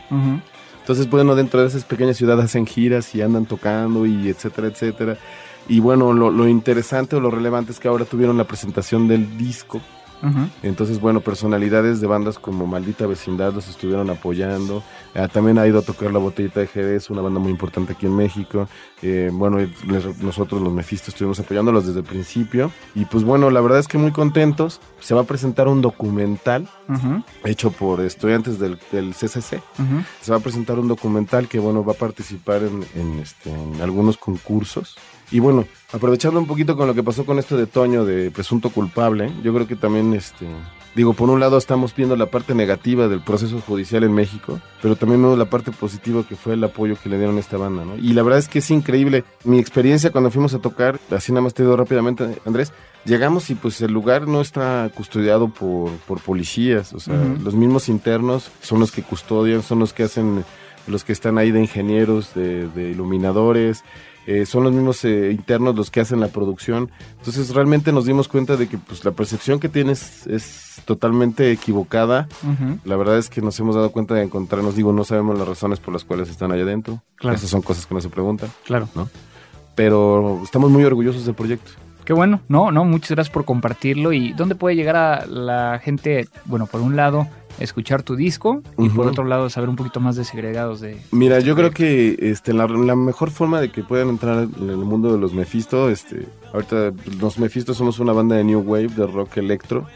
Entonces, 0.80 1.08
bueno, 1.08 1.34
dentro 1.34 1.60
de 1.60 1.68
esas 1.68 1.84
pequeñas 1.84 2.16
ciudades 2.16 2.44
hacen 2.44 2.66
giras 2.66 3.14
y 3.14 3.22
andan 3.22 3.46
tocando 3.46 4.04
y 4.06 4.28
etcétera, 4.28 4.68
etcétera. 4.68 5.16
Y 5.68 5.80
bueno, 5.80 6.12
lo, 6.12 6.30
lo 6.30 6.48
interesante 6.48 7.16
o 7.16 7.20
lo 7.20 7.30
relevante 7.30 7.72
es 7.72 7.78
que 7.78 7.88
ahora 7.88 8.04
tuvieron 8.04 8.36
la 8.36 8.44
presentación 8.44 9.06
del 9.06 9.38
disco 9.38 9.80
entonces, 10.62 11.00
bueno, 11.00 11.20
personalidades 11.20 12.00
de 12.00 12.06
bandas 12.06 12.38
como 12.38 12.66
Maldita 12.66 13.06
Vecindad 13.06 13.52
los 13.52 13.68
estuvieron 13.68 14.08
apoyando. 14.10 14.82
Ah, 15.14 15.28
también 15.28 15.58
ha 15.58 15.66
ido 15.66 15.80
a 15.80 15.82
tocar 15.82 16.12
La 16.12 16.18
Botellita 16.18 16.60
de 16.60 16.68
Jerez, 16.68 17.10
una 17.10 17.22
banda 17.22 17.40
muy 17.40 17.50
importante 17.50 17.92
aquí 17.92 18.06
en 18.06 18.16
México. 18.16 18.68
Eh, 19.02 19.30
bueno, 19.32 19.58
nosotros 20.20 20.62
los 20.62 20.72
Mephisto 20.72 21.10
estuvimos 21.10 21.40
apoyándolos 21.40 21.86
desde 21.86 22.00
el 22.00 22.06
principio. 22.06 22.70
Y 22.94 23.04
pues 23.04 23.24
bueno, 23.24 23.50
la 23.50 23.60
verdad 23.60 23.80
es 23.80 23.88
que 23.88 23.98
muy 23.98 24.12
contentos. 24.12 24.80
Se 25.00 25.14
va 25.14 25.22
a 25.22 25.24
presentar 25.24 25.66
un 25.66 25.82
documental 25.82 26.68
hecho 27.44 27.72
por 27.72 28.00
estudiantes 28.00 28.58
del, 28.58 28.78
CCC. 28.78 29.60
Se 30.20 30.30
va 30.30 30.36
a 30.36 30.40
presentar 30.40 30.78
un 30.78 30.88
documental 30.88 31.48
que, 31.48 31.58
bueno, 31.58 31.84
va 31.84 31.92
a 31.92 31.96
participar 31.96 32.62
en, 32.62 33.18
este, 33.18 33.50
en 33.50 33.80
algunos 33.82 34.16
concursos. 34.16 34.96
Y 35.32 35.40
bueno, 35.40 35.64
aprovechando 35.92 36.40
un 36.40 36.46
poquito 36.46 36.76
con 36.76 36.86
lo 36.86 36.94
que 36.94 37.02
pasó 37.02 37.24
con 37.24 37.38
esto 37.38 37.56
de 37.56 37.66
Toño 37.66 38.04
de 38.04 38.30
presunto 38.30 38.70
culpable, 38.70 39.32
yo 39.42 39.52
creo 39.54 39.66
que 39.66 39.76
también 39.76 40.12
este 40.14 40.46
digo, 40.94 41.14
por 41.14 41.30
un 41.30 41.40
lado 41.40 41.56
estamos 41.56 41.94
viendo 41.94 42.16
la 42.16 42.26
parte 42.26 42.54
negativa 42.54 43.08
del 43.08 43.20
proceso 43.20 43.60
judicial 43.60 44.04
en 44.04 44.12
México, 44.12 44.60
pero 44.80 44.96
también 44.96 45.22
vemos 45.22 45.38
la 45.38 45.46
parte 45.46 45.70
positiva 45.70 46.24
que 46.26 46.36
fue 46.36 46.54
el 46.54 46.64
apoyo 46.64 46.96
que 47.02 47.08
le 47.08 47.16
dieron 47.16 47.36
a 47.36 47.40
esta 47.40 47.56
banda, 47.56 47.84
¿no? 47.84 47.96
Y 47.96 48.12
la 48.12 48.22
verdad 48.22 48.38
es 48.38 48.48
que 48.48 48.58
es 48.58 48.70
increíble. 48.70 49.24
Mi 49.44 49.58
experiencia 49.58 50.10
cuando 50.10 50.30
fuimos 50.30 50.54
a 50.54 50.58
tocar, 50.58 51.00
así 51.10 51.32
nada 51.32 51.42
más 51.42 51.54
te 51.54 51.62
digo 51.62 51.76
rápidamente, 51.76 52.38
Andrés, 52.44 52.72
llegamos 53.04 53.50
y 53.50 53.54
pues 53.54 53.80
el 53.80 53.92
lugar 53.92 54.28
no 54.28 54.40
está 54.40 54.90
custodiado 54.94 55.48
por, 55.48 55.90
por 56.06 56.20
policías, 56.20 56.92
o 56.92 57.00
sea, 57.00 57.16
los 57.42 57.54
mismos 57.54 57.88
internos 57.88 58.50
son 58.60 58.80
los 58.80 58.92
que 58.92 59.02
custodian, 59.02 59.62
son 59.62 59.78
los 59.78 59.92
que 59.92 60.04
hacen, 60.04 60.44
los 60.86 61.04
que 61.04 61.12
están 61.12 61.38
ahí 61.38 61.50
de 61.52 61.60
ingenieros, 61.60 62.34
de, 62.34 62.68
de 62.68 62.90
iluminadores, 62.90 63.82
eh, 64.26 64.46
son 64.46 64.64
los 64.64 64.72
mismos 64.72 65.04
eh, 65.04 65.30
internos 65.32 65.74
los 65.74 65.90
que 65.90 66.00
hacen 66.00 66.20
la 66.20 66.28
producción. 66.28 66.90
Entonces 67.18 67.54
realmente 67.54 67.92
nos 67.92 68.04
dimos 68.04 68.28
cuenta 68.28 68.56
de 68.56 68.68
que 68.68 68.78
pues, 68.78 69.04
la 69.04 69.12
percepción 69.12 69.58
que 69.58 69.68
tienes 69.68 70.26
es 70.26 70.82
totalmente 70.84 71.50
equivocada. 71.52 72.28
La 72.84 72.96
verdad 72.96 73.18
es 73.18 73.28
que 73.28 73.40
nos 73.40 73.58
hemos 73.60 73.74
dado 73.74 73.90
cuenta 73.90 74.14
de 74.14 74.22
encontrarnos, 74.22 74.76
digo, 74.76 74.92
no 74.92 75.04
sabemos 75.04 75.38
las 75.38 75.48
razones 75.48 75.80
por 75.80 75.92
las 75.92 76.04
cuales 76.04 76.28
están 76.28 76.52
allá 76.52 76.62
adentro. 76.62 77.02
Esas 77.20 77.50
son 77.50 77.62
cosas 77.62 77.86
que 77.86 77.94
no 77.94 78.00
se 78.00 78.08
preguntan. 78.08 78.50
Claro. 78.64 78.88
¿no? 78.94 79.08
Pero 79.74 80.40
estamos 80.42 80.70
muy 80.70 80.84
orgullosos 80.84 81.24
del 81.24 81.34
proyecto. 81.34 81.72
Qué 82.04 82.12
bueno, 82.12 82.40
no, 82.48 82.72
no, 82.72 82.84
muchas 82.84 83.12
gracias 83.12 83.32
por 83.32 83.44
compartirlo. 83.44 84.12
¿Y 84.12 84.32
dónde 84.32 84.56
puede 84.56 84.74
llegar 84.74 84.96
a 84.96 85.26
la 85.26 85.78
gente? 85.78 86.28
Bueno, 86.46 86.66
por 86.66 86.80
un 86.80 86.96
lado, 86.96 87.28
escuchar 87.58 88.02
tu 88.02 88.16
disco 88.16 88.62
y 88.78 88.88
por 88.88 89.06
otro 89.06 89.24
lado 89.24 89.48
saber 89.50 89.68
un 89.68 89.76
poquito 89.76 90.00
más 90.00 90.16
de 90.16 90.24
segregados 90.24 90.80
de 90.80 90.96
mira 91.10 91.40
yo 91.40 91.54
creo 91.54 91.70
que 91.70 92.16
este 92.20 92.52
la, 92.52 92.66
mejor 92.66 93.30
forma 93.30 93.60
de 93.60 93.70
que 93.70 93.82
puedan 93.82 94.08
entrar 94.08 94.44
en 94.44 94.70
el 94.70 94.76
mundo 94.76 95.12
de 95.12 95.18
los 95.18 95.32
Mephisto 95.34 95.90
este 95.90 96.26
ahorita 96.52 96.92
los 97.20 97.38
Mephisto 97.38 97.74
somos 97.74 97.98
una 97.98 98.12
banda 98.12 98.36
de 98.36 98.44
new 98.44 98.60
wave 98.60 98.88
de 98.88 99.06
rock 99.06 99.38
electro 99.38 99.86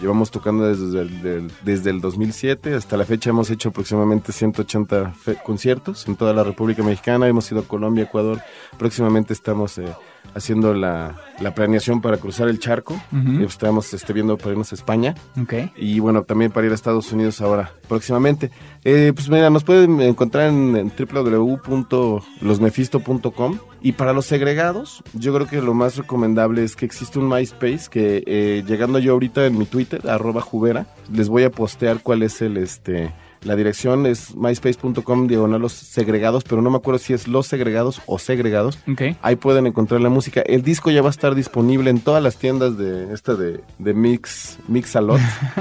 llevamos 0.00 0.30
tocando 0.30 0.66
desde 0.66 1.00
el, 1.00 1.50
desde 1.64 1.90
el 1.90 2.00
2007 2.00 2.74
hasta 2.74 2.96
la 2.96 3.04
fecha 3.04 3.30
hemos 3.30 3.50
hecho 3.50 3.70
aproximadamente 3.70 4.32
180 4.32 5.14
conciertos 5.44 6.06
en 6.08 6.16
toda 6.16 6.32
la 6.32 6.44
República 6.44 6.82
Mexicana 6.82 7.28
hemos 7.28 7.50
ido 7.50 7.60
a 7.60 7.64
Colombia 7.64 8.04
Ecuador 8.04 8.40
próximamente 8.78 9.32
estamos 9.32 9.78
eh, 9.78 9.86
haciendo 10.34 10.74
la, 10.74 11.14
planeación 11.54 12.00
para 12.00 12.16
cruzar 12.18 12.48
el 12.48 12.58
charco. 12.58 13.00
Estamos 13.40 13.94
este, 13.94 14.12
viendo 14.12 14.36
para 14.36 14.50
irnos 14.52 14.72
a 14.72 14.74
España. 14.74 15.14
Y 15.76 16.00
bueno, 16.00 16.24
también 16.24 16.50
para 16.52 16.66
ir 16.66 16.72
a 16.72 16.74
Estados 16.74 17.12
Unidos 17.12 17.40
ahora, 17.40 17.72
próximamente. 17.88 18.50
Eh, 18.84 19.12
pues 19.14 19.28
mira, 19.28 19.50
nos 19.50 19.62
pueden 19.64 20.00
encontrar 20.00 20.48
en, 20.48 20.92
www.losmefisto.com. 20.96 23.58
Y 23.80 23.92
para 23.92 24.12
los 24.12 24.26
segregados, 24.26 25.02
yo 25.14 25.34
creo 25.34 25.46
que 25.46 25.62
lo 25.62 25.74
más 25.74 25.96
recomendable 25.96 26.64
es 26.64 26.76
que 26.76 26.84
existe 26.84 27.18
un 27.18 27.28
MySpace 27.28 27.88
que 27.90 28.24
eh, 28.26 28.64
llegando 28.66 28.98
yo 28.98 29.12
ahorita 29.12 29.46
en 29.46 29.58
mi 29.58 29.66
Twitter, 29.66 30.08
arroba 30.08 30.40
jubera, 30.40 30.86
les 31.12 31.28
voy 31.28 31.44
a 31.44 31.50
postear 31.50 32.02
cuál 32.02 32.22
es 32.22 32.42
el 32.42 32.56
este 32.56 33.12
la 33.42 33.54
dirección 33.54 34.06
es 34.06 34.34
myspace.com 34.34 35.28
diagonal 35.28 35.60
los 35.60 35.72
segregados, 35.72 36.42
pero 36.44 36.60
no 36.60 36.70
me 36.70 36.76
acuerdo 36.76 36.98
si 36.98 37.12
es 37.12 37.28
los 37.28 37.46
segregados 37.46 38.02
o 38.06 38.18
segregados. 38.18 38.78
Ahí 39.22 39.36
pueden 39.36 39.66
encontrar 39.66 40.00
la 40.00 40.08
música. 40.08 40.40
El 40.40 40.62
disco 40.62 40.90
ya 40.90 41.02
va 41.02 41.08
a 41.08 41.10
estar 41.10 41.34
disponible 41.34 41.90
en 41.90 42.00
todas 42.00 42.22
las 42.22 42.36
tiendas 42.36 42.76
de 42.76 43.12
esta 43.12 43.34
de, 43.34 43.60
de 43.78 43.94
Mix, 43.94 44.58
Mixalot. 44.66 45.20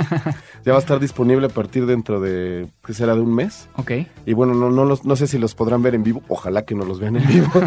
ya 0.68 0.74
va 0.74 0.80
a 0.80 0.82
estar 0.82 1.00
disponible 1.00 1.46
a 1.46 1.50
partir 1.50 1.86
dentro 1.86 2.20
de, 2.20 2.68
¿qué 2.86 2.94
será? 2.94 3.16
De 3.16 3.22
un 3.22 3.34
mes. 3.34 3.70
Ok. 3.78 3.92
Y 4.26 4.34
bueno, 4.34 4.54
no, 4.54 4.70
no, 4.70 5.00
no 5.02 5.16
sé 5.16 5.26
si 5.26 5.38
los 5.38 5.56
podrán 5.56 5.82
ver 5.82 5.96
en 5.96 6.04
vivo. 6.04 6.22
Ojalá 6.28 6.66
que 6.66 6.76
no 6.76 6.84
los 6.84 7.00
vean 7.00 7.16
en 7.16 7.26
vivo. 7.26 7.50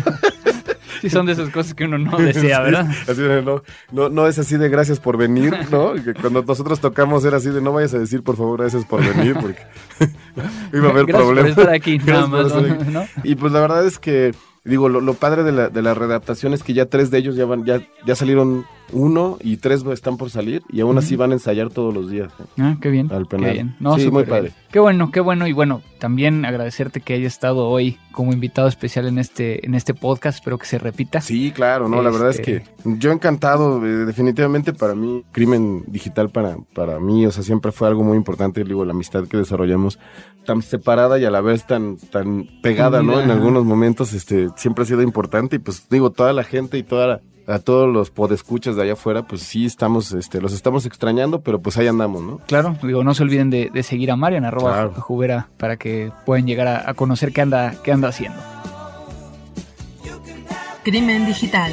Sí, 1.01 1.09
son 1.09 1.25
de 1.25 1.33
esas 1.33 1.49
cosas 1.49 1.73
que 1.73 1.85
uno 1.85 1.97
no 1.97 2.19
desea, 2.19 2.61
¿verdad? 2.61 2.87
así 3.09 3.23
de, 3.23 3.41
no, 3.41 3.63
no, 3.91 4.11
no, 4.11 4.27
es 4.27 4.39
así 4.39 4.59
de 4.59 4.69
gracias 4.69 5.01
por 5.01 5.17
venir, 5.17 5.55
¿no? 5.71 5.95
Que 6.05 6.13
cuando 6.13 6.43
nosotros 6.43 6.79
tocamos 6.79 7.25
era 7.25 7.39
así 7.39 7.49
de 7.49 7.63
no 7.63 7.73
vayas 7.73 7.95
a 7.95 7.99
decir 7.99 8.23
por 8.23 8.37
favor 8.37 8.61
gracias 8.61 8.85
por 8.85 9.01
venir 9.03 9.35
porque 9.41 9.63
iba 10.75 10.89
a 10.89 10.91
haber 10.91 11.07
problemas. 11.07 11.55
Por 11.55 11.63
estar 11.63 11.71
aquí, 11.71 11.97
nada 11.97 12.27
más, 12.27 12.55
¿no? 12.55 13.07
Y 13.25 13.35
pues 13.35 13.51
la 13.51 13.61
verdad 13.61 13.87
es 13.87 13.99
que 13.99 14.35
digo, 14.65 14.89
lo, 14.89 15.01
lo 15.01 15.15
padre 15.15 15.43
de 15.43 15.53
la, 15.53 15.69
de 15.69 15.83
la 15.83 15.95
readaptación 15.95 16.53
es 16.55 16.63
que 16.63 16.75
ya 16.75 16.87
tres 16.87 17.11
de 17.11 17.19
ellos 17.19 17.37
ya 17.37 17.47
van, 17.47 17.65
ya, 17.65 17.81
ya 18.07 18.15
salieron 18.15 18.65
uno 18.93 19.39
y 19.41 19.57
tres 19.57 19.85
están 19.93 20.17
por 20.17 20.31
salir 20.31 20.63
y 20.69 20.81
aún 20.81 20.99
así 20.99 21.17
van 21.17 21.31
a 21.31 21.35
ensayar 21.35 21.71
todos 21.71 21.95
los 21.95 22.11
días. 22.11 22.33
¿eh? 22.41 22.45
Ah, 22.59 22.77
qué 22.81 22.91
bien. 22.91 23.11
Al 23.13 23.27
penal. 23.27 23.47
Qué 23.47 23.53
bien. 23.53 23.77
No, 23.81 23.99
sí, 23.99 24.11
muy 24.11 24.25
padre. 24.25 24.53
Qué 24.71 24.79
bueno, 24.79 25.11
qué 25.11 25.21
bueno. 25.21 25.47
Y 25.47 25.53
bueno, 25.53 25.83
también 25.99 26.45
agradecerte 26.45 27.01
que 27.01 27.15
haya 27.15 27.27
estado 27.27 27.69
hoy 27.69 27.99
como 28.13 28.33
invitado 28.33 28.69
especial 28.69 29.07
en 29.07 29.19
este, 29.19 29.65
en 29.67 29.75
este 29.75 29.95
podcast. 29.95 30.39
Espero 30.39 30.59
que 30.59 30.67
se 30.67 30.79
repita. 30.79 31.21
Sí, 31.21 31.53
claro, 31.53 31.89
no, 31.89 32.03
la 32.03 32.11
verdad 32.11 32.31
es 32.31 32.41
que 32.41 32.57
este 32.57 32.71
yo 32.85 33.13
encantado. 33.13 33.85
Eh, 33.85 34.07
definitivamente 34.07 34.73
para 34.73 34.95
mí, 34.95 35.25
crimen 35.33 35.85
digital 35.87 36.31
para, 36.31 36.57
para 36.75 36.99
mí, 37.01 37.27
o 37.27 37.31
sea, 37.31 37.43
siempre 37.43 37.73
fue 37.73 37.89
algo 37.89 38.03
muy 38.03 38.17
importante. 38.17 38.65
Digo, 38.65 38.85
la 38.85 38.93
amistad 38.93 39.27
que 39.27 39.37
desarrollamos 39.37 39.99
tan 40.45 40.63
separada 40.63 41.19
y 41.19 41.25
a 41.25 41.31
la 41.31 41.41
vez 41.41 41.67
tan, 41.67 41.97
tan 41.97 42.49
pegada, 42.63 43.03
¿no? 43.03 43.21
En 43.21 43.31
algunos 43.31 43.65
momentos, 43.65 44.13
este, 44.13 44.49
siempre 44.57 44.85
ha 44.85 44.87
sido 44.87 45.03
importante. 45.03 45.57
Y 45.57 45.59
pues 45.59 45.89
digo, 45.89 46.11
toda 46.11 46.33
la 46.33 46.45
gente 46.45 46.79
y 46.79 46.83
toda 46.83 47.07
la, 47.07 47.21
a 47.51 47.59
todos 47.59 47.93
los 47.93 48.11
podescuchas 48.11 48.77
de 48.77 48.83
allá 48.83 48.93
afuera, 48.93 49.23
pues 49.23 49.43
sí 49.43 49.67
estamos, 49.67 50.13
este, 50.13 50.41
los 50.41 50.53
estamos 50.53 50.87
extrañando, 50.87 51.41
pero 51.41 51.61
pues 51.61 51.77
ahí 51.79 51.87
andamos, 51.87 52.23
¿no? 52.23 52.39
Claro, 52.47 52.77
digo, 52.83 53.03
no 53.03 53.15
se 53.15 53.23
olviden 53.23 53.51
de, 53.51 53.83
seguir 53.83 54.11
a 54.11 54.17
Marian, 54.17 54.45
arroba 54.45 54.89
jubera, 54.95 55.49
para 55.57 55.77
que 55.77 56.13
puedan 56.25 56.47
llegar 56.47 56.69
a, 56.87 56.95
conocer 56.95 57.33
qué 57.33 57.41
anda, 57.41 57.75
qué 57.83 57.93
anda 57.93 58.09
haciendo. 58.09 58.39
Crimen 60.85 61.27
digital. 61.27 61.73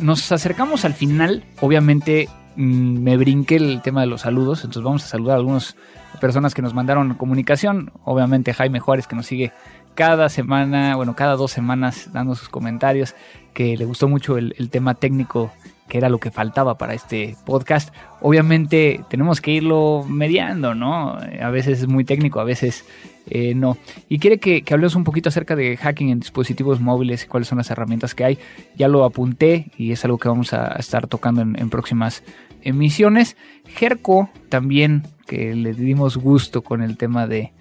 Nos 0.00 0.30
acercamos 0.30 0.84
al 0.84 0.94
final, 0.94 1.44
obviamente 1.60 2.28
mm, 2.56 2.98
me 2.98 3.16
brinqué 3.16 3.56
el 3.56 3.80
tema 3.82 4.02
de 4.02 4.06
los 4.06 4.22
saludos, 4.22 4.60
entonces 4.60 4.82
vamos 4.82 5.04
a 5.04 5.08
saludar 5.08 5.34
a 5.34 5.38
algunas 5.38 5.74
personas 6.16 6.54
que 6.54 6.62
nos 6.62 6.74
mandaron 6.74 7.14
comunicación, 7.14 7.92
obviamente 8.04 8.52
Jaime 8.52 8.80
Juárez 8.80 9.06
que 9.06 9.16
nos 9.16 9.26
sigue 9.26 9.52
cada 9.96 10.28
semana, 10.28 10.94
bueno, 10.94 11.16
cada 11.16 11.36
dos 11.36 11.50
semanas 11.50 12.10
dando 12.12 12.34
sus 12.34 12.48
comentarios, 12.48 13.14
que 13.54 13.76
le 13.76 13.84
gustó 13.86 14.08
mucho 14.08 14.36
el, 14.36 14.54
tema 14.70 14.94
técnico 14.94 15.50
que 15.88 15.98
era 15.98 16.08
lo 16.08 16.18
que 16.18 16.30
faltaba 16.30 16.76
para 16.78 16.94
este 16.94 17.36
podcast. 17.46 17.94
Obviamente 18.20 19.00
tenemos 19.08 19.40
que 19.40 19.52
irlo 19.52 20.04
mediando, 20.08 20.74
¿no? 20.74 21.16
A 21.40 21.50
veces 21.50 21.80
es 21.80 21.88
muy 21.88 22.04
técnico, 22.04 22.40
a 22.40 22.44
veces 22.44 22.84
eh, 23.28 23.54
no. 23.54 23.78
Y 24.08 24.18
quiere 24.18 24.38
que, 24.38 24.64
hablemos 24.70 24.96
un 24.96 25.04
poquito 25.04 25.28
acerca 25.28 25.54
de 25.56 25.76
hacking 25.76 26.10
en 26.10 26.20
dispositivos 26.20 26.80
móviles 26.80 27.24
y 27.24 27.28
cuáles 27.28 27.48
son 27.48 27.58
las 27.58 27.70
herramientas 27.70 28.14
que 28.14 28.24
hay. 28.24 28.38
Ya 28.76 28.88
lo 28.88 29.04
apunté 29.04 29.70
y 29.78 29.92
es 29.92 30.04
algo 30.04 30.18
que 30.18 30.28
vamos 30.28 30.52
a 30.52 30.74
estar 30.78 31.06
tocando 31.06 31.40
en 31.40 31.70
próximas 31.70 32.24
emisiones. 32.62 33.36
Jerko 33.66 34.30
también, 34.48 35.04
que 35.26 35.54
le 35.54 35.72
dimos 35.74 36.16
gusto 36.16 36.62
con 36.62 36.82
el 36.82 36.96
tema 36.96 37.26
de 37.26 37.52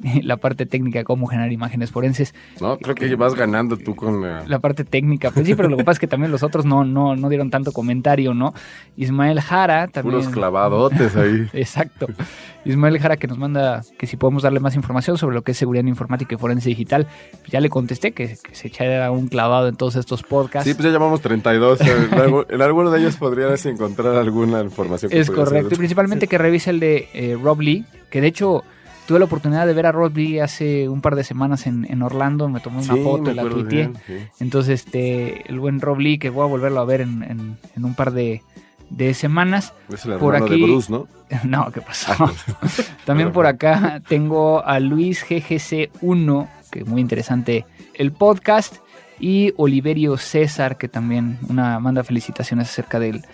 la 0.22 0.36
parte 0.36 0.66
técnica 0.66 0.98
de 1.00 1.04
cómo 1.04 1.26
generar 1.26 1.52
imágenes 1.52 1.90
forenses. 1.90 2.34
No, 2.60 2.78
creo 2.78 2.94
que 2.94 3.14
vas 3.16 3.34
ganando 3.34 3.76
tú 3.76 3.94
con 3.94 4.20
la... 4.22 4.44
La 4.46 4.58
parte 4.58 4.84
técnica, 4.84 5.30
pues 5.30 5.46
sí, 5.46 5.54
pero 5.54 5.68
lo 5.68 5.76
que 5.76 5.84
pasa 5.84 5.94
es 5.96 6.00
que 6.00 6.06
también 6.06 6.30
los 6.32 6.42
otros 6.42 6.64
no, 6.64 6.84
no, 6.84 7.16
no 7.16 7.28
dieron 7.28 7.50
tanto 7.50 7.72
comentario, 7.72 8.34
¿no? 8.34 8.54
Ismael 8.96 9.40
Jara 9.40 9.88
también. 9.88 10.16
Unos 10.20 10.28
clavadotes 10.32 11.16
ahí. 11.16 11.46
Exacto. 11.52 12.06
Ismael 12.64 12.98
Jara 12.98 13.16
que 13.16 13.26
nos 13.26 13.38
manda 13.38 13.82
que 13.98 14.06
si 14.06 14.16
podemos 14.16 14.42
darle 14.42 14.60
más 14.60 14.74
información 14.74 15.18
sobre 15.18 15.34
lo 15.34 15.42
que 15.42 15.52
es 15.52 15.58
seguridad 15.58 15.84
informática 15.84 16.34
y 16.34 16.38
forense 16.38 16.68
digital. 16.68 17.06
Ya 17.48 17.60
le 17.60 17.68
contesté 17.68 18.12
que, 18.12 18.36
que 18.42 18.54
se 18.54 18.68
echara 18.68 19.10
un 19.10 19.28
clavado 19.28 19.68
en 19.68 19.76
todos 19.76 19.96
estos 19.96 20.22
podcasts. 20.22 20.68
Sí, 20.68 20.74
pues 20.74 20.84
ya 20.86 20.90
llamamos 20.92 21.20
32. 21.20 21.80
En, 21.82 22.10
algu- 22.12 22.46
en 22.48 22.62
alguno 22.62 22.90
de 22.90 23.00
ellos 23.00 23.16
podrías 23.16 23.64
encontrar 23.66 24.16
alguna 24.16 24.62
información. 24.62 25.10
que 25.10 25.20
Es 25.20 25.30
correcto. 25.30 25.74
Y 25.74 25.76
principalmente 25.78 26.26
que 26.26 26.38
revise 26.38 26.70
el 26.70 26.80
de 26.80 27.08
eh, 27.12 27.38
Rob 27.40 27.60
Lee, 27.60 27.84
que 28.10 28.20
de 28.20 28.28
hecho 28.28 28.64
tuve 29.06 29.18
la 29.18 29.24
oportunidad 29.26 29.66
de 29.66 29.72
ver 29.74 29.86
a 29.86 29.92
Rob 29.92 30.16
Lee 30.16 30.38
hace 30.40 30.88
un 30.88 31.00
par 31.00 31.14
de 31.16 31.24
semanas 31.24 31.66
en, 31.66 31.86
en 31.90 32.02
Orlando. 32.02 32.48
Me 32.48 32.60
tomé 32.60 32.82
una 32.82 32.94
Sí, 32.94 33.02
foto 33.02 33.30
y 33.30 33.34
la 33.34 33.42
tuiteé. 33.42 33.88
bien, 33.88 33.94
sí. 34.06 34.14
Entonces, 34.40 34.84
este, 34.84 35.48
el 35.50 35.60
buen 35.60 35.80
Rob 35.80 35.98
Lee, 35.98 36.18
que 36.18 36.30
voy 36.30 36.42
a 36.44 36.48
volverlo 36.48 36.80
a 36.80 36.84
ver 36.84 37.00
en, 37.02 37.22
en- 37.22 37.58
en 37.76 37.84
un 37.84 37.94
par 37.94 38.12
de, 38.12 38.42
de 38.90 39.14
semanas. 39.14 39.72
Es 39.92 40.04
el 40.06 40.14
Por 40.18 40.36
aquí- 40.36 40.60
de 40.60 40.66
Bruce, 40.66 40.90
¿no? 40.92 41.06
No, 41.44 41.70
¿qué 41.72 41.80
pasó? 41.80 42.12
Ah, 42.18 42.32
También 43.04 43.32
por 43.32 43.46
acá 43.46 44.00
tengo 44.08 44.64
a 44.64 44.78
Luis 44.80 45.24
GGC1, 45.26 46.48
que 46.70 46.84
muy 46.84 47.00
interesante 47.00 47.64
el 47.94 48.12
podcast, 48.12 48.76
y 49.20 49.52
Oliverio 49.56 50.16
César, 50.16 50.76
que 50.76 50.88
también 50.88 51.38
una 51.48 51.78
manda 51.78 52.02
felicitaciones 52.04 52.68
acerca 52.68 52.98
del, 52.98 53.24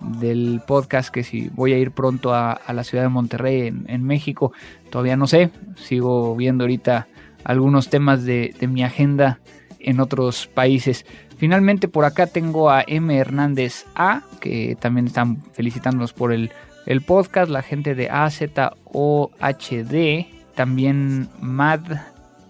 del 0.00 0.60
podcast, 0.66 1.10
que 1.10 1.22
si 1.22 1.48
voy 1.48 1.72
a 1.72 1.78
ir 1.78 1.90
pronto 1.92 2.34
a, 2.34 2.60
la 2.72 2.84
ciudad 2.84 3.04
de 3.04 3.08
Monterrey, 3.08 3.72
en, 3.86 4.04
México, 4.04 4.52
todavía 4.90 5.16
no 5.16 5.26
sé, 5.26 5.50
sigo 5.76 6.36
viendo 6.36 6.64
ahorita 6.64 7.08
algunos 7.44 7.88
temas 7.88 8.24
de, 8.24 8.54
mi 8.68 8.82
agenda 8.82 9.40
en 9.80 10.00
otros 10.00 10.46
países. 10.46 11.06
Finalmente 11.36 11.88
por 11.88 12.04
acá 12.04 12.26
tengo 12.26 12.70
a 12.70 12.84
M. 12.86 13.16
Hernández 13.16 13.86
A, 13.94 14.22
que 14.40 14.76
también 14.80 15.06
están 15.06 15.42
felicitándonos 15.52 16.12
por 16.12 16.32
el, 16.32 16.50
el 16.86 17.02
podcast, 17.02 17.50
la 17.50 17.62
gente 17.62 17.94
de 17.94 18.10
AZOHD, 18.10 18.66
también 20.54 21.28
Mad, 21.40 21.82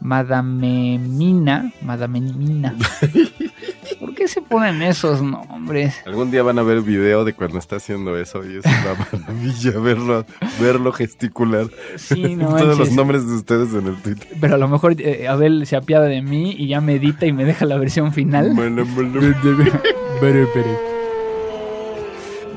Madamemina, 0.01 1.72
Madamemina. 1.82 2.74
¿Por 3.99 4.14
qué 4.14 4.28
se 4.28 4.43
ponen 4.43 4.82
esos 4.82 5.22
nombres? 5.22 6.03
Algún 6.07 6.30
día 6.30 6.43
van 6.43 6.59
a 6.59 6.62
ver 6.62 6.80
video 6.82 7.24
de 7.24 7.32
cuando 7.34 7.59
está 7.59 7.76
haciendo 7.76 8.18
eso 8.18 8.45
y 8.45 8.59
es 8.59 8.64
una 8.64 8.95
maravilla 9.12 9.78
verlo, 9.78 10.26
verlo 10.61 10.93
gesticular. 10.93 11.66
Sí, 11.97 12.37
no 12.37 12.49
Todos 12.57 12.78
los 12.78 12.93
nombres 12.93 13.26
de 13.26 13.34
ustedes 13.34 13.74
en 13.74 13.87
el 13.89 13.97
Twitter. 13.97 14.28
Pero 14.41 14.55
a 14.55 14.59
lo 14.59 14.68
mejor 14.68 15.01
eh, 15.01 15.28
Abel 15.28 15.66
se 15.66 15.76
apiada 15.76 16.07
de 16.07 16.22
mí 16.22 16.55
y 16.57 16.68
ya 16.68 16.80
me 16.80 16.95
edita 16.95 17.26
y 17.26 17.32
me 17.32 17.45
deja 17.45 17.64
la 17.64 17.76
versión 17.76 18.12
final. 18.12 18.55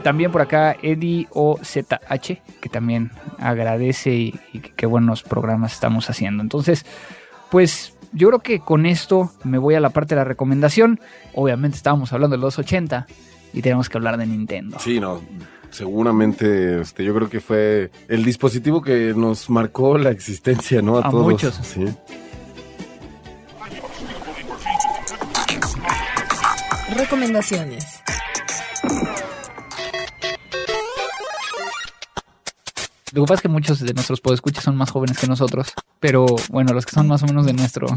También 0.04 0.32
por 0.32 0.42
acá 0.42 0.78
Eddie 0.82 1.28
OZH, 1.32 2.42
que 2.62 2.70
también 2.72 3.12
agradece 3.38 4.12
y, 4.12 4.40
y 4.54 4.60
qué 4.60 4.86
buenos 4.86 5.24
programas 5.24 5.74
estamos 5.74 6.10
haciendo. 6.10 6.42
Entonces, 6.42 6.86
pues 7.52 7.99
yo 8.12 8.28
creo 8.30 8.40
que 8.40 8.60
con 8.60 8.86
esto 8.86 9.32
me 9.44 9.58
voy 9.58 9.76
a 9.76 9.80
la 9.80 9.90
parte 9.90 10.16
de 10.16 10.22
la 10.22 10.26
recomendación. 10.26 11.00
Obviamente 11.34 11.78
estábamos 11.78 12.12
hablando 12.14 12.36
de 12.36 12.42
los 12.42 12.58
80 12.60 13.08
y 13.54 13.62
tenemos 13.62 13.90
que 13.90 13.98
hablar 13.98 14.18
de 14.18 14.26
Nintendo. 14.28 14.78
Sí, 14.80 15.00
no. 15.00 15.22
Seguramente, 15.72 16.82
este, 16.82 17.04
yo 17.04 17.14
creo 17.14 17.30
que 17.30 17.40
fue 17.40 17.92
el 18.08 18.26
dispositivo 18.26 18.82
que 18.82 19.14
nos 19.16 19.50
marcó 19.52 19.98
la 20.00 20.10
existencia, 20.10 20.82
¿no? 20.82 20.98
A, 20.98 21.08
A 21.08 21.12
todos. 21.12 21.24
muchos. 21.26 21.56
Sí. 21.64 21.86
Recomendaciones. 26.96 27.99
Lo 33.20 33.26
que 33.26 33.30
pasa 33.30 33.40
es 33.40 33.42
que 33.42 33.50
muchos 33.50 33.80
de 33.82 33.94
nuestros 33.94 34.22
podescuchas 34.22 34.64
son 34.64 34.78
más 34.78 34.92
jóvenes 34.92 35.18
que 35.18 35.28
nosotros, 35.28 35.74
pero 36.00 36.26
bueno, 36.50 36.72
los 36.74 36.86
que 36.86 36.94
son 36.94 37.06
más 37.10 37.22
o 37.22 37.26
menos 37.26 37.46
de 37.46 37.52
nuestro, 37.52 37.88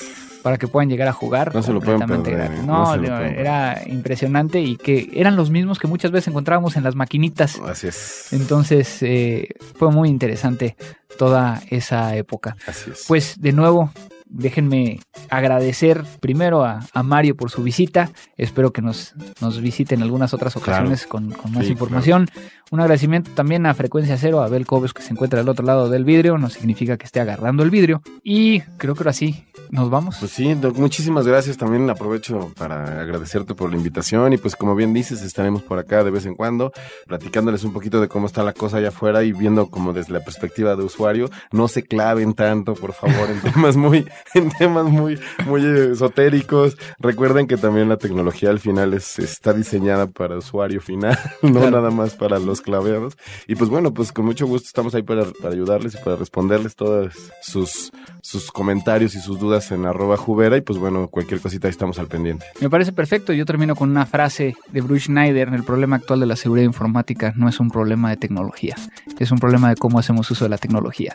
para 0.47 0.59
que 0.59 0.69
puedan 0.69 0.89
llegar 0.89 1.09
a 1.09 1.13
jugar. 1.13 1.53
No 1.53 1.61
completamente 1.61 2.31
perder, 2.31 2.47
gratis. 2.47 2.63
¿eh? 2.63 2.67
No, 2.69 2.97
No 2.97 3.21
era 3.21 3.83
impresionante 3.87 4.61
y 4.61 4.77
que 4.77 5.11
eran 5.13 5.35
los 5.35 5.51
mismos 5.51 5.81
que 5.81 5.89
muchas 5.89 6.13
veces 6.13 6.29
encontrábamos 6.29 6.77
en 6.77 6.85
las 6.85 6.95
maquinitas. 6.95 7.59
Así 7.67 7.89
es. 7.89 8.29
Entonces 8.33 9.03
eh, 9.03 9.49
fue 9.75 9.91
muy 9.91 10.09
interesante 10.09 10.77
toda 11.19 11.61
esa 11.69 12.15
época. 12.15 12.57
Así 12.65 12.93
es. 12.93 13.07
Pues 13.09 13.41
de 13.41 13.51
nuevo, 13.51 13.91
déjenme 14.29 15.01
agradecer 15.31 16.05
primero 16.21 16.65
a, 16.65 16.81
a 16.93 17.03
Mario 17.03 17.37
por 17.37 17.51
su 17.51 17.63
visita. 17.63 18.11
Espero 18.37 18.73
que 18.73 18.83
nos, 18.83 19.15
nos 19.41 19.61
visite 19.61 19.95
en 19.95 20.03
algunas 20.03 20.35
otras 20.35 20.57
ocasiones 20.57 21.07
con, 21.07 21.31
con 21.33 21.53
más 21.53 21.67
Sí, 21.67 21.73
información. 21.73 22.29
Un 22.71 22.81
agradecimiento 22.81 23.31
también 23.33 23.67
a 23.67 23.75
Frecuencia 23.75 24.17
Cero, 24.17 24.43
a 24.43 24.47
Abel 24.47 24.67
Cobes 24.67 24.93
que 24.93 25.03
se 25.03 25.13
encuentra 25.13 25.39
del 25.39 25.49
otro 25.49 25.65
lado 25.65 25.89
del 25.89 26.05
vidrio. 26.05 26.39
No 26.39 26.51
significa 26.51 26.97
que 26.97 27.05
esté 27.05 27.21
agarrando 27.21 27.63
el 27.63 27.71
vidrio. 27.71 28.03
Y 28.23 28.61
creo 28.79 28.95
que 28.95 29.01
ahora 29.01 29.13
sí, 29.13 29.45
nos 29.71 29.91
vamos. 29.91 30.17
Pues 30.19 30.33
sí, 30.33 30.55
Doc, 30.55 30.77
muchísimas 30.79 31.27
gracias. 31.27 31.57
También 31.57 31.89
aprovecho 31.91 32.53
para 32.59 33.01
agradecerte 33.01 33.55
por 33.55 33.71
la 33.71 33.77
invitación 33.77 34.33
y 34.33 34.39
pues 34.39 34.57
como 34.57 34.75
bien 34.75 34.93
dices, 34.93 35.23
estaremos 35.23 35.63
por 35.63 35.79
acá 35.79 36.05
de 36.05 36.11
vez 36.11 36.27
en 36.27 36.35
cuando 36.35 36.73
platicándoles 37.07 37.65
un 37.65 37.73
poquito 37.73 38.01
de 38.01 38.09
cómo 38.09 38.27
está 38.27 38.43
la 38.43 38.53
cosa 38.53 38.79
allá 38.79 38.89
afuera 38.89 39.23
y 39.25 39.33
viendo 39.33 39.69
como 39.69 39.93
desde 39.93 40.13
la 40.13 40.21
perspectiva 40.21 40.77
de 40.77 40.85
usuario. 40.85 41.31
No 41.53 41.69
se 41.69 41.83
claven 41.83 42.35
tanto, 42.35 42.75
por 42.75 42.93
favor, 42.93 43.31
en 43.31 43.41
temas 43.53 43.77
muy, 43.77 44.07
en 44.35 44.51
temas 44.51 44.87
muy, 44.87 45.19
muy 45.47 45.65
esotéricos. 45.65 46.77
Recuerden 46.99 47.47
que 47.47 47.57
también 47.57 47.89
la 47.89 47.97
tecnología 47.97 48.51
al 48.51 48.61
final 48.61 48.95
es, 48.95 49.19
está 49.19 49.53
diseñada 49.53 50.07
para 50.07 50.37
usuario 50.39 50.81
final, 50.81 51.19
no 51.43 51.61
Claro. 51.61 51.71
nada 51.71 51.91
más 51.91 52.15
para 52.15 52.39
los 52.39 52.61
claveados. 52.61 53.17
Y 53.47 53.55
pues 53.57 53.71
bueno, 53.71 53.93
pues 53.95 54.13
con 54.13 54.25
mucho 54.25 54.47
gusto 54.47 54.67
estamos 54.67 54.95
ahí 54.95 55.03
para, 55.03 55.25
para 55.41 55.55
ayudarles 55.55 55.95
y 55.95 55.99
para 56.05 56.17
responderles 56.17 56.77
todas 56.77 57.15
sus, 57.43 57.91
sus 58.23 58.51
comentarios 58.53 59.15
y 59.15 59.21
sus 59.21 59.39
dudas 59.57 59.73
en 59.73 59.87
arroba 59.87 60.17
jubera 60.17 60.57
y 60.57 60.61
pues 60.61 60.79
bueno, 60.79 61.09
cualquier 61.09 61.41
cosita 61.41 61.69
ahí 61.69 61.71
estamos 61.71 61.99
al 61.99 62.09
pendiente. 62.09 62.47
Me 62.61 62.71
parece 62.71 62.93
perfecto. 62.93 63.33
Yo 63.33 63.45
termino 63.45 63.75
con 63.75 63.91
una 63.91 64.07
frase 64.07 64.55
de 64.71 64.81
Bruce 64.81 65.07
Schneider. 65.07 65.49
El 65.49 65.65
problema 65.65 65.97
actual 65.97 66.21
de 66.21 66.27
la 66.27 66.37
seguridad 66.37 66.67
informática 66.67 67.33
no 67.37 67.49
es 67.49 67.61
un 67.61 67.71
problema 67.71 68.11
de 68.11 68.17
tecnología, 68.17 68.77
es 69.19 69.31
un 69.31 69.39
problema 69.39 69.71
de 69.71 69.77
cómo 69.77 69.99
hacemos 69.99 70.31
uso 70.31 70.45
de 70.45 70.51
la 70.51 70.59
tecnología. 70.59 71.15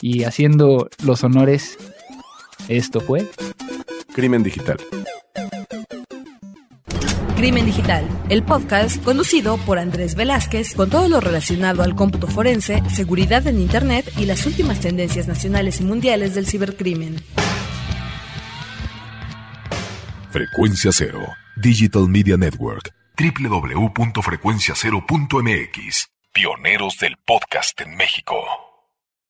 Y 0.00 0.24
haciendo 0.24 0.88
los 1.04 1.24
honores, 1.24 1.78
esto 2.68 3.00
fue 3.00 3.26
Crimen 4.14 4.42
digital. 4.42 4.78
Crimen 7.36 7.66
Digital, 7.66 8.04
el 8.30 8.42
podcast 8.42 9.00
conducido 9.04 9.58
por 9.58 9.78
Andrés 9.78 10.16
Velázquez 10.16 10.74
con 10.74 10.90
todo 10.90 11.08
lo 11.08 11.20
relacionado 11.20 11.84
al 11.84 11.94
cómputo 11.94 12.26
forense, 12.26 12.82
seguridad 12.92 13.46
en 13.46 13.60
Internet 13.60 14.12
y 14.18 14.24
las 14.24 14.44
últimas 14.44 14.80
tendencias 14.80 15.28
nacionales 15.28 15.80
y 15.80 15.84
mundiales 15.84 16.34
del 16.34 16.48
cibercrimen. 16.48 17.22
Frecuencia 20.38 20.92
Cero, 20.92 21.34
Digital 21.56 22.08
Media 22.08 22.36
Network, 22.36 22.94
www.frecuenciacero.mx, 23.18 26.10
pioneros 26.32 26.96
del 26.98 27.16
podcast 27.26 27.80
en 27.80 27.96
México. 27.96 28.67